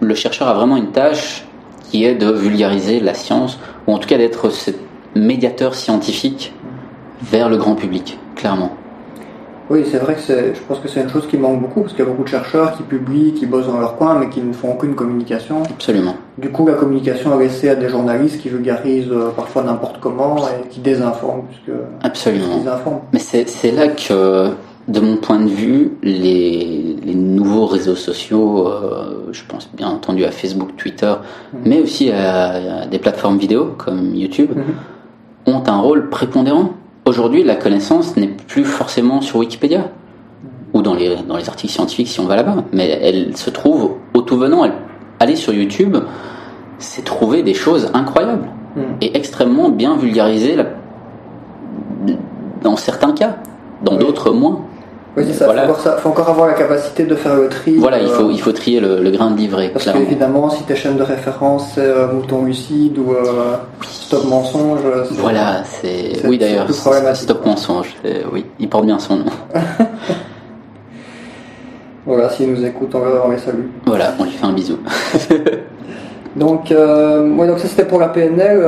le 0.00 0.14
chercheur 0.14 0.48
a 0.48 0.54
vraiment 0.54 0.78
une 0.78 0.90
tâche 0.90 1.44
qui 1.82 2.06
est 2.06 2.14
de 2.14 2.32
vulgariser 2.32 2.98
la 2.98 3.12
science, 3.12 3.58
ou 3.86 3.92
en 3.92 3.98
tout 3.98 4.08
cas 4.08 4.16
d'être 4.16 4.48
ce 4.48 4.70
médiateur 5.14 5.74
scientifique 5.74 6.54
vers 7.22 7.50
le 7.50 7.58
grand 7.58 7.74
public, 7.74 8.18
clairement. 8.36 8.70
Oui, 9.68 9.84
c'est 9.90 9.98
vrai 9.98 10.14
que 10.14 10.20
c'est, 10.20 10.54
je 10.54 10.60
pense 10.66 10.78
que 10.78 10.88
c'est 10.88 11.02
une 11.02 11.10
chose 11.10 11.26
qui 11.26 11.36
manque 11.36 11.60
beaucoup 11.60 11.82
parce 11.82 11.92
qu'il 11.92 12.04
y 12.04 12.06
a 12.06 12.10
beaucoup 12.10 12.24
de 12.24 12.28
chercheurs 12.28 12.74
qui 12.74 12.84
publient, 12.84 13.34
qui 13.34 13.44
bossent 13.44 13.66
dans 13.66 13.80
leur 13.80 13.96
coin, 13.96 14.18
mais 14.18 14.30
qui 14.30 14.40
ne 14.40 14.54
font 14.54 14.72
aucune 14.72 14.94
communication. 14.94 15.62
Absolument. 15.64 16.14
Du 16.38 16.48
coup, 16.50 16.66
la 16.66 16.74
communication 16.74 17.38
est 17.38 17.44
laissée 17.44 17.68
à 17.68 17.74
des 17.74 17.90
journalistes 17.90 18.40
qui 18.40 18.48
vulgarisent 18.48 19.10
euh, 19.10 19.30
parfois 19.36 19.62
n'importe 19.64 19.98
comment 20.00 20.36
et 20.48 20.68
qui 20.68 20.80
désinforment. 20.80 21.42
Puisque 21.50 21.76
Absolument. 22.02 22.58
désinforment. 22.58 23.00
Mais 23.12 23.18
c'est 23.18 23.72
là 23.72 23.88
que, 23.88 24.52
de 24.88 25.00
mon 25.00 25.16
point 25.16 25.40
de 25.40 25.48
vue, 25.48 25.92
les, 26.02 26.96
les 27.04 27.14
nouveaux 27.14 27.66
réseaux 27.66 27.96
sociaux, 27.96 28.68
euh, 28.68 29.28
je 29.32 29.42
pense 29.48 29.68
bien 29.76 29.88
entendu 29.88 30.24
à 30.24 30.30
Facebook, 30.30 30.76
Twitter, 30.76 31.12
mais 31.64 31.80
aussi 31.80 32.10
à, 32.12 32.82
à 32.82 32.86
des 32.86 32.98
plateformes 33.00 33.36
vidéo 33.38 33.74
comme 33.76 34.14
YouTube, 34.14 34.50
Mhm. 34.54 35.54
ont 35.54 35.62
un 35.66 35.78
rôle 35.80 36.08
prépondérant. 36.08 36.70
Aujourd'hui, 37.04 37.42
la 37.42 37.56
connaissance 37.56 38.16
n'est 38.16 38.28
plus 38.28 38.64
forcément 38.64 39.20
sur 39.20 39.38
Wikipédia 39.40 39.90
ou 40.72 40.82
dans 40.82 40.94
les, 40.94 41.16
dans 41.28 41.36
les 41.36 41.48
articles 41.48 41.72
scientifiques 41.72 42.08
si 42.08 42.20
on 42.20 42.26
va 42.26 42.36
là-bas, 42.36 42.64
mais 42.72 42.88
elle 42.88 43.36
se 43.36 43.50
trouve 43.50 43.92
au 44.14 44.20
tout 44.22 44.36
venant. 44.36 44.64
Elle, 44.64 44.72
aller 45.18 45.36
sur 45.36 45.52
YouTube, 45.52 45.96
c'est 46.78 47.04
trouver 47.04 47.42
des 47.42 47.54
choses 47.54 47.90
incroyables 47.94 48.48
Mhm. 48.76 48.82
et 49.00 49.16
extrêmement 49.16 49.68
bien 49.70 49.96
vulgarisées 49.96 50.54
la- 50.54 50.66
dans 52.62 52.76
certains 52.76 53.12
cas, 53.12 53.36
dans 53.82 53.92
Oui. 53.94 53.98
d'autres 53.98 54.30
moins. 54.32 54.60
Oui, 55.16 55.24
c'est 55.26 55.32
ça. 55.32 55.46
Voilà. 55.46 55.62
Faut, 55.64 55.70
encore 55.70 55.80
ça. 55.82 55.96
faut 55.96 56.08
encore 56.10 56.28
avoir 56.28 56.46
la 56.48 56.52
capacité 56.54 57.04
de 57.04 57.14
faire 57.14 57.34
le 57.36 57.48
tri. 57.48 57.76
Voilà, 57.76 57.98
il 58.00 58.06
euh, 58.08 58.12
faut, 58.14 58.30
il 58.30 58.40
faut 58.40 58.52
trier 58.52 58.80
le, 58.80 59.00
le 59.02 59.10
grain 59.10 59.30
de 59.30 59.36
livret, 59.38 59.70
Parce 59.70 59.84
clairement. 59.84 60.02
qu'évidemment, 60.02 60.50
si 60.50 60.62
tes 60.64 60.76
chaînes 60.76 60.96
de 60.98 61.02
référence 61.02 61.70
c'est 61.74 61.80
euh, 61.80 62.12
Mouton 62.12 62.44
Lucide 62.44 62.98
ou 62.98 63.12
euh, 63.12 63.54
Stop 63.82 64.24
Mensonge, 64.26 64.80
euh, 64.84 65.04
c'est- 65.08 65.14
Voilà, 65.14 65.62
c'est. 65.64 66.26
Oui, 66.26 66.36
d'ailleurs. 66.38 66.66
Stop 67.14 67.46
Mensonge. 67.46 67.94
c'est- 68.04 68.24
Oui, 68.32 68.44
il 68.60 68.68
porte 68.68 68.84
bien 68.84 68.98
son 68.98 69.16
nom. 69.16 69.24
voilà, 72.06 72.28
s'ils 72.30 72.52
nous 72.52 72.64
écoutent, 72.64 72.94
on, 72.94 73.00
va- 73.00 73.22
on 73.26 73.30
les 73.30 73.38
salue. 73.38 73.66
Voilà, 73.86 74.12
on 74.18 74.24
lui 74.24 74.30
fait 74.32 74.44
un 74.46 74.52
bisou. 74.52 74.78
Donc, 76.36 76.66
ouais, 76.70 77.46
donc 77.46 77.58
ça 77.58 77.66
c'était 77.66 77.86
pour 77.86 77.98
la 77.98 78.08
PNL. 78.08 78.62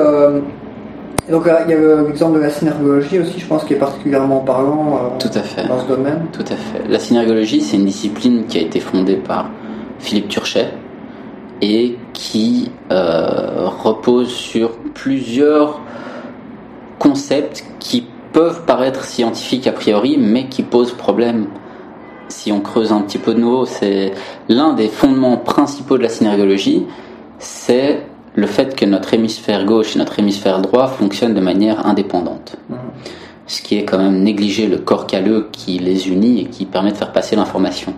Euh, 1.29 1.31
et 1.31 1.33
donc 1.33 1.47
là, 1.47 1.61
il 1.65 1.71
y 1.71 1.75
a 1.75 1.79
le- 1.79 2.07
l'exemple 2.07 2.37
de 2.39 2.43
la 2.43 2.51
synergologie 2.51 3.19
aussi, 3.19 3.39
je 3.39 3.47
pense, 3.47 3.65
qui 3.65 3.75
est 3.75 3.79
particulièrement 3.79 4.41
parlant 4.41 4.97
euh, 4.97 5.19
Tout 5.19 5.37
à 5.39 5.43
fait. 5.43 5.67
dans 5.69 5.81
ce 5.81 5.87
domaine. 5.87 6.27
Tout 6.33 6.43
à 6.43 6.57
fait. 6.57 6.89
La 6.89 6.99
synergologie, 6.99 7.61
c'est 7.61 7.77
une 7.77 7.85
discipline 7.87 8.45
qui 8.47 8.59
a 8.59 8.63
été 8.63 8.81
fondée 8.81 9.17
par 9.17 9.51
Philippe 9.99 10.29
Turchet 10.29 10.69
et 11.61 11.97
qui 12.13 12.71
euh, 12.93 13.67
repose 13.83 14.29
sur 14.29 14.71
plusieurs 14.95 15.81
concepts 16.99 17.65
qui 17.79 18.07
peuvent 18.33 18.63
paraître 18.67 19.05
scientifiques 19.05 19.67
a 19.67 19.73
priori, 19.73 20.17
mais 20.19 20.47
qui 20.47 20.63
posent 20.63 20.93
problème. 20.93 21.47
Si 22.29 22.53
on 22.53 22.61
creuse 22.61 22.93
un 22.93 23.01
petit 23.01 23.19
peu 23.19 23.35
de 23.35 23.41
nouveau, 23.41 23.65
c'est 23.65 24.13
l'un 24.49 24.75
des 24.75 24.89
fondements 24.89 25.39
principaux 25.39 25.97
de 25.97 26.03
la 26.03 26.09
synergologie, 26.11 26.87
c'est 27.39 28.03
le 28.35 28.47
fait 28.47 28.77
que 28.77 28.85
notre 28.85 29.15
hémisphère 29.15 29.65
gauche 29.65 29.97
et 29.97 29.99
notre 29.99 30.19
hémisphère 30.19 30.61
droit 30.61 30.87
fonctionnent 30.89 31.35
de 31.35 31.41
manière 31.41 31.87
indépendante 31.87 32.57
Mhm. 32.69 32.77
ce 33.47 33.63
qui 33.63 33.79
est 33.79 33.85
quand 33.85 33.99
même 33.99 34.23
négliger 34.23 34.67
le 34.67 34.79
corps 34.79 35.07
calleux 35.07 35.49
qui 35.53 35.79
les 35.79 36.09
unit 36.09 36.41
et 36.41 36.45
qui 36.45 36.67
permet 36.67 36.93
de 36.93 36.97
faire 36.97 37.13
passer 37.13 37.35
l'information. 37.35 37.95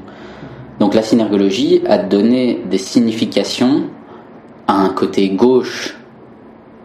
Donc 0.78 0.94
la 0.94 1.02
synergologie 1.02 1.82
a 1.86 1.98
donné 1.98 2.62
des 2.70 2.78
significations 2.78 3.84
à 4.66 4.74
un 4.74 4.88
côté 4.90 5.28
gauche 5.30 5.96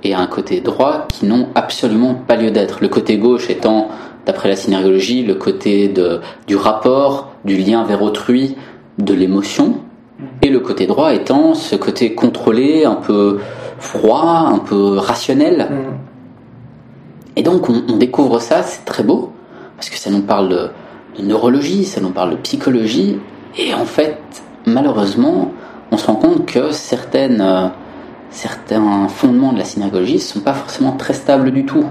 et 0.04 0.14
à 0.14 0.20
un 0.20 0.28
côté 0.28 0.60
droit 0.62 1.08
qui 1.08 1.26
n'ont 1.26 1.48
absolument 1.56 2.16
pas 2.16 2.36
lieu 2.36 2.52
d'être. 2.52 2.80
Le 2.82 2.89
côté 2.89 3.18
gauche 3.18 3.50
étant, 3.50 3.89
d'après 4.26 4.50
la 4.50 4.56
synergologie, 4.56 5.24
le 5.24 5.36
côté 5.36 5.88
de, 5.88 6.20
du 6.48 6.56
rapport, 6.56 7.32
du 7.46 7.58
lien 7.58 7.84
vers 7.84 8.02
autrui, 8.02 8.56
de 8.98 9.14
l'émotion, 9.14 9.76
et 10.41 10.49
le 10.49 10.59
côté 10.59 10.88
droit 10.88 11.13
étant 11.13 11.53
ce 11.53 11.76
côté 11.76 12.13
contrôlé, 12.16 12.86
un 12.86 12.95
peu 12.95 13.39
froid, 13.80 14.49
un 14.51 14.59
peu 14.59 14.97
rationnel. 14.97 15.68
Mhm. 15.70 15.93
Et 17.36 17.43
donc 17.43 17.70
on, 17.70 17.84
on 17.89 17.97
découvre 17.97 18.39
ça, 18.39 18.63
c'est 18.63 18.86
très 18.86 19.03
beau, 19.03 19.32
parce 19.76 19.89
que 19.89 19.97
ça 19.97 20.09
nous 20.09 20.22
parle 20.22 20.49
de, 20.49 20.70
de 21.18 21.24
neurologie, 21.24 21.84
ça 21.84 21.99
nous 22.01 22.11
parle 22.11 22.32
de 22.32 22.36
psychologie, 22.38 23.20
et 23.57 23.74
en 23.74 23.86
fait, 23.86 24.18
malheureusement, 24.66 25.51
on 25.91 25.97
se 25.97 26.07
rend 26.07 26.16
compte 26.16 26.45
que 26.45 26.72
certaines, 26.72 27.41
euh, 27.41 27.68
certains 28.30 29.07
fondements 29.09 29.51
de 29.53 29.57
la 29.59 29.66
synergologie 29.66 30.16
ne 30.16 30.20
sont 30.20 30.39
pas 30.39 30.53
forcément 30.53 30.93
très 30.93 31.13
stables 31.13 31.51
du 31.51 31.66
tout. 31.66 31.86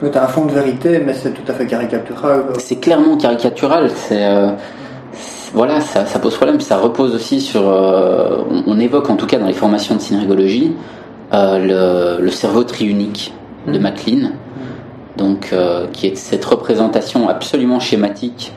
Tu 0.00 0.06
as 0.18 0.24
un 0.24 0.26
fond 0.26 0.44
de 0.44 0.52
vérité, 0.52 1.00
mais 1.04 1.14
c'est 1.14 1.32
tout 1.32 1.50
à 1.50 1.54
fait 1.54 1.66
caricatural. 1.66 2.44
C'est 2.58 2.76
clairement 2.76 3.16
caricatural, 3.16 3.90
c'est... 3.94 4.24
euh, 4.24 4.48
c'est- 4.48 4.85
voilà, 5.56 5.80
ça, 5.80 6.04
ça 6.06 6.18
pose 6.18 6.36
problème, 6.36 6.60
ça 6.60 6.76
repose 6.76 7.14
aussi 7.14 7.40
sur... 7.40 7.66
euh, 7.68 8.44
on, 8.50 8.74
on 8.74 8.78
évoque 8.78 9.08
en 9.10 9.16
tout 9.16 9.26
cas 9.26 9.38
dans 9.38 9.46
les 9.46 9.54
formations 9.54 9.94
de 9.96 10.00
synergologie 10.00 10.74
euh, 11.32 12.16
le, 12.18 12.22
le 12.22 12.30
cerveau 12.30 12.62
triunique 12.62 13.32
de 13.66 13.72
Mhm. 13.78 13.82
MacLean, 13.82 14.30
donc 15.16 15.50
euh, 15.52 15.86
qui 15.92 16.06
est 16.08 16.16
cette 16.16 16.44
représentation 16.44 17.28
absolument 17.28 17.80
schématique 17.80 18.52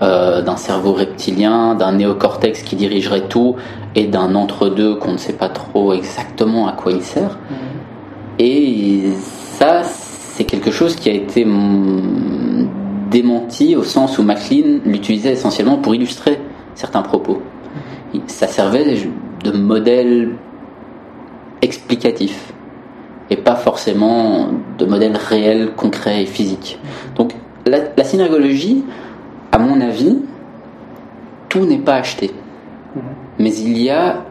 d'un 0.00 0.56
cerveau 0.56 0.92
reptilien, 0.94 1.76
d'un 1.76 1.92
néocortex 1.92 2.62
qui 2.62 2.74
dirigerait 2.74 3.28
tout 3.28 3.54
et 3.94 4.06
d'un 4.08 4.34
entre-deux 4.34 4.96
qu'on 4.96 5.12
ne 5.12 5.16
sait 5.16 5.32
pas 5.34 5.48
trop 5.48 5.92
exactement 5.92 6.66
à 6.66 6.72
quoi 6.72 6.90
il 6.90 7.02
sert. 7.02 7.38
Mhm. 7.48 7.56
Et 8.40 9.02
ça, 9.58 9.82
c'est 9.84 10.42
quelque 10.42 10.72
chose 10.72 10.96
qui 10.96 11.08
a 11.08 11.12
été 11.12 11.44
mm, 11.44 12.31
démenti 13.12 13.76
au 13.76 13.84
sens 13.84 14.18
où 14.18 14.22
MacLean 14.22 14.80
l'utilisait 14.84 15.32
essentiellement 15.32 15.76
pour 15.76 15.94
illustrer 15.94 16.40
certains 16.74 17.02
propos. 17.02 17.40
Ça 18.26 18.46
servait 18.46 18.96
de 19.44 19.52
modèle 19.52 20.30
explicatif 21.60 22.52
et 23.30 23.36
pas 23.36 23.54
forcément 23.54 24.48
de 24.78 24.84
modèle 24.84 25.16
réel, 25.16 25.70
concret 25.76 26.22
et 26.22 26.26
physique. 26.26 26.78
Donc 27.14 27.32
la, 27.66 27.78
la 27.96 28.04
synergologie, 28.04 28.84
à 29.52 29.58
mon 29.58 29.80
avis, 29.80 30.18
tout 31.48 31.64
n'est 31.64 31.78
pas 31.78 31.94
acheté. 31.94 32.32
Mais 33.38 33.54
il 33.54 33.78
y 33.78 33.90
a 33.90 34.24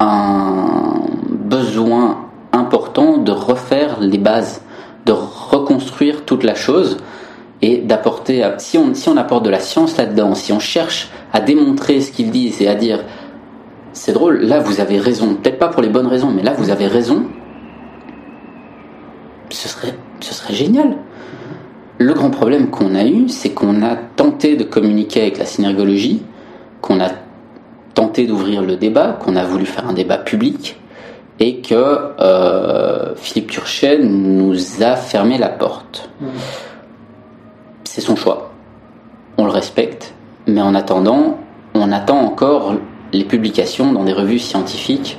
un 0.00 1.02
besoin 1.28 2.28
important 2.52 3.18
de 3.18 3.32
refaire 3.32 4.00
les 4.00 4.18
bases, 4.18 4.62
de 5.06 5.12
reconstruire 5.12 6.24
toute 6.24 6.44
la 6.44 6.54
chose 6.54 6.98
et 7.60 7.78
d'apporter, 7.78 8.48
si 8.58 8.78
on, 8.78 8.94
si 8.94 9.08
on 9.08 9.16
apporte 9.16 9.44
de 9.44 9.50
la 9.50 9.60
science 9.60 9.96
là-dedans, 9.96 10.34
si 10.34 10.52
on 10.52 10.60
cherche 10.60 11.10
à 11.32 11.40
démontrer 11.40 12.00
ce 12.00 12.12
qu'ils 12.12 12.30
disent 12.30 12.62
et 12.62 12.68
à 12.68 12.74
dire, 12.74 13.00
c'est 13.92 14.12
drôle, 14.12 14.42
là 14.42 14.60
vous 14.60 14.80
avez 14.80 14.98
raison, 14.98 15.34
peut-être 15.34 15.58
pas 15.58 15.68
pour 15.68 15.82
les 15.82 15.88
bonnes 15.88 16.06
raisons, 16.06 16.30
mais 16.30 16.42
là 16.42 16.52
vous 16.56 16.70
avez 16.70 16.86
raison, 16.86 17.24
ce 19.50 19.68
serait, 19.68 19.94
ce 20.20 20.34
serait 20.34 20.54
génial. 20.54 20.96
Le 21.98 22.14
grand 22.14 22.30
problème 22.30 22.70
qu'on 22.70 22.94
a 22.94 23.04
eu, 23.04 23.28
c'est 23.28 23.50
qu'on 23.50 23.82
a 23.82 23.96
tenté 23.96 24.54
de 24.54 24.62
communiquer 24.62 25.22
avec 25.22 25.38
la 25.38 25.46
synergologie, 25.46 26.22
qu'on 26.80 27.00
a 27.00 27.08
tenté 27.94 28.26
d'ouvrir 28.26 28.62
le 28.62 28.76
débat, 28.76 29.18
qu'on 29.20 29.34
a 29.34 29.44
voulu 29.44 29.66
faire 29.66 29.88
un 29.88 29.94
débat 29.94 30.18
public, 30.18 30.78
et 31.40 31.60
que 31.60 31.74
euh, 31.74 33.14
Philippe 33.16 33.50
Turchet 33.50 33.98
nous 33.98 34.54
a 34.82 34.94
fermé 34.94 35.38
la 35.38 35.48
porte. 35.48 36.08
Mhm. 36.20 36.28
C'est 37.98 38.04
son 38.04 38.14
choix. 38.14 38.50
On 39.38 39.44
le 39.44 39.50
respecte, 39.50 40.14
mais 40.46 40.62
en 40.62 40.76
attendant, 40.76 41.38
on 41.74 41.90
attend 41.90 42.20
encore 42.20 42.74
les 43.12 43.24
publications 43.24 43.92
dans 43.92 44.04
des 44.04 44.12
revues 44.12 44.38
scientifiques 44.38 45.18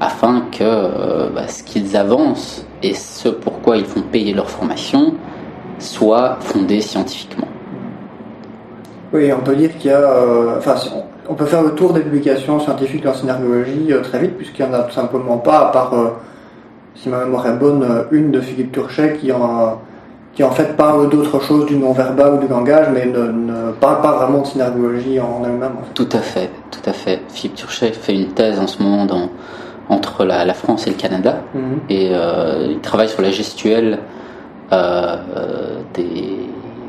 afin 0.00 0.44
que 0.50 0.62
euh, 0.62 1.28
bah, 1.28 1.48
ce 1.48 1.62
qu'ils 1.62 1.98
avancent 1.98 2.64
et 2.82 2.94
ce 2.94 3.28
pourquoi 3.28 3.76
ils 3.76 3.84
font 3.84 4.00
payer 4.00 4.32
leur 4.32 4.48
formation 4.48 5.12
soit 5.78 6.38
fondé 6.40 6.80
scientifiquement. 6.80 7.48
Oui, 9.12 9.30
on 9.30 9.40
peut 9.42 9.54
dire 9.54 9.76
qu'il 9.76 9.90
y 9.90 9.92
a. 9.92 9.98
euh, 10.00 10.56
Enfin, 10.56 10.76
on- 11.28 11.34
peut 11.34 11.44
faire 11.44 11.62
le 11.62 11.74
tour 11.74 11.92
des 11.92 12.00
publications 12.00 12.58
scientifiques 12.58 13.04
en 13.04 13.12
synergologie 13.12 13.88
euh, 13.92 14.00
très 14.00 14.18
vite, 14.20 14.38
puisqu'il 14.38 14.64
n'y 14.64 14.70
en 14.70 14.74
a 14.78 14.82
tout 14.84 14.94
simplement 14.94 15.36
pas, 15.36 15.68
à 15.68 15.72
part, 15.72 15.92
euh, 15.92 16.08
si 16.94 17.10
ma 17.10 17.22
mémoire 17.22 17.46
est 17.48 17.56
bonne, 17.58 17.86
une 18.12 18.30
de 18.30 18.40
Philippe 18.40 18.72
Turchet 18.72 19.18
qui 19.20 19.30
en, 19.30 19.78
qui 20.34 20.42
en 20.42 20.50
fait 20.50 20.76
parle 20.76 21.08
d'autre 21.10 21.40
chose 21.40 21.66
du 21.66 21.76
non-verbal 21.76 22.34
ou 22.34 22.38
du 22.38 22.48
langage, 22.48 22.88
mais 22.92 23.06
ne, 23.06 23.26
ne 23.30 23.72
parle 23.72 24.00
pas 24.02 24.12
vraiment 24.16 24.40
de 24.42 24.46
synergologie 24.46 25.20
en 25.20 25.42
elle-même. 25.44 25.72
en 25.80 25.84
fait. 25.84 25.94
Tout 25.94 26.08
à 26.12 26.18
fait, 26.18 26.50
tout 26.70 26.90
à 26.90 26.92
fait. 26.92 27.20
Philippe 27.28 27.54
Turchet 27.56 27.92
fait 27.92 28.14
une 28.14 28.28
thèse 28.28 28.58
en 28.58 28.66
ce 28.66 28.82
moment 28.82 29.06
dans, 29.06 29.28
entre 29.88 30.24
la, 30.24 30.44
la 30.44 30.54
France 30.54 30.86
et 30.86 30.90
le 30.90 30.96
Canada, 30.96 31.36
Mhm. 31.54 31.60
et 31.88 32.08
euh, 32.12 32.66
il 32.70 32.80
travaille 32.80 33.08
sur 33.08 33.22
la 33.22 33.30
gestuelle 33.30 33.98
euh, 34.72 35.16
euh, 35.36 35.76
des, 35.92 36.38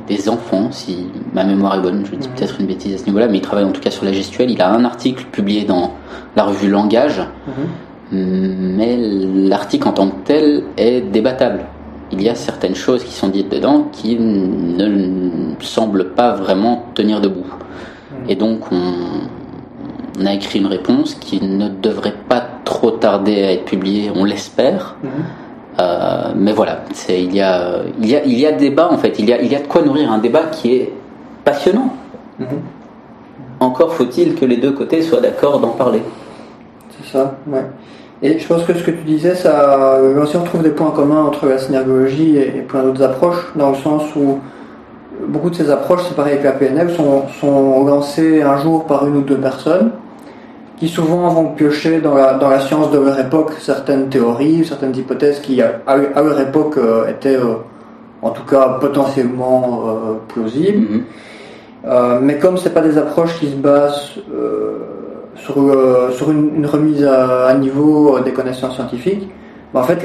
des 0.08 0.30
enfants, 0.30 0.72
si 0.72 1.08
ma 1.34 1.44
mémoire 1.44 1.76
est 1.76 1.82
bonne, 1.82 2.04
je 2.06 2.16
dis 2.16 2.28
Mhm. 2.28 2.34
peut-être 2.36 2.56
une 2.60 2.66
bêtise 2.68 2.96
à 2.96 2.98
ce 2.98 3.06
niveau-là, 3.06 3.28
mais 3.28 3.38
il 3.38 3.42
travaille 3.42 3.66
en 3.66 3.72
tout 3.72 3.82
cas 3.82 3.92
sur 3.92 4.06
la 4.06 4.14
gestuelle. 4.14 4.50
Il 4.50 4.62
a 4.62 4.72
un 4.72 4.86
article 4.86 5.26
publié 5.32 5.66
dans 5.66 5.92
la 6.36 6.44
revue 6.46 6.70
Langage, 6.70 7.22
Mhm. 8.12 8.76
mais 8.78 8.98
l'article 9.50 9.88
en 9.88 9.92
tant 9.92 10.08
que 10.08 10.16
tel 10.26 10.64
est 10.78 11.02
débattable. 11.02 11.60
Il 12.12 12.22
y 12.22 12.30
a 12.30 12.36
certaines 12.36 12.76
choses 12.76 13.04
qui 13.04 13.14
sont 13.14 13.30
dites 13.30 13.50
dedans 13.50 13.88
qui 13.92 14.18
ne 14.18 15.56
semblent 15.60 16.12
pas 16.12 16.34
vraiment 16.34 16.86
tenir 16.94 17.22
debout. 17.22 17.46
Et 18.28 18.36
donc 18.36 18.72
on, 18.72 20.26
a 20.26 20.34
écrit 20.34 20.60
une 20.60 20.68
réponse 20.68 21.16
qui 21.16 21.44
ne 21.44 21.68
devrait 21.68 22.16
pas 22.30 22.44
trop 22.64 22.92
tarder 22.92 23.44
à 23.44 23.52
être 23.52 23.66
publiée, 23.66 24.12
on 24.16 24.24
l'espère. 24.24 24.96
Euh, 25.78 26.32
mais 26.36 26.54
voilà, 26.54 26.84
il 27.10 27.36
y, 27.36 27.42
a, 27.42 27.82
il, 28.00 28.10
y 28.10 28.16
a, 28.16 28.24
il 28.24 28.40
y 28.40 28.46
a 28.46 28.54
débat 28.54 28.90
en 28.90 28.98
fait, 28.98 29.20
il 29.20 29.28
y 29.28 29.34
a, 29.34 29.42
il 29.42 29.52
y 29.52 29.56
a 29.56 29.60
de 29.60 29.68
quoi 29.68 29.82
nourrir 29.82 30.12
un 30.12 30.20
débat 30.20 30.44
qui 30.44 30.74
est 30.74 30.94
passionnant. 31.44 31.94
Encore 33.60 33.94
faut-il 33.94 34.36
que 34.36 34.46
les 34.46 34.58
deux 34.58 34.72
côtés 34.72 35.02
soient 35.02 35.22
d'accord 35.22 35.60
d'en 35.60 35.70
parler. 35.70 36.02
C'est 36.92 37.12
ça, 37.12 37.38
ouais. 37.48 37.66
Et 38.26 38.40
je 38.40 38.48
pense 38.48 38.64
que 38.64 38.74
ce 38.74 38.82
que 38.82 38.90
tu 38.90 39.04
disais, 39.04 39.36
ça, 39.36 40.00
aussi 40.20 40.36
on 40.36 40.44
trouve 40.44 40.64
des 40.64 40.72
points 40.72 40.90
communs 40.90 41.26
entre 41.26 41.46
la 41.46 41.60
synergologie 41.60 42.38
et, 42.38 42.64
plein 42.68 42.82
d'autres 42.82 43.04
approches, 43.04 43.52
dans 43.56 43.70
le 43.70 43.76
sens 43.76 44.02
où 44.16 44.40
beaucoup 45.28 45.52
de 45.52 45.56
ces 45.56 45.70
approches, 45.70 46.02
c'est 46.08 46.16
pareil 46.16 46.34
avec 46.34 46.44
la 46.44 46.54
PNL, 46.54 46.90
sont, 46.90 47.28
sont 47.40 47.86
lancées 47.86 48.42
un 48.42 48.58
jour 48.58 48.86
par 48.86 49.06
une 49.06 49.18
ou 49.18 49.22
deux 49.22 49.38
personnes, 49.38 49.92
qui 50.78 50.88
souvent 50.88 51.28
vont 51.30 51.50
piocher 51.50 52.02
dans 52.02 52.16
la, 52.16 52.34
dans 52.34 52.50
la 52.50 52.62
science 52.62 52.90
de 52.90 52.98
leur 52.98 53.20
époque 53.20 53.52
certaines 53.60 54.10
théories, 54.10 54.66
certaines 54.66 54.96
hypothèses 54.96 55.40
qui 55.40 55.62
à, 55.62 55.82
à 55.86 55.96
leur 55.96 56.42
époque 56.42 56.78
euh, 56.80 57.08
étaient 57.08 57.38
euh, 57.38 57.58
en 58.24 58.32
tout 58.32 58.44
cas 58.44 58.80
potentiellement 58.82 59.84
euh, 59.86 60.14
plausibles. 60.30 61.04
Mm-hmm. 61.88 62.20
Mais 62.22 62.40
comme 62.40 62.58
c'est 62.58 62.74
pas 62.74 62.82
des 62.82 62.98
approches 62.98 63.38
qui 63.40 63.52
se 63.52 63.56
basent 63.56 64.14
sur, 65.36 65.60
euh, 65.60 66.12
sur 66.12 66.32
une, 66.32 66.66
remise 66.66 67.04
à, 67.04 67.54
niveau 67.56 68.20
des 68.20 68.32
connaissances 68.32 68.76
scientifiques, 68.76 69.30
en 69.74 69.84
fait 69.84 70.00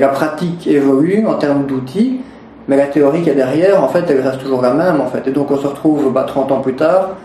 la 0.00 0.08
pratique 0.08 0.66
évolue 0.66 1.26
en 1.26 1.34
termes 1.34 1.66
d'outils, 1.66 2.20
mais 2.68 2.76
la 2.76 2.86
théorie 2.86 3.18
qu'il 3.18 3.28
y 3.28 3.30
a 3.30 3.34
derrière, 3.34 3.82
en 3.82 3.88
fait, 3.88 4.04
elle 4.08 4.20
reste 4.20 4.40
toujours 4.40 4.62
la 4.62 4.72
même. 4.72 5.00
En 5.00 5.06
fait. 5.06 5.26
Et 5.26 5.32
donc 5.32 5.50
on 5.50 5.56
se 5.56 5.66
retrouve 5.66 6.12
bah, 6.12 6.24
30 6.24 6.52
ans 6.52 6.60
plus 6.60 6.74
tard 6.74 7.16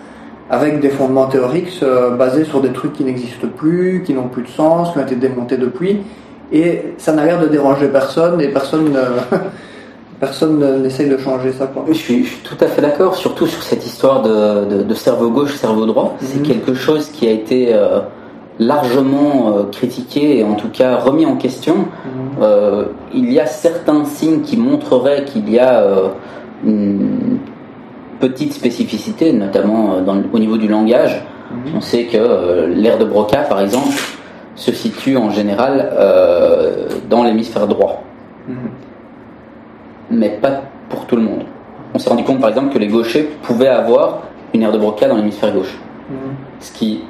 avec 0.50 0.80
des 0.80 0.90
fondements 0.90 1.28
théoriques 1.28 1.84
basés 2.18 2.46
sur 2.46 2.62
des 2.62 2.70
trucs 2.70 2.94
qui 2.94 3.04
n'existent 3.04 3.48
plus, 3.56 4.04
qui 4.04 4.14
n'ont 4.14 4.28
plus 4.28 4.44
de 4.44 4.48
sens, 4.48 4.92
qui 4.92 4.98
ont 4.98 5.02
été 5.02 5.16
démontés 5.16 5.58
depuis. 5.58 6.00
Et 6.52 6.94
ça 6.98 7.14
n'a 7.14 7.26
l'air 7.26 7.40
de 7.40 7.48
déranger 7.48 7.88
personne 7.88 8.42
et 8.42 8.48
personne 8.48 8.98
personne 10.20 10.82
n'essaye 10.82 11.10
de 11.10 11.18
changer 11.18 11.52
ça. 11.52 11.70
Je, 11.88 11.94
suis, 11.94 12.26
tout 12.44 12.58
à 12.60 12.68
fait 12.68 12.82
d'accord, 12.82 13.16
surtout 13.16 13.48
sur 13.48 13.62
cette 13.64 13.86
histoire 13.86 14.22
de, 14.22 14.94
cerveau 14.94 15.30
gauche, 15.30 15.56
cerveau 15.56 15.86
droit. 15.86 16.16
C'est 16.22 16.40
mhm. 16.40 16.46
quelque 16.46 16.74
chose 16.74 17.10
qui 17.10 17.28
a 17.28 17.32
été 17.32 17.74
euh, 17.74 18.00
largement 18.60 19.58
euh, 19.58 19.64
critiqué 19.72 20.40
et 20.40 20.44
en 20.44 20.56
tout 20.56 20.70
cas 20.70 20.98
remis 20.98 21.26
en 21.26 21.36
question. 21.36 21.76
Mhm. 21.76 21.86
Euh, 22.42 22.86
il 23.14 23.32
y 23.32 23.40
a 23.40 23.46
certains 23.46 24.06
signes 24.06 24.42
qui 24.42 24.58
montreraient 24.58 25.26
qu'il 25.26 25.50
y 25.50 25.60
a 25.60 25.84
une 26.64 27.40
petite 28.20 28.54
spécificité, 28.54 29.34
notamment 29.34 29.98
au 30.34 30.40
niveau 30.40 30.58
du 30.58 30.68
langage. 30.68 31.26
Mhm. 31.52 31.74
On 31.78 31.82
sait 31.82 32.06
que 32.06 32.66
l'air 32.74 32.98
de 32.98 33.06
Broca, 33.06 33.40
par 33.40 33.60
exemple, 33.60 33.94
se 34.56 34.72
situe 34.72 35.18
en 35.18 35.30
général 35.30 35.92
dans 37.10 37.24
l'hémisphère 37.24 37.68
droit 37.68 38.02
mais 40.10 40.30
pas 40.42 40.64
pour 40.90 41.06
tout 41.06 41.16
le 41.16 41.22
monde. 41.22 41.44
On 41.94 42.00
s'est 42.00 42.10
rendu 42.10 42.24
compte 42.24 42.40
par 42.40 42.50
exemple 42.50 42.74
que 42.74 42.80
les 42.80 42.88
gauchers 42.88 43.30
pouvaient 43.44 43.68
avoir 43.68 44.24
une 44.54 44.64
aire 44.64 44.72
de 44.72 44.78
Broca 44.78 45.08
dans 45.08 45.16
l'hémisphère 45.16 45.54
gauche. 45.54 45.78
Mhm. 46.10 46.18
Ce 46.60 46.72
qui 46.72 47.02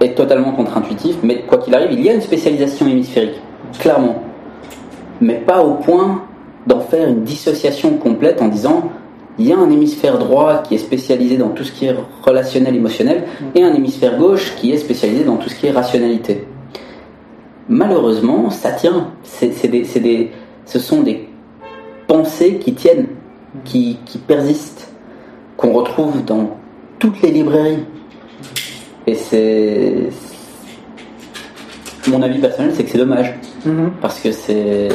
est 0.00 0.14
totalement 0.14 0.52
contre-intuitif, 0.52 1.16
mais 1.22 1.42
quoi 1.46 1.58
qu'il 1.58 1.74
arrive, 1.74 1.92
il 1.92 2.00
y 2.00 2.08
a 2.08 2.14
une 2.14 2.20
spécialisation 2.20 2.86
hémisphérique, 2.86 3.40
clairement. 3.78 4.22
Mais 5.20 5.34
pas 5.34 5.62
au 5.62 5.74
point 5.74 6.22
d'en 6.66 6.80
faire 6.80 7.08
une 7.08 7.22
dissociation 7.22 7.96
complète 7.96 8.40
en 8.40 8.48
disant 8.48 8.90
il 9.38 9.46
y 9.46 9.52
a 9.52 9.58
un 9.58 9.70
hémisphère 9.70 10.18
droit 10.18 10.62
qui 10.62 10.74
est 10.74 10.78
spécialisé 10.78 11.36
dans 11.36 11.48
tout 11.48 11.64
ce 11.64 11.72
qui 11.72 11.86
est 11.86 11.94
relationnel, 12.22 12.76
émotionnel, 12.76 13.24
mhm. 13.40 13.46
et 13.54 13.64
un 13.64 13.74
hémisphère 13.74 14.18
gauche 14.18 14.54
qui 14.56 14.72
est 14.72 14.76
spécialisé 14.76 15.24
dans 15.24 15.36
tout 15.36 15.48
ce 15.48 15.54
qui 15.54 15.66
est 15.66 15.70
rationalité. 15.70 16.46
Malheureusement, 17.68 18.50
ça 18.50 18.72
tient. 18.72 19.12
C'est 19.22 19.68
des, 19.68 20.32
ce 20.66 20.78
sont 20.78 21.02
des 21.02 21.29
pensées 22.10 22.56
qui 22.56 22.74
tiennent, 22.74 23.06
qui, 23.64 23.96
persistent, 24.26 24.90
qu'on 25.56 25.72
retrouve 25.72 26.24
dans 26.24 26.56
toutes 26.98 27.22
les 27.22 27.30
librairies. 27.30 27.84
Et 29.06 29.14
c'est. 29.14 30.08
Mon 32.08 32.20
avis 32.22 32.40
personnel, 32.40 32.72
c'est 32.74 32.82
que 32.82 32.90
c'est 32.90 32.98
dommage. 32.98 33.38
Mhm. 33.64 33.92
Parce 34.02 34.18
que 34.18 34.32
c'est. 34.32 34.88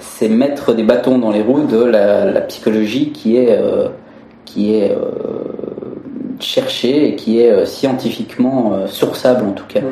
C'est 0.00 0.28
mettre 0.28 0.74
des 0.74 0.82
bâtons 0.82 1.18
dans 1.18 1.30
les 1.30 1.40
roues 1.40 1.66
de 1.66 1.84
la, 1.84 2.40
psychologie 2.42 3.12
qui 3.12 3.36
est. 3.36 3.56
Euh, 3.56 3.88
qui 4.44 4.74
est 4.74 4.90
euh, 4.90 4.96
cherchée 6.40 7.08
et 7.08 7.14
qui 7.14 7.40
est 7.40 7.50
euh, 7.50 7.64
scientifiquement 7.64 8.88
sourçable 8.88 9.46
en 9.46 9.52
tout 9.52 9.66
cas. 9.68 9.82
Mhm. 9.82 9.88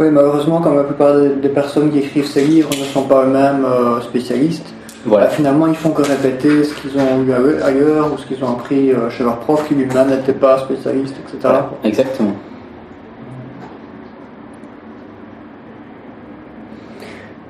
Oui, 0.00 0.08
malheureusement, 0.10 0.60
comme 0.60 0.76
la 0.76 0.82
plupart 0.82 1.14
des, 1.16 1.48
personnes 1.48 1.90
qui 1.92 1.98
écrivent 2.00 2.26
ces 2.26 2.44
livres 2.44 2.70
ne 2.70 2.84
sont 2.84 3.04
pas 3.04 3.24
eux-mêmes 3.24 3.66
spécialistes, 4.02 4.74
voilà. 5.06 5.28
finalement, 5.28 5.66
ils 5.66 5.76
font 5.76 5.90
que 5.90 6.02
répéter 6.02 6.64
ce 6.64 6.74
qu'ils 6.74 6.98
ont 6.98 7.22
eu 7.22 7.32
ailleurs 7.62 8.12
ou 8.12 8.18
ce 8.18 8.26
qu'ils 8.26 8.42
ont 8.44 8.50
appris 8.50 8.92
euh, 8.92 9.08
chez 9.10 9.22
leur 9.24 9.38
prof 9.38 9.66
qui 9.66 9.74
lui-même 9.74 10.08
n'était 10.08 10.32
pas 10.32 10.58
spécialiste, 10.58 11.14
etc. 11.28 11.54
exactement. 11.84 12.32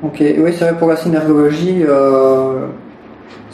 Ok, 0.02 0.16
oui, 0.20 0.52
c'est 0.52 0.64
vrai 0.64 0.78
pour 0.78 0.88
la 0.88 0.96
synergologie. 0.96 1.82
Euh, 1.88 2.66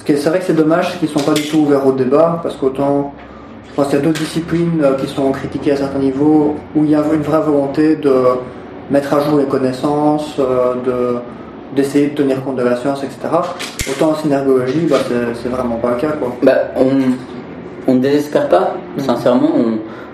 c'est 0.05 0.29
vrai 0.29 0.41
que 0.41 0.45
c'est 0.45 0.57
dommage 0.57 0.99
qu'ils 0.99 1.09
ne 1.09 1.19
sont 1.19 1.25
pas 1.25 1.35
du 1.35 1.49
tout 1.49 1.59
ouverts 1.59 1.87
au 1.87 1.93
débat, 1.93 2.41
parce 2.43 2.57
qu'autant, 2.57 3.15
je 3.69 3.75
pense 3.75 3.87
qu'il 3.87 3.99
y 3.99 4.03
a 4.03 4.05
d'autres 4.05 4.19
disciplines 4.19 4.83
euh, 4.83 4.95
qui 4.97 5.07
sont 5.07 5.31
critiquées 5.31 5.73
à 5.73 5.77
certains 5.77 6.01
niveaux, 6.01 6.57
où 6.75 6.85
il 6.85 6.91
y 6.91 6.95
a 6.95 7.03
une 7.13 7.23
vraie 7.23 7.41
volonté 7.41 7.95
de 7.97 8.13
mettre 8.91 9.15
à 9.15 9.21
jour 9.21 9.39
les 9.39 9.47
connaissances, 9.47 10.39
de 10.39 11.21
d'essayer 11.75 12.09
de 12.09 12.15
tenir 12.15 12.45
compte 12.45 12.57
de 12.57 12.63
la 12.63 12.77
science, 12.77 13.03
etc. 13.03 13.19
Autant 13.91 14.11
en 14.11 14.15
synergologie, 14.15 14.87
bah, 14.89 14.97
c'est 15.43 15.49
vraiment 15.49 15.77
pas 15.77 15.91
le 15.91 15.97
cas. 15.97 16.13
Quoi. 16.13 16.37
Bah, 16.43 16.55
on 17.87 17.95
ne 17.95 18.01
désespère 18.01 18.49
pas, 18.49 18.77
mm. 18.97 19.01
sincèrement. 19.01 19.51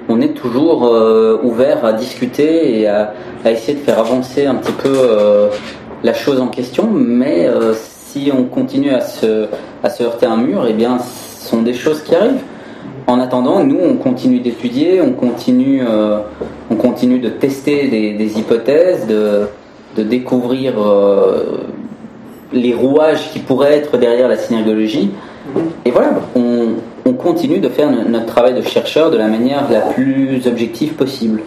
On, 0.09 0.21
est 0.21 0.35
toujours 0.35 0.87
euh, 0.87 1.39
ouvert 1.43 1.85
à 1.85 1.93
discuter 1.93 2.81
et 2.81 2.89
à, 2.89 3.13
essayer 3.45 3.75
de 3.75 3.85
faire 3.85 3.99
avancer 3.99 4.47
un 4.47 4.55
petit 4.55 4.73
peu 4.73 4.93
euh, 4.95 5.49
la 6.03 6.15
chose 6.15 6.41
en 6.41 6.49
question, 6.49 6.89
mais 6.91 7.47
euh, 7.47 7.75
si 7.75 8.33
on 8.35 8.45
continue 8.45 8.91
à 8.91 9.01
se, 9.01 9.47
à 9.83 9.91
se 9.91 10.03
heurter 10.03 10.27
un 10.27 10.39
mur, 10.39 10.67
eh 10.69 10.73
bien, 10.73 10.99
ce 10.99 11.49
sont 11.49 11.63
des 11.63 11.75
choses 11.75 12.03
qui 12.03 12.15
arrivent. 12.15 12.43
En 13.07 13.21
attendant, 13.21 13.63
nous, 13.65 13.79
on 13.83 13.97
continue 13.97 14.41
d'étudier, 14.41 15.01
on 15.01 15.13
continue, 15.13 15.83
on 16.71 16.75
continue 16.75 17.19
de 17.21 17.31
tester 17.31 17.89
des, 17.89 18.13
des 18.13 18.39
hypothèses, 18.39 19.07
de, 19.07 19.49
de 19.97 20.03
découvrir 20.03 20.75
euh, 20.79 21.65
les 22.53 22.75
rouages 22.75 23.31
qui 23.33 23.39
pourraient 23.41 23.75
être 23.75 23.99
derrière 23.99 24.29
la 24.29 24.37
synergologie. 24.37 25.11
Et 25.85 25.91
voilà, 25.91 26.21
on, 26.35 26.75
continue 27.17 27.59
de 27.59 27.69
faire 27.69 27.91
notre 27.91 28.27
travail 28.27 28.55
de 28.55 28.63
chercheur 28.63 29.11
de 29.11 29.17
la 29.17 29.27
manière 29.27 29.69
la 29.71 29.81
plus 29.81 30.47
objective 30.47 30.93
possible. 30.93 31.41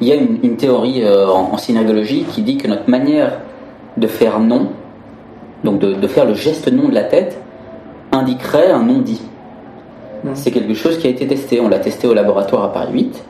Il 0.00 0.06
y 0.06 0.12
a 0.12 0.14
une, 0.14 0.56
théorie 0.56 1.02
euh, 1.02 1.26
en, 1.26 1.56
synergologie 1.56 2.24
qui 2.30 2.42
dit 2.42 2.56
que 2.56 2.68
notre 2.68 2.88
manière 2.88 3.40
de 3.96 4.06
faire 4.06 4.38
non, 4.38 4.68
donc 5.64 5.80
de, 5.80 6.06
faire 6.06 6.24
le 6.24 6.34
geste 6.34 6.70
non 6.70 6.88
de 6.88 6.94
la 6.94 7.02
tête, 7.02 7.40
indiquerait 8.12 8.70
un 8.70 8.84
non 8.84 9.00
dit. 9.00 9.22
C'est 10.32 10.50
quelque 10.50 10.74
chose 10.74 10.98
qui 10.98 11.06
a 11.06 11.10
été 11.10 11.26
testé. 11.26 11.60
On 11.60 11.68
l'a 11.68 11.78
testé 11.78 12.06
au 12.06 12.14
laboratoire 12.14 12.64
à 12.64 12.72
Paris 12.72 12.92
8. 12.92 13.24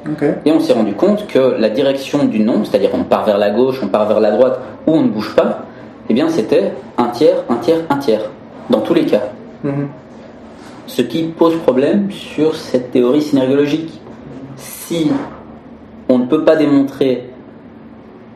Et 0.44 0.52
on 0.52 0.60
s'est 0.60 0.72
rendu 0.72 0.94
compte 0.94 1.26
que 1.26 1.56
la 1.58 1.68
direction 1.68 2.24
du 2.24 2.40
non, 2.40 2.64
c'est-à-dire 2.64 2.90
on 2.94 3.04
part 3.04 3.24
vers 3.24 3.38
la 3.38 3.50
gauche, 3.50 3.80
on 3.82 3.88
part 3.88 4.06
vers 4.06 4.20
la 4.20 4.30
droite, 4.30 4.60
ou 4.86 4.92
on 4.92 5.02
ne 5.02 5.08
bouge 5.08 5.34
pas, 5.34 5.64
eh 6.08 6.14
bien 6.14 6.28
c'était 6.28 6.72
un 6.96 7.08
tiers, 7.08 7.36
un 7.48 7.56
tiers, 7.56 7.80
un 7.90 7.96
tiers. 7.96 8.30
Dans 8.70 8.80
tous 8.80 8.94
les 8.94 9.04
cas. 9.04 9.22
Mhm. 9.64 9.88
Ce 10.86 11.02
qui 11.02 11.24
pose 11.24 11.56
problème 11.56 12.10
sur 12.10 12.54
cette 12.54 12.92
théorie 12.92 13.22
synergologique. 13.22 14.00
Si 14.56 15.10
on 16.08 16.18
ne 16.18 16.26
peut 16.26 16.44
pas 16.44 16.56
démontrer 16.56 17.30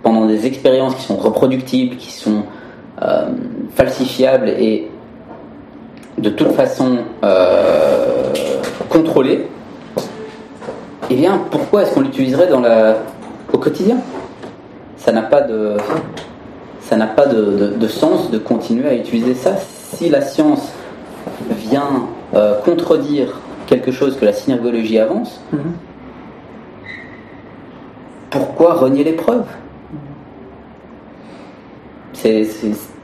pendant 0.03 0.27
des 0.27 0.47
expériences 0.47 0.95
qui 0.95 1.03
sont 1.03 1.17
reproductibles, 1.17 1.97
qui 1.97 2.13
sont 2.13 2.43
euh, 3.03 3.29
falsifiables 3.75 4.49
et 4.49 4.89
de 6.19 6.31
toute 6.31 6.53
façon 6.53 6.99
euh, 7.25 8.33
contrôlée, 8.89 9.47
eh 11.11 11.15
bien, 11.15 11.41
pourquoi 11.51 11.83
est-ce 11.83 11.95
qu'on 11.95 12.01
l'utiliserait 12.01 12.49
dans 12.49 12.61
la... 12.61 12.97
au 13.53 13.59
quotidien? 13.59 13.99
Ça 14.97 15.13
n'a 15.13 15.23
pas 15.23 15.41
de 15.41 15.77
ça 16.81 16.97
n'a 16.97 17.07
pas 17.07 17.27
de, 17.27 17.87
sens 17.87 18.31
de 18.31 18.39
continuer 18.39 18.89
à 18.89 18.95
utiliser 18.95 19.35
ça 19.35 19.57
si 19.93 20.09
la 20.09 20.23
science 20.23 20.73
vient 21.51 22.07
euh, 22.35 22.55
contredire 22.65 23.41
quelque 23.67 23.93
chose 23.93 24.17
que 24.17 24.25
la 24.25 24.33
synergologie 24.33 24.99
avance. 24.99 25.43
Mhm. 25.53 25.61
Pourquoi 28.31 28.75
renier 28.75 29.05
les 29.05 29.13
preuves? 29.13 29.47
C'est 32.15 32.47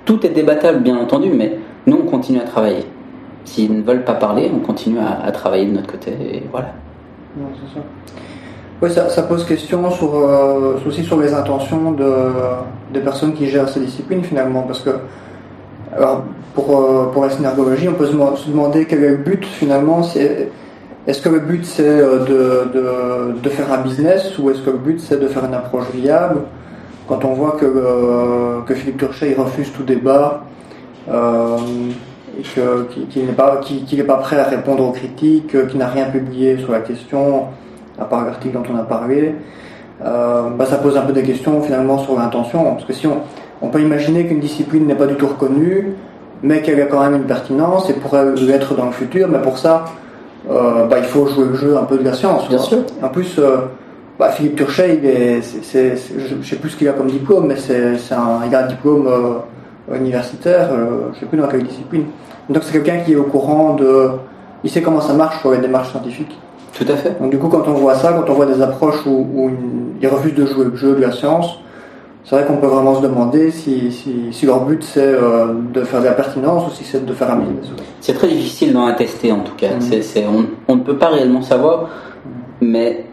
tout 0.04 0.24
est 0.26 0.30
débattable, 0.30 0.80
bien 0.80 0.96
entendu, 0.96 1.30
mais 1.30 1.58
nous, 1.86 1.98
on 2.02 2.06
continue 2.06 2.38
à 2.40 2.44
travailler. 2.44 2.84
S'ils 3.44 3.76
ne 3.76 3.82
veulent 3.82 4.04
pas 4.04 4.14
parler, 4.14 4.50
on 4.54 4.60
continue 4.60 4.98
à, 4.98 5.30
travailler 5.32 5.66
de 5.66 5.72
notre 5.72 5.90
côté, 5.90 6.12
et 6.12 6.42
voilà. 6.50 6.68
ça. 7.36 7.80
Oui, 8.82 8.90
ça, 8.90 9.22
pose 9.22 9.44
question 9.46 9.90
sur, 9.90 10.14
euh, 10.14 10.78
aussi 10.86 11.04
sur 11.04 11.18
les 11.18 11.32
intentions 11.32 11.92
de, 11.92 12.06
des 12.92 13.00
personnes 13.00 13.32
qui 13.32 13.46
gèrent 13.46 13.68
ces 13.68 13.80
disciplines 13.80 14.22
finalement, 14.22 14.62
parce 14.62 14.80
que 14.80 14.90
alors, 15.96 16.24
pour, 16.54 16.78
euh, 16.78 17.06
pour 17.12 17.22
la 17.22 17.30
synergologie, 17.30 17.88
on 17.88 17.94
peut 17.94 18.06
se, 18.06 18.12
demander 18.48 18.86
quel 18.86 19.04
est 19.04 19.10
le 19.10 19.16
but 19.16 19.44
finalement. 19.44 20.02
C'est, 20.02 20.50
est-ce 21.06 21.22
que 21.22 21.28
le 21.28 21.40
but 21.40 21.64
c'est 21.64 21.82
euh, 21.82 22.64
de, 22.72 23.40
de, 23.40 23.48
faire 23.48 23.72
un 23.72 23.78
business 23.78 24.38
ou 24.38 24.50
est-ce 24.50 24.60
que 24.60 24.70
le 24.70 24.78
but 24.78 25.00
c'est 25.00 25.20
de 25.20 25.28
faire 25.28 25.44
une 25.44 25.54
approche 25.54 25.90
viable? 25.94 26.40
Quand 27.08 27.24
on 27.24 27.34
voit 27.34 27.52
que, 27.52 28.62
que 28.66 28.74
Philippe 28.74 28.98
Turchet 28.98 29.34
refuse 29.38 29.70
tout 29.72 29.82
débat 29.82 30.44
et 32.38 32.42
qu'il, 33.08 33.26
n'est 33.26 34.02
pas, 34.02 34.16
prêt 34.16 34.38
à 34.38 34.44
répondre 34.44 34.84
aux 34.84 34.92
critiques, 34.92 35.68
qu'il 35.68 35.78
n'a 35.78 35.88
rien 35.88 36.06
publié 36.06 36.58
sur 36.58 36.72
la 36.72 36.80
question, 36.80 37.44
à 37.98 38.04
part 38.04 38.24
l'article 38.24 38.54
dont 38.54 38.62
on 38.72 38.76
a 38.76 38.82
parlé, 38.82 39.34
euh, 40.04 40.50
bah, 40.50 40.66
ça 40.66 40.76
pose 40.76 40.96
un 40.96 41.02
peu 41.02 41.12
des 41.12 41.22
questions 41.22 41.62
finalement 41.62 41.98
sur 41.98 42.18
l'intention. 42.18 42.64
Parce 42.64 42.84
que 42.84 42.92
si 42.92 43.06
on, 43.06 43.18
on 43.62 43.68
peut 43.68 43.80
imaginer 43.80 44.26
qu'une 44.26 44.40
discipline 44.40 44.86
n'est 44.86 44.94
pas 44.94 45.06
du 45.06 45.14
tout 45.14 45.26
reconnue, 45.26 45.94
mais 46.42 46.60
qu'elle 46.62 46.80
a 46.80 46.86
quand 46.86 47.00
même 47.00 47.14
une 47.14 47.26
pertinence 47.26 47.88
et 47.88 47.94
pourrait 47.94 48.34
l'être 48.36 48.74
dans 48.74 48.86
le 48.86 48.92
futur, 48.92 49.28
mais 49.28 49.38
pour 49.38 49.58
ça, 49.58 49.84
euh, 50.50 50.86
bah, 50.86 50.96
il 50.98 51.04
faut 51.04 51.26
jouer 51.26 51.46
le 51.46 51.54
jeu 51.54 51.76
un 51.76 51.84
peu 51.84 51.96
de 51.96 52.04
la 52.04 52.12
science. 52.12 52.48
Bien 52.48 52.58
sûr. 52.58 52.78
En 53.02 53.08
plus, 53.08 53.38
euh, 53.38 53.58
bah, 54.18 54.30
Philippe 54.30 54.56
Turchet, 54.56 54.98
il 55.00 55.06
est, 55.06 55.40
je 55.72 56.34
ne 56.34 56.42
sais 56.42 56.56
plus 56.56 56.70
ce 56.70 56.76
qu'il 56.76 56.88
a 56.88 56.92
comme 56.92 57.08
diplôme, 57.08 57.46
mais 57.46 57.56
c'est, 57.56 58.14
un, 58.14 58.40
il 58.46 58.54
a 58.54 58.64
un 58.64 58.66
diplôme 58.66 59.08
universitaire, 59.92 60.70
je 60.70 61.08
ne 61.10 61.14
sais 61.14 61.26
plus 61.26 61.38
dans 61.38 61.48
quelle 61.48 61.64
discipline. 61.64 62.04
Donc 62.48 62.62
c'est 62.62 62.72
quelqu'un 62.72 62.98
qui 63.04 63.12
est 63.12 63.16
au 63.16 63.24
courant 63.24 63.74
de... 63.74 64.10
Il 64.62 64.70
sait 64.70 64.82
comment 64.82 65.00
ça 65.00 65.12
marche 65.12 65.40
pour 65.42 65.52
les 65.52 65.58
démarches 65.58 65.90
scientifiques. 65.90 66.38
Tout 66.72 66.86
à 66.88 66.96
fait. 66.96 67.20
Donc 67.20 67.30
du 67.30 67.38
coup, 67.38 67.48
quand 67.48 67.68
on 67.68 67.74
voit 67.74 67.94
ça, 67.94 68.12
quand 68.12 68.30
on 68.30 68.34
voit 68.34 68.46
des 68.46 68.60
approches 68.60 69.04
où, 69.06 69.26
où 69.34 69.50
ils 70.00 70.08
refusent 70.08 70.34
de 70.34 70.46
jouer 70.46 70.64
le 70.64 70.76
jeu 70.76 70.94
de 70.96 71.00
la 71.00 71.12
science, 71.12 71.58
c'est 72.24 72.36
vrai 72.36 72.46
qu'on 72.46 72.56
peut 72.56 72.66
vraiment 72.66 72.94
se 72.94 73.02
demander 73.02 73.50
si, 73.50 73.92
si, 73.92 74.46
leur 74.46 74.64
but 74.64 74.82
c'est 74.82 75.02
euh, 75.02 75.52
de 75.72 75.82
faire 75.82 76.00
de 76.00 76.06
la 76.06 76.12
pertinence 76.12 76.66
ou 76.66 76.74
si 76.74 76.82
c'est 76.82 77.04
de 77.04 77.12
faire 77.12 77.30
un 77.30 77.36
business. 77.36 77.66
C'est 78.00 78.14
très 78.14 78.28
difficile 78.28 78.72
d'en 78.72 78.86
attester 78.86 79.30
en 79.30 79.40
tout 79.40 79.54
cas. 79.56 79.74
Mm. 79.74 80.20
on, 80.28 80.46
on, 80.68 80.76
ne 80.76 80.80
peut 80.80 80.96
pas 80.96 81.08
réellement 81.08 81.42
savoir, 81.42 81.90
mais 82.62 83.04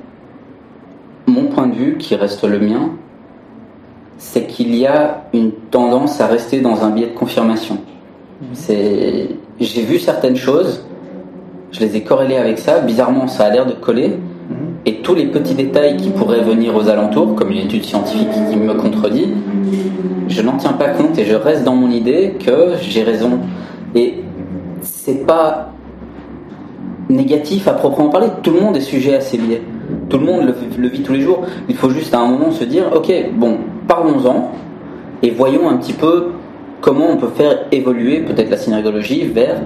mon 1.27 1.47
point 1.47 1.67
de 1.67 1.75
vue, 1.75 1.97
qui 1.97 2.15
reste 2.15 2.43
le 2.43 2.59
mien, 2.59 2.91
c'est 4.23 4.45
qu'il 4.45 4.75
y 4.75 4.85
a 4.85 5.23
une 5.33 5.51
tendance 5.51 6.21
à 6.21 6.27
rester 6.27 6.61
dans 6.61 6.83
un 6.83 6.91
biais 6.91 7.07
de 7.07 7.17
confirmation. 7.17 7.79
C'est, 8.53 9.29
j'ai 9.59 9.81
vu 9.81 9.99
certaines 9.99 10.35
choses 10.35 10.83
je 11.71 11.79
les 11.79 11.95
ai 11.95 12.01
corrélés 12.01 12.37
avec 12.37 12.59
ça. 12.59 12.79
Bizarrement, 12.79 13.27
ça 13.27 13.45
a 13.45 13.49
l'air 13.49 13.65
de 13.65 13.73
coller. 13.73 14.09
Mhm. 14.09 14.55
Et 14.85 14.95
tous 14.97 15.15
les 15.15 15.27
petits 15.27 15.55
détails 15.55 15.97
qui 15.97 16.09
pourraient 16.09 16.41
venir 16.41 16.75
aux 16.75 16.89
alentours, 16.89 17.35
comme 17.35 17.51
une 17.51 17.59
étude 17.59 17.83
scientifique 17.83 18.29
qui 18.49 18.55
me 18.57 18.73
contredit, 18.73 19.29
je 20.27 20.41
n'en 20.41 20.57
tiens 20.57 20.73
pas 20.73 20.89
compte 20.89 21.17
et 21.17 21.25
je 21.25 21.35
reste 21.35 21.63
dans 21.63 21.75
mon 21.75 21.89
idée 21.89 22.35
que 22.45 22.73
j'ai 22.81 23.03
raison. 23.03 23.39
Et 23.95 24.15
c'est 24.81 25.25
pas 25.25 25.71
négatif 27.09 27.67
à 27.67 27.73
proprement 27.73 28.09
parler. 28.09 28.27
Tout 28.41 28.51
le 28.51 28.61
monde 28.61 28.75
est 28.77 28.81
sujet 28.81 29.15
à 29.15 29.21
ces 29.21 29.37
biais. 29.37 29.61
Tout 30.11 30.17
le 30.17 30.25
monde 30.25 30.53
le, 30.77 30.87
vit 30.89 31.03
tous 31.03 31.13
les 31.13 31.21
jours. 31.21 31.45
Il 31.69 31.75
faut 31.77 31.89
juste 31.89 32.13
à 32.13 32.19
un 32.19 32.27
moment 32.27 32.51
se 32.51 32.65
dire, 32.65 32.83
ok, 32.93 33.09
bon, 33.33 33.59
parlons-en 33.87 34.51
et 35.23 35.31
voyons 35.31 35.69
un 35.69 35.77
petit 35.77 35.93
peu 35.93 36.31
comment 36.81 37.11
on 37.11 37.15
peut 37.15 37.29
faire 37.29 37.59
évoluer 37.71 38.19
peut-être 38.19 38.49
la 38.49 38.57
synergologie 38.57 39.23
vers 39.27 39.61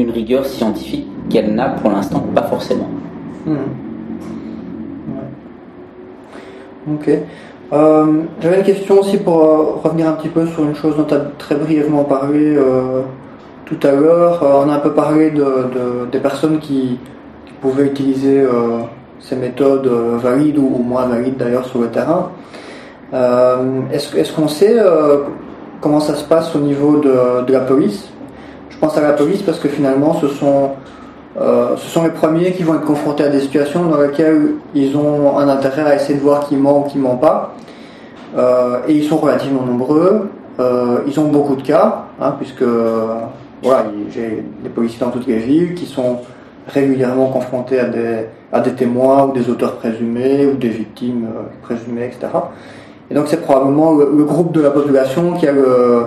une 0.00 0.10
rigueur 0.10 0.46
scientifique 0.46 1.06
qu'elle 1.30 1.54
n'a 1.54 1.68
pour 1.68 1.92
l'instant 1.92 2.24
pas 2.34 2.42
forcément. 2.42 2.88
Hmm. 3.46 3.56
Ok. 6.94 7.10
Euh, 7.72 8.06
j'avais 8.40 8.58
une 8.58 8.64
question 8.64 8.98
aussi 8.98 9.18
pour 9.18 9.44
euh, 9.44 9.62
revenir 9.84 10.08
un 10.08 10.12
petit 10.12 10.28
peu 10.28 10.44
sur 10.46 10.64
une 10.64 10.74
chose 10.74 10.96
dont 10.96 11.04
tu 11.04 11.14
as 11.14 11.20
très 11.38 11.54
brièvement 11.54 12.02
parlé 12.02 12.56
euh, 12.56 13.02
tout 13.66 13.78
à 13.86 13.92
l'heure. 13.92 14.40
on 14.42 14.68
a 14.68 14.74
un 14.74 14.80
peu 14.80 14.92
parlé 14.92 15.30
de, 15.30 15.46
des 16.10 16.18
personnes 16.18 16.58
qui, 16.58 16.98
pouvaient 17.60 17.86
utiliser 17.86 18.44
ces 19.22 19.36
méthodes 19.36 19.86
valides 19.86 20.58
ou, 20.58 20.68
moins 20.68 21.06
valides 21.06 21.38
d'ailleurs 21.38 21.64
sur 21.64 21.80
le 21.80 21.88
terrain. 21.88 22.30
Est-ce 23.92 24.32
qu'on 24.32 24.48
sait 24.48 24.76
comment 25.80 26.00
ça 26.00 26.14
se 26.14 26.24
passe 26.24 26.54
au 26.54 26.58
niveau 26.58 26.98
de, 26.98 27.44
de 27.46 27.52
la 27.52 27.60
police? 27.60 28.12
Pense 28.82 28.98
à 28.98 29.00
la 29.00 29.12
police 29.12 29.42
parce 29.42 29.60
que 29.60 29.68
finalement, 29.68 30.14
ce 30.20 30.26
sont, 30.26 30.70
euh, 31.40 31.76
ce 31.76 31.88
sont 31.88 32.02
les 32.02 32.10
premiers 32.10 32.50
qui 32.50 32.64
vont 32.64 32.74
être 32.74 32.84
confrontés 32.84 33.22
à 33.22 33.28
des 33.28 33.38
situations 33.38 33.84
dans 33.86 34.00
lesquelles 34.00 34.54
ils 34.74 34.96
ont 34.96 35.38
un 35.38 35.48
intérêt 35.48 35.82
à 35.82 35.94
essayer 35.94 36.16
de 36.16 36.20
voir 36.20 36.48
qui 36.48 36.56
ment 36.56 36.80
ou 36.80 36.88
qui 36.90 36.98
ment 36.98 37.14
pas. 37.14 37.54
Euh, 38.36 38.78
et 38.88 38.94
ils 38.94 39.04
sont 39.04 39.18
relativement 39.18 39.62
nombreux. 39.62 40.30
Euh, 40.58 40.98
ils 41.06 41.20
ont 41.20 41.28
beaucoup 41.28 41.54
de 41.54 41.62
cas, 41.62 42.06
hein, 42.20 42.34
puisque 42.40 42.64
voilà, 43.62 43.84
j'ai 44.10 44.44
des 44.64 44.68
policiers 44.68 44.98
dans 44.98 45.12
toutes 45.12 45.28
les 45.28 45.38
villes 45.38 45.74
qui 45.74 45.86
sont 45.86 46.16
régulièrement 46.68 47.26
confrontés 47.26 47.80
à 47.80 47.86
des, 47.86 48.26
à 48.52 48.60
des 48.60 48.72
témoins 48.72 49.26
ou 49.26 49.32
des 49.32 49.48
auteurs 49.50 49.76
présumés 49.76 50.46
ou 50.46 50.56
des 50.56 50.68
victimes 50.68 51.26
présumées, 51.62 52.06
etc. 52.06 52.28
Et 53.10 53.14
donc 53.14 53.28
c'est 53.28 53.42
probablement 53.42 53.92
le, 53.92 54.24
groupe 54.24 54.52
de 54.52 54.60
la 54.60 54.70
population 54.70 55.32
qui 55.34 55.46
a 55.46 55.52
le, 55.52 56.06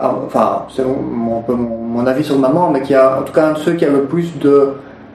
ah, 0.00 0.14
enfin, 0.26 0.64
c'est 0.74 0.84
mon, 0.84 1.44
mon, 1.48 2.06
avis 2.06 2.24
sur 2.24 2.38
maman, 2.38 2.70
mais 2.70 2.80
qui 2.80 2.94
a 2.94 3.20
en 3.20 3.22
tout 3.22 3.32
cas 3.32 3.48
un 3.48 3.52
de 3.52 3.58
ceux 3.58 3.74
qui 3.74 3.84
a 3.84 3.90
le 3.90 4.04
plus 4.04 4.38
de, 4.38 4.70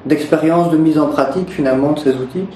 d'expérience 0.06 0.70
de 0.70 0.78
mise 0.78 1.00
en 1.00 1.08
pratique 1.08 1.50
finalement 1.50 1.94
de 1.94 2.00
ces 2.00 2.16
outils. 2.16 2.48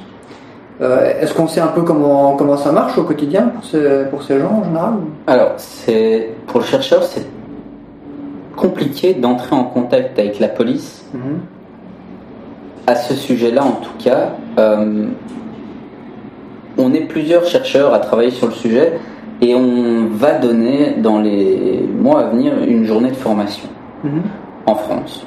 Euh, 0.81 1.19
est-ce 1.19 1.33
qu'on 1.33 1.47
sait 1.47 1.59
un 1.59 1.67
peu 1.67 1.83
comment, 1.83 2.35
comment 2.35 2.57
ça 2.57 2.71
marche 2.71 2.97
au 2.97 3.03
quotidien 3.03 3.47
pour 3.47 3.65
ces, 3.65 4.05
pour 4.09 4.23
ces 4.23 4.39
gens 4.39 4.61
en 4.61 4.63
général 4.63 4.93
Alors, 5.27 5.55
pour 6.47 6.59
le 6.59 6.65
chercheur, 6.65 7.03
c'est 7.03 7.25
compliqué 8.55 9.13
d'entrer 9.13 9.55
en 9.55 9.63
contact 9.63 10.17
avec 10.17 10.39
la 10.39 10.47
police. 10.47 11.03
Mhm. 11.13 11.39
À 12.87 12.95
ce 12.95 13.13
sujet-là, 13.13 13.63
en 13.63 13.73
tout 13.73 13.93
cas, 14.03 14.35
euh, 14.59 15.05
on 16.77 16.93
est 16.93 17.01
plusieurs 17.01 17.45
chercheurs 17.45 17.93
à 17.93 17.99
travailler 17.99 18.31
sur 18.31 18.47
le 18.47 18.53
sujet 18.53 18.93
et 19.41 19.55
on 19.55 20.07
va 20.11 20.33
donner 20.33 20.95
dans 20.97 21.19
les 21.19 21.87
mois 21.97 22.21
à 22.21 22.23
venir 22.29 22.53
une 22.63 22.85
journée 22.85 23.09
de 23.09 23.15
formation 23.15 23.67
mhm. 24.03 24.21
en 24.65 24.75
France, 24.75 25.25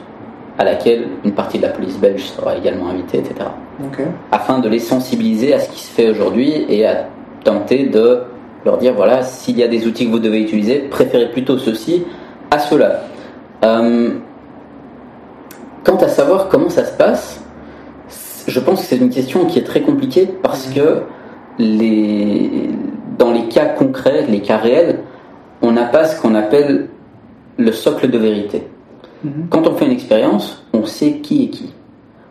à 0.58 0.64
laquelle 0.64 1.06
une 1.24 1.32
partie 1.32 1.58
de 1.58 1.62
la 1.62 1.70
police 1.70 1.98
belge 1.98 2.22
sera 2.24 2.56
également 2.56 2.88
invitée, 2.88 3.18
etc. 3.18 3.34
Afin 4.30 4.60
de 4.60 4.68
les 4.68 4.78
sensibiliser 4.78 5.54
à 5.54 5.58
ce 5.58 5.68
qui 5.68 5.80
se 5.80 5.90
fait 5.90 6.10
aujourd'hui 6.10 6.64
et 6.68 6.86
à 6.86 7.06
tenter 7.42 7.84
de 7.86 8.22
leur 8.64 8.78
dire 8.78 8.94
voilà, 8.94 9.22
s'il 9.22 9.58
y 9.58 9.62
a 9.62 9.68
des 9.68 9.86
outils 9.86 10.06
que 10.06 10.10
vous 10.10 10.20
devez 10.20 10.40
utiliser, 10.40 10.78
préférez 10.90 11.30
plutôt 11.30 11.58
ceux-ci 11.58 12.04
à 12.50 12.58
ceux-là. 12.58 13.00
Euh, 13.64 14.10
quant 15.84 15.96
à 15.96 16.08
savoir 16.08 16.48
comment 16.48 16.70
ça 16.70 16.84
se 16.84 16.96
passe, 16.96 17.43
je 18.46 18.60
pense 18.60 18.80
que 18.80 18.86
c'est 18.86 18.96
une 18.96 19.10
question 19.10 19.46
qui 19.46 19.58
est 19.58 19.64
très 19.64 19.80
compliquée 19.80 20.28
parce 20.42 20.66
que 20.68 21.02
les, 21.58 22.70
dans 23.18 23.32
les 23.32 23.48
cas 23.48 23.66
concrets, 23.66 24.26
les 24.28 24.40
cas 24.40 24.56
réels, 24.56 25.00
on 25.62 25.72
n'a 25.72 25.84
pas 25.84 26.04
ce 26.04 26.20
qu'on 26.20 26.34
appelle 26.34 26.88
le 27.56 27.72
socle 27.72 28.10
de 28.10 28.18
vérité. 28.18 28.64
Mhm. 29.22 29.46
Quand 29.50 29.66
on 29.66 29.74
fait 29.74 29.86
une 29.86 29.92
expérience, 29.92 30.64
on 30.72 30.84
sait 30.84 31.18
qui 31.18 31.44
est 31.44 31.48
qui. 31.48 31.72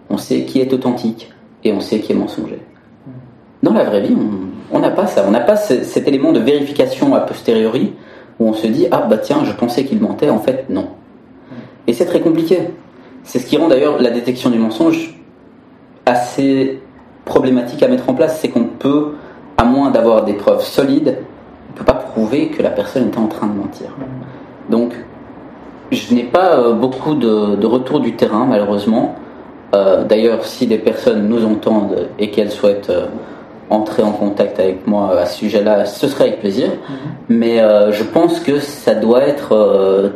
On 0.10 0.18
sait 0.18 0.44
qui 0.44 0.62
est 0.62 0.72
authentique 0.74 1.32
et 1.64 1.74
on 1.74 1.80
sait 1.80 2.00
qui 2.00 2.12
est 2.12 2.16
mensonger. 2.16 2.62
Mhm. 3.08 3.14
Dans 3.64 3.74
la 3.74 3.84
vraie 3.86 4.02
vie, 4.02 4.16
on 4.72 4.80
n'a 4.80 4.92
pas 4.92 5.08
ça. 5.08 5.26
On 5.28 5.32
n'a 5.32 5.40
pas 5.40 5.56
cet 5.56 6.08
élément 6.08 6.32
de 6.32 6.40
vérification 6.40 7.16
a 7.16 7.22
posteriori 7.22 7.94
où 8.40 8.48
on 8.48 8.54
se 8.54 8.68
dit 8.68 8.88
Ah 8.92 9.08
bah 9.10 9.18
tiens, 9.18 9.44
je 9.46 9.54
pensais 9.54 9.86
qu'il 9.86 10.00
mentait, 10.00 10.30
en 10.30 10.40
fait 10.40 10.66
non. 10.70 10.82
Mhm. 10.82 11.58
Et 11.88 11.94
c'est 11.94 12.06
très 12.06 12.20
compliqué. 12.20 12.60
C'est 13.24 13.40
ce 13.40 13.46
qui 13.46 13.58
rend 13.58 13.70
d'ailleurs 13.70 14.02
la 14.02 14.12
détection 14.12 14.50
du 14.50 14.60
mensonge 14.60 15.23
assez 16.06 16.82
problématique 17.26 17.82
à 17.84 17.88
mettre 17.88 18.10
en 18.10 18.14
place. 18.14 18.40
C'est 18.40 18.50
qu'on 18.50 18.66
peut 18.66 19.14
à 19.58 19.64
moins 19.64 19.92
d'avoir 19.92 20.24
des 20.26 20.34
preuves 20.34 20.64
solides, 20.64 21.18
on 21.70 21.74
ne 21.74 21.78
peut 21.78 21.86
pas 21.86 21.94
prouver 21.94 22.48
que 22.48 22.62
la 22.62 22.70
personne 22.70 23.08
était 23.08 23.20
en 23.20 23.28
train 23.28 23.48
de 23.48 23.54
mentir. 23.54 23.88
Donc, 24.70 24.94
je 25.92 26.14
n'ai 26.14 26.24
pas 26.24 26.58
euh, 26.58 26.74
beaucoup 26.74 27.16
de, 27.16 27.66
retour 27.66 28.00
du 28.00 28.16
terrain, 28.16 28.46
malheureusement. 28.46 29.16
Euh, 29.76 30.04
d'ailleurs, 30.04 30.46
si 30.46 30.68
des 30.68 30.78
personnes 30.78 31.28
nous 31.28 31.46
entendent 31.46 32.10
et 32.20 32.30
qu'elles 32.30 32.52
souhaitent 32.52 32.90
euh, 32.90 33.08
entrer 33.70 34.04
en 34.04 34.12
contact 34.12 34.60
avec 34.60 34.86
moi 34.88 35.20
à 35.20 35.26
ce 35.26 35.40
sujet-là, 35.40 35.86
ce 35.86 36.08
serait 36.08 36.26
avec 36.26 36.40
plaisir. 36.40 36.68
Mhm. 36.68 36.96
Mais 37.30 37.58
je 37.92 38.04
pense 38.04 38.40
que 38.40 38.60
ça 38.60 38.94
doit 38.94 39.24
être 39.24 40.12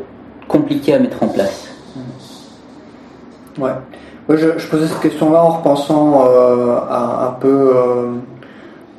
compliqué 0.48 0.94
à 0.94 1.00
mettre 1.00 1.24
en 1.24 1.28
place. 1.28 1.68
Ouais. 3.58 3.72
Je, 4.30 4.68
posais 4.68 4.88
cette 4.88 5.00
question-là 5.00 5.42
en 5.42 5.50
repensant 5.50 6.22
à 6.90 7.28
un 7.30 7.40
peu 7.40 7.72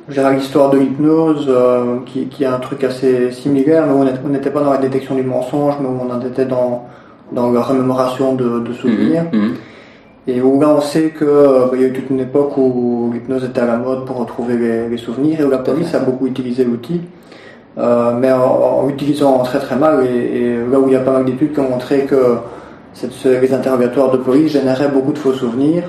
je 0.09 0.35
l'histoire 0.35 0.71
de 0.71 0.77
l'hypnose, 0.79 1.45
euh, 1.47 1.97
qui, 2.05 2.25
qui 2.27 2.43
est 2.43 2.47
un 2.47 2.59
truc 2.59 2.83
assez 2.83 3.31
similaire, 3.31 3.85
mais 3.85 3.93
on 4.25 4.29
n'était 4.29 4.49
pas 4.49 4.61
dans 4.61 4.71
la 4.71 4.77
détection 4.77 5.15
du 5.15 5.23
mensonge, 5.23 5.75
mais 5.79 5.87
on 5.87 6.11
en 6.11 6.21
était 6.21 6.45
dans, 6.45 6.87
dans 7.31 7.51
la 7.51 7.61
remémoration 7.61 8.33
de, 8.33 8.59
de 8.59 8.73
souvenirs. 8.73 9.25
Mhm, 9.31 9.39
mhm. 9.39 9.53
Et 10.27 10.41
où 10.41 10.59
là, 10.59 10.69
on 10.69 10.81
sait 10.81 11.09
que 11.09 11.25
euh, 11.25 11.65
bah, 11.65 11.71
il 11.73 11.81
y 11.81 11.85
a 11.85 11.87
eu 11.87 11.93
toute 11.93 12.09
une 12.09 12.19
époque 12.19 12.57
où 12.57 13.11
l'hypnose 13.13 13.45
était 13.45 13.61
à 13.61 13.65
la 13.65 13.77
mode 13.77 14.05
pour 14.05 14.17
retrouver 14.17 14.57
les, 14.57 14.89
les 14.89 14.97
souvenirs, 14.97 15.41
et 15.41 15.43
où 15.43 15.49
la 15.49 15.59
police 15.59 15.93
a 15.93 15.99
beaucoup 15.99 16.27
utilisé 16.27 16.63
l'outil, 16.65 17.01
euh, 17.77 18.13
mais 18.19 18.31
en, 18.31 18.81
en 18.83 18.89
utilisant 18.89 19.39
très 19.39 19.59
très 19.59 19.75
mal. 19.75 20.05
Et, 20.05 20.39
et 20.39 20.57
là 20.57 20.79
où 20.79 20.87
il 20.87 20.93
y 20.93 20.97
a 20.97 21.01
pas 21.01 21.13
mal 21.13 21.25
d'études 21.25 21.53
qui 21.53 21.59
ont 21.59 21.69
montré 21.69 22.05
que 22.05 22.37
les 23.25 23.53
interrogatoires 23.53 24.11
de 24.11 24.17
police 24.17 24.51
généraient 24.51 24.89
beaucoup 24.89 25.13
de 25.13 25.17
faux 25.17 25.33
souvenirs, 25.33 25.83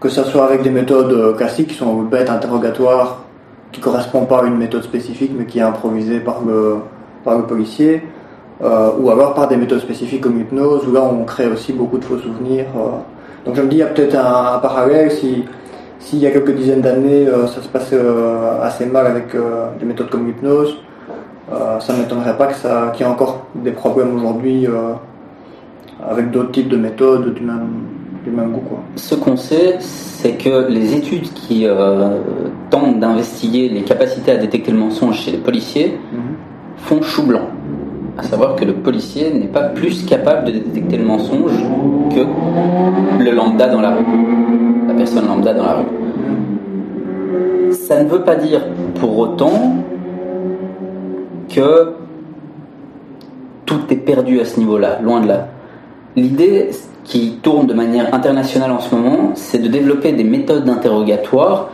que 0.00 0.08
ce 0.08 0.22
soit 0.24 0.44
avec 0.44 0.62
des 0.62 0.70
méthodes 0.70 1.12
euh, 1.12 1.32
classiques 1.32 1.68
qui 1.68 1.74
sont 1.74 2.02
bêtes 2.02 2.28
interrogatoires 2.28 3.22
qui 3.72 3.80
correspond 3.80 4.24
pas 4.26 4.42
à 4.42 4.46
une 4.46 4.56
méthode 4.56 4.82
spécifique 4.82 5.32
mais 5.36 5.46
qui 5.46 5.58
est 5.58 5.62
improvisée 5.62 6.20
par 6.20 6.42
le, 6.46 6.76
par 7.24 7.38
le 7.38 7.44
policier, 7.44 8.02
euh, 8.62 8.90
ou 8.98 9.10
alors 9.10 9.34
par 9.34 9.48
des 9.48 9.56
méthodes 9.56 9.80
spécifiques 9.80 10.20
comme 10.20 10.36
l'hypnose, 10.38 10.86
où 10.86 10.92
là 10.92 11.02
on 11.02 11.24
crée 11.24 11.46
aussi 11.48 11.72
beaucoup 11.72 11.98
de 11.98 12.04
faux 12.04 12.18
souvenirs. 12.18 12.66
euh. 12.76 12.90
Donc 13.46 13.56
je 13.56 13.62
me 13.62 13.68
dis, 13.68 13.76
il 13.76 13.80
y 13.80 13.82
a 13.82 13.86
peut-être 13.86 14.16
un, 14.16 14.58
parallèle 14.58 15.10
si, 15.10 15.44
s'il 15.98 16.18
y 16.18 16.26
a 16.26 16.30
quelques 16.30 16.54
dizaines 16.54 16.80
d'années 16.80 17.26
ça 17.26 17.60
se 17.60 17.68
passait 17.68 18.00
assez 18.62 18.86
mal 18.86 19.06
avec 19.06 19.36
des 19.78 19.84
méthodes 19.84 20.08
comme 20.08 20.26
l'hypnose, 20.26 20.78
ça 21.50 21.92
ne 21.92 21.98
m'étonnerait 21.98 22.38
pas 22.38 22.46
qu'il 22.46 23.00
y 23.00 23.02
ait 23.02 23.12
encore 23.12 23.46
des 23.54 23.72
problèmes 23.72 24.16
aujourd'hui 24.16 24.66
avec 26.08 26.30
d'autres 26.30 26.52
types 26.52 26.68
de 26.68 26.76
méthodes 26.76 27.34
du 27.34 27.42
même, 27.42 27.68
du 28.24 28.30
même 28.30 28.52
goût. 28.52 28.62
Quoi. 28.68 28.80
Ce 28.96 29.14
qu'on 29.14 29.36
sait, 29.36 29.76
c'est 29.80 30.32
que 30.32 30.68
les 30.68 30.94
études 30.94 31.32
qui 31.32 31.66
euh, 31.66 32.20
tentent 32.70 32.98
d'investiguer 33.00 33.68
les 33.68 33.82
capacités 33.82 34.32
à 34.32 34.36
détecter 34.36 34.72
le 34.72 34.78
mensonge 34.78 35.18
chez 35.20 35.32
les 35.32 35.38
policiers 35.38 35.98
font 36.76 37.02
chou 37.02 37.22
blanc. 37.24 37.48
À 38.16 38.22
savoir 38.22 38.54
que 38.54 38.64
le 38.64 38.74
policier 38.74 39.32
n'est 39.32 39.48
pas 39.48 39.62
plus 39.62 40.04
capable 40.04 40.46
de 40.46 40.52
détecter 40.52 40.98
le 40.98 41.04
mensonge 41.04 41.52
que 42.14 43.22
le 43.22 43.30
lambda 43.32 43.68
dans 43.68 43.80
la 43.80 43.90
rue, 43.90 44.04
la 44.86 44.94
personne 44.94 45.26
lambda 45.26 45.52
dans 45.52 45.64
la 45.64 45.74
rue. 45.74 47.72
Ça 47.72 48.02
ne 48.02 48.08
veut 48.08 48.22
pas 48.22 48.36
dire 48.36 48.62
pour 49.00 49.18
autant 49.18 49.74
que 51.48 51.92
tout 53.66 53.80
est 53.90 53.96
perdu 53.96 54.40
à 54.40 54.44
ce 54.44 54.60
niveau-là, 54.60 55.00
loin 55.02 55.20
de 55.20 55.28
là. 55.28 55.48
L'idée 56.16 56.70
qui 57.02 57.38
tourne 57.42 57.66
de 57.66 57.74
manière 57.74 58.14
internationale 58.14 58.70
en 58.70 58.80
ce 58.80 58.94
moment, 58.94 59.32
c'est 59.34 59.58
de 59.58 59.68
développer 59.68 60.12
des 60.12 60.24
méthodes 60.24 60.64
d'interrogatoire, 60.64 61.70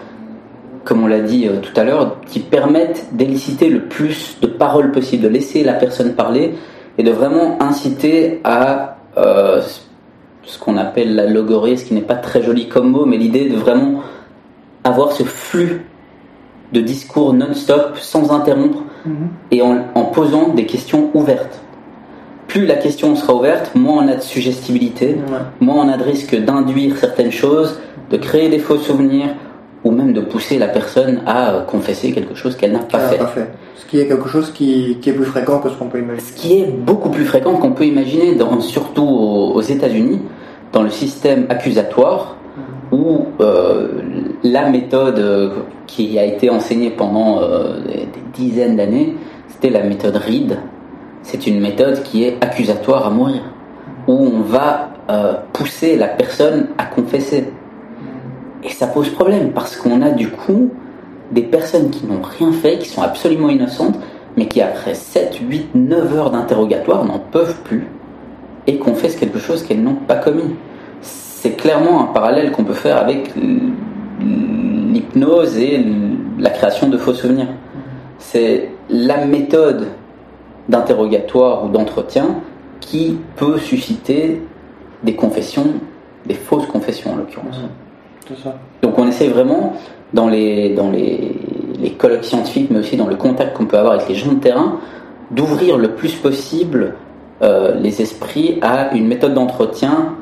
comme 0.85 1.05
on 1.05 1.07
l'a 1.07 1.21
dit 1.21 1.47
euh, 1.47 1.61
tout 1.61 1.79
à 1.79 1.85
l'heure, 1.85 2.17
qui 2.27 2.41
permettent 2.41 3.09
d'éliciter 3.13 3.69
le 3.69 3.83
plus 3.83 4.39
de 4.41 4.47
paroles 4.47 4.93
possible, 4.93 5.23
de 5.23 5.29
laisser 5.29 5.63
la 5.63 5.75
personne 5.75 6.15
parler 6.15 6.55
et 6.97 7.03
de 7.03 7.11
vraiment 7.11 7.63
inciter 7.63 8.41
à 8.45 8.97
euh, 9.19 9.61
ce 10.43 10.59
qu'on 10.59 10.79
appelle 10.79 11.15
la 11.15 11.27
logorée, 11.27 11.77
ce 11.77 11.85
qui 11.85 11.95
n'est 11.95 12.01
pas 12.01 12.17
très 12.17 12.43
joli 12.43 12.69
comme 12.69 12.91
mot, 12.91 13.05
mais 13.05 13.19
l'idée 13.19 13.49
de 13.49 13.57
vraiment 13.57 14.01
avoir 14.85 15.13
ce 15.13 15.23
flux 15.23 15.85
de 16.73 16.81
discours 16.81 17.35
non-stop, 17.35 17.99
sans 17.99 18.33
interrompre, 18.33 18.79
et 19.51 19.61
en, 19.61 19.85
en 19.95 20.05
posant 20.05 20.49
des 20.49 20.67
questions 20.67 21.11
ouvertes. 21.15 21.61
Plus 22.51 22.67
la 22.67 22.75
question 22.75 23.15
sera 23.15 23.33
ouverte, 23.35 23.71
moins 23.77 24.05
on 24.05 24.09
a 24.09 24.17
de 24.17 24.23
suggestibilité, 24.23 25.07
Ouais. 25.31 25.39
moins 25.61 25.85
on 25.87 25.89
a 25.89 25.97
de 25.97 26.03
risque 26.03 26.35
d'induire 26.37 26.97
certaines 26.97 27.31
choses, 27.31 27.79
de 28.11 28.17
créer 28.17 28.49
des 28.49 28.59
faux 28.59 28.77
souvenirs, 28.77 29.29
ou 29.85 29.93
même 29.93 30.13
de 30.13 30.21
pousser 30.21 30.59
la 30.59 30.67
personne 30.67 31.21
à 31.27 31.53
euh, 31.55 31.61
confesser 31.63 32.11
quelque 32.11 32.35
chose 32.35 32.57
qu'elle 32.57 32.73
n'a 32.73 32.81
pas 32.81 32.99
Ah, 33.01 33.09
fait. 33.11 33.19
parfait. 33.19 33.47
Ce 33.77 33.87
qui 33.87 34.01
est 34.01 34.07
quelque 34.09 34.29
chose 34.29 34.51
qui, 34.51 34.99
qui 35.01 35.11
est 35.11 35.13
plus 35.13 35.25
fréquent 35.25 35.59
que 35.61 35.69
ce 35.71 35.75
qu'on 35.77 35.87
peut 35.87 36.01
imaginer. 36.01 36.21
Ce 36.29 36.33
qui 36.33 36.61
est 36.61 36.67
beaucoup 36.67 37.11
plus 37.11 37.25
fréquent 37.25 37.55
qu'on 37.55 37.71
peut 37.71 37.87
imaginer, 37.87 38.35
dans, 38.35 38.61
surtout 38.61 39.05
aux, 39.07 39.53
aux 39.55 39.61
États-Unis, 39.63 40.21
dans 40.73 40.83
le 40.83 40.91
système 40.91 41.47
accusatoire, 41.51 42.37
où 42.93 43.27
euh, 43.41 43.89
la 44.43 44.69
méthode 44.69 45.21
euh, 45.21 45.51
qui 45.87 46.19
a 46.19 46.25
été 46.25 46.51
enseignée 46.51 46.91
pendant 46.91 47.41
euh, 47.41 47.79
des, 47.87 47.99
des 47.99 48.23
dizaines 48.35 48.77
d'années, 48.77 49.15
c'était 49.49 49.71
la 49.71 49.85
méthode 49.85 50.17
Reed. 50.17 50.59
C'est 51.23 51.47
une 51.47 51.61
méthode 51.61 52.03
qui 52.03 52.25
est 52.25 52.43
accusatoire 52.43 53.07
à 53.07 53.11
mourir, 53.11 53.43
où 54.07 54.13
on 54.13 54.41
va 54.41 54.91
euh, 55.11 55.35
pousser 55.53 55.97
la 55.97 56.09
personne 56.09 56.69
à 56.79 56.85
confesser. 56.85 57.53
Et 58.63 58.69
ça 58.69 58.87
pose 58.87 59.11
problème 59.11 59.53
parce 59.53 59.77
qu'on 59.77 60.03
a 60.03 60.11
du 60.11 60.29
coup 60.31 60.71
des 61.33 61.43
personnes 61.43 61.91
qui 61.91 62.07
n'ont 62.07 62.23
rien 62.23 62.53
fait, 62.53 62.79
qui 62.79 62.89
sont 62.89 63.03
absolument 63.03 63.49
innocentes, 63.49 63.99
mais 64.37 64.47
qui 64.47 64.61
après 64.61 64.95
7, 64.95 65.41
8, 65.49 65.75
9 65.75 66.17
heures 66.17 66.31
d'interrogatoire 66.31 67.05
n'en 67.05 67.19
peuvent 67.19 67.61
plus 67.63 67.87
et 68.67 68.79
confessent 68.79 69.17
quelque 69.17 69.39
chose 69.39 69.63
qu'elles 69.63 69.83
n'ont 69.83 69.95
pas 69.95 70.17
commis. 70.17 70.55
C'est 71.01 71.57
clairement 71.57 72.03
un 72.03 72.13
parallèle 72.13 72.53
qu'on 72.53 72.65
peut 72.65 72.75
faire 72.75 72.99
avec 72.99 73.33
l'hypnose 74.21 75.57
et 75.59 75.85
la 76.39 76.51
création 76.51 76.89
de 76.89 76.99
faux 76.99 77.15
souvenirs. 77.15 77.49
C'est 78.19 78.71
la 78.91 79.25
méthode 79.25 79.89
d'interrogatoire 80.69 81.65
ou 81.65 81.69
d'entretien 81.69 82.37
qui 82.81 83.19
peut 83.37 83.59
susciter 83.59 84.43
des 85.03 85.15
confessions, 85.15 85.67
des 86.27 86.35
fausses 86.35 86.67
confessions 86.67 87.13
en 87.13 87.17
l'occurrence. 87.17 87.61
Ça. 88.43 88.55
Donc 88.83 88.99
on 88.99 89.09
essaie 89.09 89.29
vraiment, 89.29 89.75
dans 90.13 90.29
les, 90.29 90.71
dans 90.75 90.91
les, 90.91 91.37
les 91.81 91.91
colloques 91.93 92.25
scientifiques, 92.25 92.71
mais 92.71 92.79
aussi 92.79 92.97
dans 92.97 93.09
le 93.09 93.17
contact 93.17 93.57
qu'on 93.57 93.67
peut 93.67 93.79
avoir 93.79 93.95
avec 93.95 94.09
les 94.09 94.15
gens 94.15 94.33
de 94.33 94.39
terrain, 94.39 94.79
d'ouvrir 95.33 95.79
le 95.79 95.95
plus 95.95 96.15
possible 96.15 96.95
euh, 97.43 97.75
les 97.75 98.01
esprits 98.03 98.59
à 98.63 98.95
une 98.95 99.09
méthode 99.09 99.35
d'entretien 99.35 100.15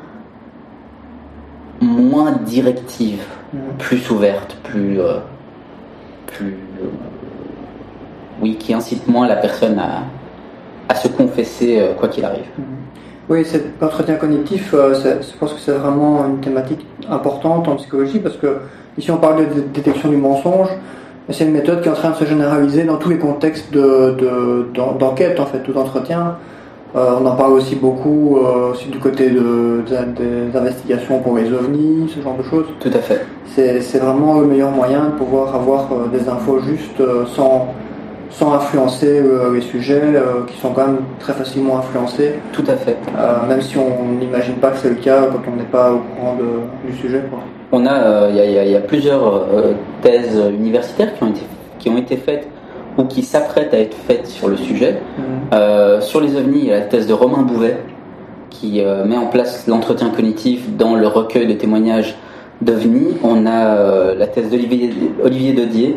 moins 1.81 2.31
directive, 2.31 3.23
Mhm. 3.53 3.59
plus 3.79 4.09
ouverte, 4.11 4.57
plus... 4.63 5.01
euh, 5.01 5.17
plus 6.27 6.57
euh, 6.81 6.87
oui, 8.41 8.55
qui 8.55 8.73
incite 8.73 9.07
moins 9.07 9.27
la 9.27 9.35
personne 9.35 9.79
à, 9.79 10.03
à 10.89 10.95
se 10.95 11.07
confesser 11.07 11.79
euh, 11.79 11.93
quoi 11.93 12.07
qu'il 12.09 12.25
arrive. 12.25 12.45
Oui, 13.29 13.45
cet 13.45 13.81
entretien 13.81 14.15
cognitif, 14.15 14.73
euh, 14.73 14.93
je 14.95 15.37
pense 15.39 15.53
que 15.53 15.59
c'est 15.59 15.71
vraiment 15.71 16.25
une 16.27 16.39
thématique 16.39 16.85
importante 17.09 17.67
en 17.67 17.75
psychologie 17.75 18.19
parce 18.19 18.35
que 18.37 18.57
ici 18.97 19.11
on 19.11 19.17
parle 19.17 19.45
de 19.47 19.53
dé- 19.53 19.61
détection 19.73 20.09
du 20.09 20.17
mensonge, 20.17 20.69
mais 21.27 21.33
c'est 21.35 21.45
une 21.45 21.51
méthode 21.51 21.81
qui 21.81 21.87
est 21.89 21.91
en 21.91 21.95
train 21.95 22.09
de 22.09 22.15
se 22.15 22.25
généraliser 22.25 22.83
dans 22.85 22.97
tous 22.97 23.09
les 23.09 23.19
contextes 23.19 23.71
de- 23.71 24.15
de- 24.19 24.67
d'en- 24.73 24.93
d'enquête 24.93 25.39
en 25.39 25.45
fait, 25.45 25.59
tout 25.59 25.73
d'entretien. 25.73 26.37
Euh, 26.95 27.11
on 27.21 27.25
en 27.27 27.35
parle 27.35 27.51
aussi 27.53 27.75
beaucoup 27.75 28.37
euh, 28.37 28.71
aussi 28.71 28.87
du 28.89 28.97
côté 28.97 29.29
de, 29.29 29.83
de- 29.87 30.49
des 30.51 30.57
investigations 30.57 31.19
pour 31.19 31.37
les 31.37 31.53
ovnis, 31.53 32.11
ce 32.15 32.19
genre 32.23 32.35
de 32.35 32.41
choses. 32.41 32.65
Tout 32.79 32.89
à 32.91 32.97
fait. 32.99 33.23
C'est 33.45 33.99
vraiment 33.99 34.39
le 34.39 34.47
meilleur 34.47 34.71
moyen 34.71 35.05
de 35.05 35.11
pouvoir 35.11 35.53
avoir 35.53 35.81
euh, 35.91 36.07
des 36.11 36.27
infos 36.27 36.59
justes 36.61 37.03
sans, 37.35 37.67
sans 38.29 38.53
influencer 38.53 39.19
euh, 39.19 39.53
les 39.55 39.61
sujets 39.61 40.01
euh, 40.03 40.45
qui 40.47 40.59
sont 40.59 40.69
quand 40.69 40.85
même 40.87 40.99
très 41.19 41.33
facilement 41.33 41.79
influencés. 41.79 42.33
Tout 42.53 42.63
à 42.67 42.75
fait. 42.75 42.97
Euh, 43.17 43.47
même 43.47 43.61
si 43.61 43.77
on 43.77 44.03
n'imagine 44.19 44.55
pas 44.55 44.69
que 44.71 44.77
c'est 44.77 44.89
le 44.89 44.95
cas 44.95 45.21
quand 45.31 45.41
on 45.51 45.55
n'est 45.55 45.63
pas 45.63 45.91
au 45.93 45.99
courant 45.99 46.35
de- 46.35 46.89
du 46.91 46.97
sujet. 46.97 47.21
Quoi. 47.29 47.39
On 47.71 47.85
a, 47.85 48.29
il 48.29 48.35
y, 48.35 48.39
a- 48.39 48.65
y 48.65 48.71
y 48.73 48.79
plusieurs 48.87 49.45
thèses 50.01 50.39
universitaires 50.51 51.13
qui 51.15 51.23
ont 51.23 51.29
été, 51.29 51.41
qui 51.79 51.89
ont 51.89 51.97
été 51.97 52.17
faites 52.17 52.47
ou 52.97 53.03
qui 53.05 53.21
s'apprêtent 53.23 53.73
à 53.73 53.79
être 53.79 53.95
faites 54.07 54.27
sur 54.27 54.47
le 54.47 54.57
sujet. 54.57 54.97
Euh, 55.53 56.01
sur 56.01 56.19
les 56.21 56.35
ovnis, 56.35 56.59
il 56.59 56.65
y 56.67 56.71
a 56.73 56.79
la 56.79 56.85
thèse 56.85 57.07
de 57.07 57.13
Romain 57.13 57.43
Bouvet 57.43 57.77
qui 58.49 58.81
met 59.05 59.15
en 59.17 59.27
place 59.27 59.65
l'entretien 59.67 60.09
cognitif 60.09 60.75
dans 60.75 60.95
le 60.95 61.07
recueil 61.07 61.47
de 61.47 61.53
témoignages 61.53 62.15
d'ovnis. 62.61 63.15
On 63.23 63.45
a 63.45 64.13
la 64.15 64.27
thèse 64.27 64.49
d'Olivier 64.49 64.91
Olivier 65.23 65.53
Dodier 65.53 65.95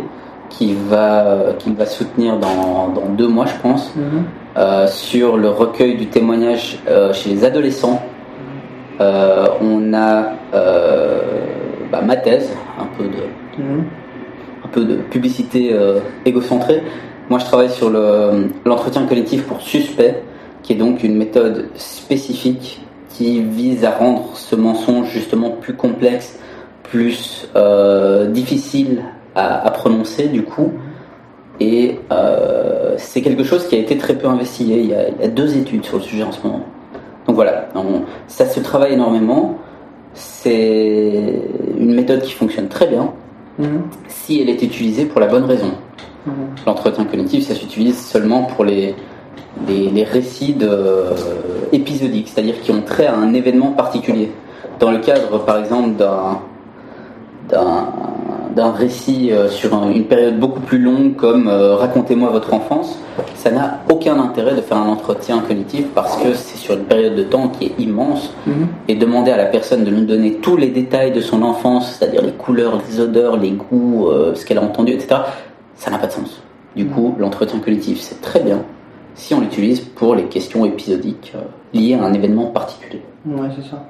qui 0.53 0.75
va, 0.89 1.25
qui 1.59 1.73
va 1.73 1.87
soutenir 1.87 2.39
dans, 2.39 2.89
dans 2.89 3.09
deux 3.17 3.29
mois, 3.29 3.47
je 3.47 3.57
pense, 3.63 3.93
euh, 4.57 4.87
sur 4.87 5.37
le 5.39 5.49
recueil 5.49 5.97
du 5.97 6.07
témoignage 6.07 6.79
euh, 6.89 7.13
chez 7.13 7.31
les 7.31 7.45
adolescents. 7.45 8.01
Euh, 9.01 9.47
on 9.61 9.93
a 9.95 10.33
bah, 11.91 12.01
ma 12.03 12.17
thèse, 12.17 12.51
un 12.79 12.87
peu 12.97 13.05
de, 13.05 13.63
Mhm. 13.63 13.85
un 14.65 14.69
peu 14.69 14.85
de 14.85 14.97
publicité 14.97 15.75
égocentrée. 16.25 16.83
Moi, 17.29 17.39
je 17.39 17.45
travaille 17.45 17.69
sur 17.71 17.91
le- 17.91 18.49
l'entretien 18.65 19.05
cognitif 19.07 19.45
pour 19.47 19.61
suspect, 19.61 20.23
qui 20.63 20.73
est 20.75 20.77
donc 20.77 21.03
une 21.03 21.17
méthode 21.17 21.67
spécifique 21.75 22.81
qui 23.11 23.41
vise 23.43 23.85
à 23.85 23.91
rendre 23.91 24.31
ce 24.35 24.55
mensonge 24.57 25.09
justement 25.11 25.51
plus 25.51 25.75
complexe, 25.75 26.39
plus 26.85 27.47
difficile 28.29 29.03
à, 29.35 29.67
à 29.67 29.71
prononcer 29.71 30.29
du 30.29 30.43
coup. 30.43 30.73
Et 31.61 31.99
euh, 32.11 32.95
c'est 32.97 33.21
quelque 33.23 33.45
chose 33.45 33.67
qui 33.69 33.75
a 33.77 33.79
été 33.79 33.97
très 33.97 34.15
peu 34.15 34.27
investigué. 34.27 34.81
Il 34.81 34.87
y, 34.87 34.95
a, 34.95 35.09
il 35.09 35.21
y 35.21 35.25
a 35.25 35.29
deux 35.29 35.57
études 35.57 35.85
sur 35.85 35.99
le 35.99 36.03
sujet 36.03 36.23
en 36.25 36.33
ce 36.33 36.43
moment. 36.47 36.63
Donc 37.27 37.37
voilà, 37.37 37.69
on- 37.75 38.03
ça 38.27 38.47
se 38.47 38.59
travaille 38.61 38.95
énormément. 38.95 39.59
C'est 40.15 41.41
une 41.79 41.95
méthode 41.95 42.23
qui 42.23 42.33
fonctionne 42.33 42.69
très 42.69 42.87
bien. 42.87 43.13
Mhm. 43.59 43.83
si 44.09 44.41
elle 44.41 44.49
est 44.49 44.63
utilisée 44.63 45.05
pour 45.05 45.21
la 45.21 45.27
bonne 45.27 45.45
raison. 45.45 45.73
Mhm. 46.27 46.33
L'entretien 46.67 47.05
cognitif, 47.05 47.47
ça 47.47 47.55
s'utilise 47.55 47.99
seulement 48.03 48.45
pour 48.45 48.65
les, 48.65 48.95
les, 49.69 49.91
les 49.91 50.05
récits 50.05 50.55
de, 50.55 50.67
euh, 50.67 51.11
épisodiques, 51.71 52.29
c'est-à-dire 52.33 52.59
qui 52.63 52.71
ont 52.71 52.81
trait 52.81 53.07
à 53.07 53.15
un 53.15 53.35
événement 53.35 53.73
particulier. 53.73 54.33
Dans 54.81 54.91
le 54.91 54.99
cadre, 55.01 55.45
par 55.45 55.59
exemple, 55.59 55.91
d'un 55.97 56.41
d'un 58.55 58.71
récit 58.73 59.31
euh, 59.33 59.49
sur 59.49 59.75
un- 59.75 59.91
une 59.91 60.05
période 60.05 60.39
beaucoup 60.39 60.61
plus 60.61 60.79
longue 60.79 61.17
comme 61.17 61.49
euh, 61.49 61.77
Racontez-moi 61.77 62.31
votre 62.31 62.53
enfance, 62.55 62.99
ça 63.35 63.51
n'a 63.51 63.81
aucun 63.91 64.19
intérêt 64.21 64.55
de 64.55 64.61
faire 64.61 64.77
un 64.79 64.89
entretien 64.89 65.41
cognitif 65.41 65.87
parce 65.95 66.17
que 66.17 66.35
c'est 66.35 66.57
sur 66.59 66.75
une 66.75 66.85
période 66.85 67.15
de 67.15 67.23
temps 67.23 67.49
qui 67.49 67.67
est 67.67 67.73
immense 67.79 68.33
Mhm. 68.47 68.67
et 68.89 68.95
demander 68.95 69.31
à 69.31 69.37
la 69.37 69.47
personne 69.47 69.85
de 69.85 69.91
nous 69.91 70.05
donner 70.05 70.35
tous 70.35 70.57
les 70.57 70.69
détails 70.69 71.13
de 71.13 71.21
son 71.21 71.43
enfance, 71.43 71.97
c'est-à-dire 71.99 72.23
les 72.23 72.33
couleurs, 72.33 72.79
les 72.89 73.01
odeurs, 73.01 73.37
les 73.37 73.51
goûts, 73.53 74.09
euh, 74.09 74.35
ce 74.35 74.45
qu'elle 74.45 74.59
a 74.59 74.63
entendu, 74.63 74.93
etc., 74.93 75.21
ça 75.77 75.91
n'a 75.91 75.99
pas 75.99 76.07
de 76.07 76.13
sens. 76.13 76.41
Du 76.77 76.87
coup, 76.87 77.15
l'entretien 77.19 77.59
cognitif, 77.59 78.01
c'est 78.01 78.21
très 78.21 78.41
bien 78.41 78.59
si 79.15 79.35
on 79.35 79.41
l'utilise 79.41 79.81
pour 79.81 80.15
les 80.15 80.25
questions 80.25 80.65
épisodiques 80.65 81.35
liées 81.75 81.95
à 81.95 82.03
un 82.05 82.13
événement 82.15 82.47
particulier. 82.47 83.03
Ouais, 83.27 83.49
c'est 83.55 83.69
ça. 83.71 83.85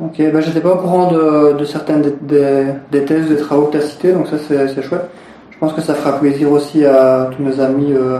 Ok, 0.00 0.22
bah, 0.32 0.40
j'étais 0.40 0.60
pas 0.60 0.74
au 0.74 0.76
courant 0.76 1.10
de, 1.10 1.54
de 1.58 1.64
certaines 1.64 2.02
des, 2.02 2.12
des, 2.22 2.64
des 2.92 3.04
thèses, 3.04 3.28
des 3.28 3.36
travaux 3.36 3.64
que 3.66 3.72
tu 3.72 3.78
as 3.78 3.80
cités, 3.86 4.12
donc 4.12 4.28
ça 4.28 4.36
c'est 4.38 4.68
c'est 4.68 4.82
chouette. 4.82 5.10
Je 5.50 5.58
pense 5.58 5.72
que 5.72 5.80
ça 5.80 5.94
fera 5.94 6.18
plaisir 6.20 6.52
aussi 6.52 6.84
à 6.86 7.30
tous 7.36 7.42
nos 7.42 7.60
amis 7.60 7.92
euh, 7.92 8.18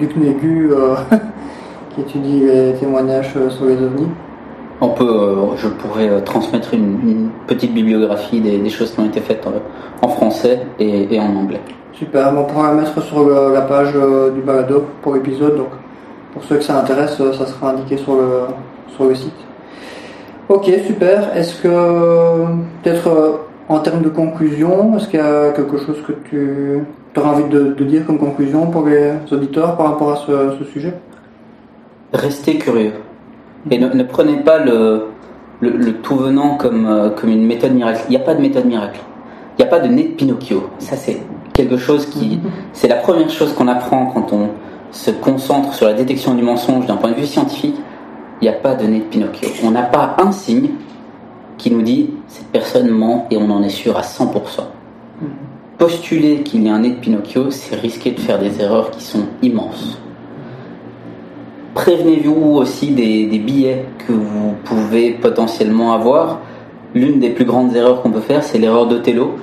du 0.00 0.08
CNEGU 0.08 0.72
euh, 0.72 0.94
qui 1.94 2.00
étudient 2.00 2.52
les 2.52 2.72
témoignages 2.80 3.32
euh, 3.36 3.48
sur 3.48 3.66
les 3.66 3.74
ovnis. 3.74 4.08
On 4.80 4.88
peut, 4.88 5.08
euh, 5.08 5.56
je 5.56 5.68
pourrais 5.68 6.08
euh, 6.08 6.20
transmettre 6.20 6.74
une, 6.74 6.98
une 7.08 7.28
petite 7.46 7.72
bibliographie 7.72 8.40
des, 8.40 8.58
des 8.58 8.70
choses 8.70 8.90
qui 8.90 8.98
ont 8.98 9.06
été 9.06 9.20
faites 9.20 9.46
en 10.02 10.08
français 10.08 10.62
et, 10.80 11.14
et 11.14 11.20
en 11.20 11.36
anglais. 11.36 11.60
Super, 11.92 12.32
on 12.36 12.42
pourra 12.42 12.70
la 12.70 12.80
mettre 12.80 13.00
sur 13.00 13.22
le- 13.24 13.54
la 13.54 13.60
page 13.60 13.92
du 14.34 14.40
balado 14.40 14.82
pour 15.00 15.14
l'épisode, 15.14 15.56
donc 15.58 15.68
pour 16.32 16.42
ceux 16.42 16.56
que 16.56 16.64
ça 16.64 16.76
intéresse, 16.80 17.16
ça 17.16 17.46
sera 17.46 17.70
indiqué 17.70 17.96
sur 17.96 18.16
le, 18.16 18.40
sur 18.96 19.04
le 19.04 19.14
site. 19.14 19.32
Ok, 20.48 20.70
super. 20.86 21.34
Est-ce 21.36 21.62
que, 21.62 21.68
peut-être 22.82 23.08
euh, 23.08 23.36
en 23.68 23.78
termes 23.78 24.02
de 24.02 24.10
conclusion, 24.10 24.96
est-ce 24.96 25.08
qu'il 25.08 25.18
y 25.18 25.22
a 25.22 25.52
quelque 25.52 25.78
chose 25.78 25.96
que 26.06 26.12
tu 26.30 27.20
auras 27.20 27.30
envie 27.30 27.48
de, 27.48 27.72
de 27.72 27.84
dire 27.84 28.04
comme 28.04 28.18
conclusion 28.18 28.66
pour 28.66 28.86
les 28.86 29.12
auditeurs 29.32 29.76
par 29.76 29.86
rapport 29.92 30.12
à 30.12 30.16
ce, 30.16 30.56
ce 30.58 30.64
sujet? 30.64 30.92
Restez 32.12 32.58
curieux. 32.58 32.92
Et 33.70 33.78
ne, 33.78 33.88
ne 33.88 34.02
prenez 34.02 34.36
pas 34.36 34.58
le, 34.58 35.04
le, 35.60 35.70
le 35.70 35.92
tout 35.94 36.16
venant 36.16 36.56
comme, 36.58 36.86
euh, 36.86 37.08
comme 37.08 37.30
une 37.30 37.46
méthode 37.46 37.72
miracle. 37.72 38.02
Il 38.08 38.10
n'y 38.10 38.16
a 38.16 38.20
pas 38.24 38.34
de 38.34 38.42
méthode 38.42 38.66
miracle. 38.66 39.00
Il 39.58 39.62
n'y 39.62 39.66
a 39.66 39.70
pas 39.70 39.80
de 39.80 39.88
nez 39.88 40.04
de 40.04 40.12
Pinocchio. 40.12 40.64
Ça, 40.78 40.96
c'est 40.96 41.22
quelque 41.54 41.78
chose 41.78 42.04
qui. 42.06 42.40
C'est 42.74 42.88
la 42.88 42.96
première 42.96 43.30
chose 43.30 43.54
qu'on 43.54 43.68
apprend 43.68 44.06
quand 44.06 44.32
on 44.32 44.48
se 44.90 45.10
concentre 45.10 45.72
sur 45.72 45.86
la 45.86 45.94
détection 45.94 46.34
du 46.34 46.42
mensonge 46.42 46.86
d'un 46.86 46.96
point 46.96 47.10
de 47.12 47.16
vue 47.16 47.26
scientifique. 47.26 47.76
Il 48.40 48.44
n'y 48.44 48.48
a 48.48 48.58
pas 48.58 48.74
de 48.74 48.86
nez 48.86 48.98
de 48.98 49.04
Pinocchio. 49.04 49.48
On 49.64 49.70
n'a 49.70 49.82
pas 49.82 50.16
un 50.18 50.32
signe 50.32 50.70
qui 51.58 51.70
nous 51.70 51.82
dit 51.82 52.10
cette 52.28 52.48
personne 52.48 52.88
ment 52.88 53.26
et 53.30 53.36
on 53.36 53.50
en 53.50 53.62
est 53.62 53.68
sûr 53.68 53.96
à 53.96 54.02
100%. 54.02 54.30
Postuler 55.78 56.42
qu'il 56.42 56.64
y 56.64 56.68
a 56.68 56.74
un 56.74 56.80
nez 56.80 56.90
de 56.90 56.96
Pinocchio, 56.96 57.50
c'est 57.50 57.76
risquer 57.76 58.12
de 58.12 58.20
faire 58.20 58.38
des 58.38 58.60
erreurs 58.60 58.90
qui 58.90 59.02
sont 59.02 59.26
immenses. 59.42 59.98
Prévenez-vous 61.74 62.56
aussi 62.56 62.90
des, 62.90 63.26
des 63.26 63.38
billets 63.38 63.86
que 64.06 64.12
vous 64.12 64.54
pouvez 64.64 65.12
potentiellement 65.12 65.92
avoir. 65.92 66.38
L'une 66.94 67.18
des 67.18 67.30
plus 67.30 67.44
grandes 67.44 67.74
erreurs 67.74 68.02
qu'on 68.02 68.10
peut 68.10 68.20
faire, 68.20 68.44
c'est 68.44 68.58
l'erreur 68.58 68.86
d'Othello, 68.86 69.34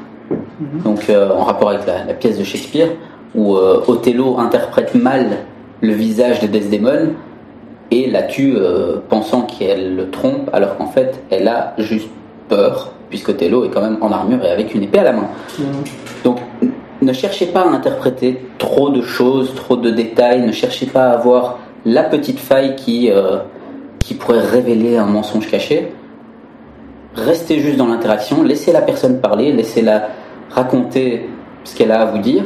donc 0.86 1.10
euh, 1.10 1.32
en 1.32 1.44
rapport 1.44 1.70
avec 1.70 1.86
la, 1.86 2.06
la 2.06 2.14
pièce 2.14 2.38
de 2.40 2.46
Shakespeare, 2.46 2.88
où 3.36 3.58
euh, 3.58 3.84
Othello 3.88 4.40
interprète 4.40 4.96
mal 4.96 5.40
le 5.82 5.92
visage 5.92 6.40
de 6.40 6.48
Desdemone 6.48 7.14
et 7.92 8.10
la 8.10 8.24
tue 8.24 8.56
euh, 8.56 8.98
pensant 9.10 9.42
qu'elle 9.42 9.96
le 9.96 10.10
trompe, 10.10 10.50
alors 10.54 10.78
qu'en 10.78 10.88
fait, 10.88 11.22
elle 11.30 11.48
a 11.48 11.74
juste 11.78 12.10
peur, 12.48 12.94
puisqu'Othello 13.10 13.66
est 13.66 13.70
quand 13.70 13.82
même 13.82 13.98
en 14.02 14.12
armure 14.12 14.44
et 14.46 14.50
avec 14.50 14.74
une 14.74 14.84
épée 14.84 15.00
à 15.00 15.04
la 15.04 15.12
main. 15.12 15.28
Donc, 16.24 16.38
ne 17.02 17.14
cherchez 17.14 17.48
pas 17.48 17.62
à 17.62 17.68
interpréter 17.68 18.46
trop 18.58 18.90
de 18.90 19.02
choses, 19.02 19.54
trop 19.56 19.76
de 19.76 19.90
détails, 19.90 20.42
ne 20.42 20.52
cherchez 20.52 20.86
pas 20.86 21.10
à 21.10 21.14
avoir 21.14 21.60
la 21.86 22.04
petite 22.04 22.40
faille 22.40 22.76
qui, 22.76 23.12
euh, 23.12 23.40
qui 24.00 24.14
pourrait 24.14 24.40
révéler 24.40 24.98
un 24.98 25.06
mensonge 25.06 25.50
caché. 25.50 25.92
Restez 27.16 27.60
juste 27.60 27.78
dans 27.78 27.88
l'interaction, 27.88 28.42
laissez 28.44 28.72
la 28.72 28.82
personne 28.82 29.20
parler, 29.20 29.52
laissez-la 29.52 30.08
raconter 30.50 31.30
ce 31.66 31.76
qu'elle 31.76 31.92
a 31.92 32.02
à 32.02 32.06
vous 32.06 32.20
dire, 32.20 32.44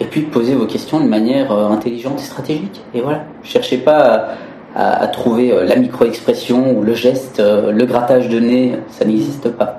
et 0.00 0.04
puis 0.04 0.22
posez 0.22 0.54
vos 0.54 0.66
questions 0.66 1.00
de 1.00 1.08
manière 1.08 1.50
euh, 1.50 1.68
intelligente 1.68 2.20
et 2.20 2.24
stratégique. 2.24 2.82
Et 2.92 3.00
voilà, 3.00 3.24
cherchez 3.42 3.78
pas 3.78 3.98
à, 3.98 4.28
à- 4.74 5.02
à 5.02 5.06
trouver 5.08 5.52
euh, 5.52 5.64
la 5.64 5.76
micro-expression 5.76 6.76
ou 6.76 6.82
le 6.82 6.94
geste, 6.94 7.40
euh, 7.40 7.72
le 7.72 7.84
grattage 7.84 8.28
de 8.28 8.38
nez, 8.40 8.72
ça 8.90 9.04
n'existe 9.04 9.48
pas. 9.50 9.78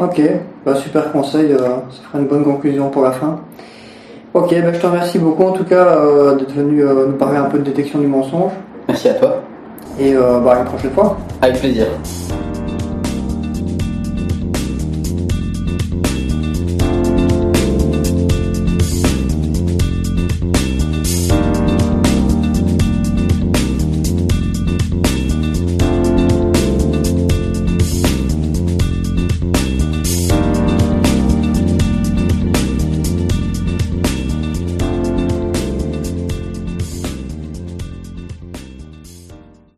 Ok, 0.00 0.20
bah, 0.64 0.74
super 0.76 1.10
conseil, 1.12 1.52
euh, 1.52 1.58
ça 1.58 2.02
fera 2.08 2.18
une 2.20 2.26
bonne 2.26 2.44
conclusion 2.44 2.88
pour 2.88 3.02
la 3.02 3.10
fin. 3.12 3.40
Ok, 4.34 4.50
bah, 4.62 4.72
je 4.72 4.78
te 4.78 4.86
remercie 4.86 5.18
beaucoup 5.18 5.42
en 5.44 5.52
tout 5.52 5.64
cas 5.64 5.86
euh, 5.96 6.36
d'être 6.36 6.52
venu 6.52 6.82
euh, 6.84 7.06
nous 7.08 7.14
parler 7.16 7.38
un 7.38 7.44
peu 7.46 7.58
de 7.58 7.64
détection 7.64 7.98
du 7.98 8.06
mensonge 8.06 8.52
Merci 8.86 9.08
à 9.08 9.14
toi, 9.14 9.42
et 9.98 10.14
euh, 10.14 10.38
bah, 10.40 10.52
à 10.56 10.58
une 10.60 10.64
prochaine 10.66 10.90
fois. 10.92 11.16
avec 11.42 11.58
plaisir. 11.58 11.86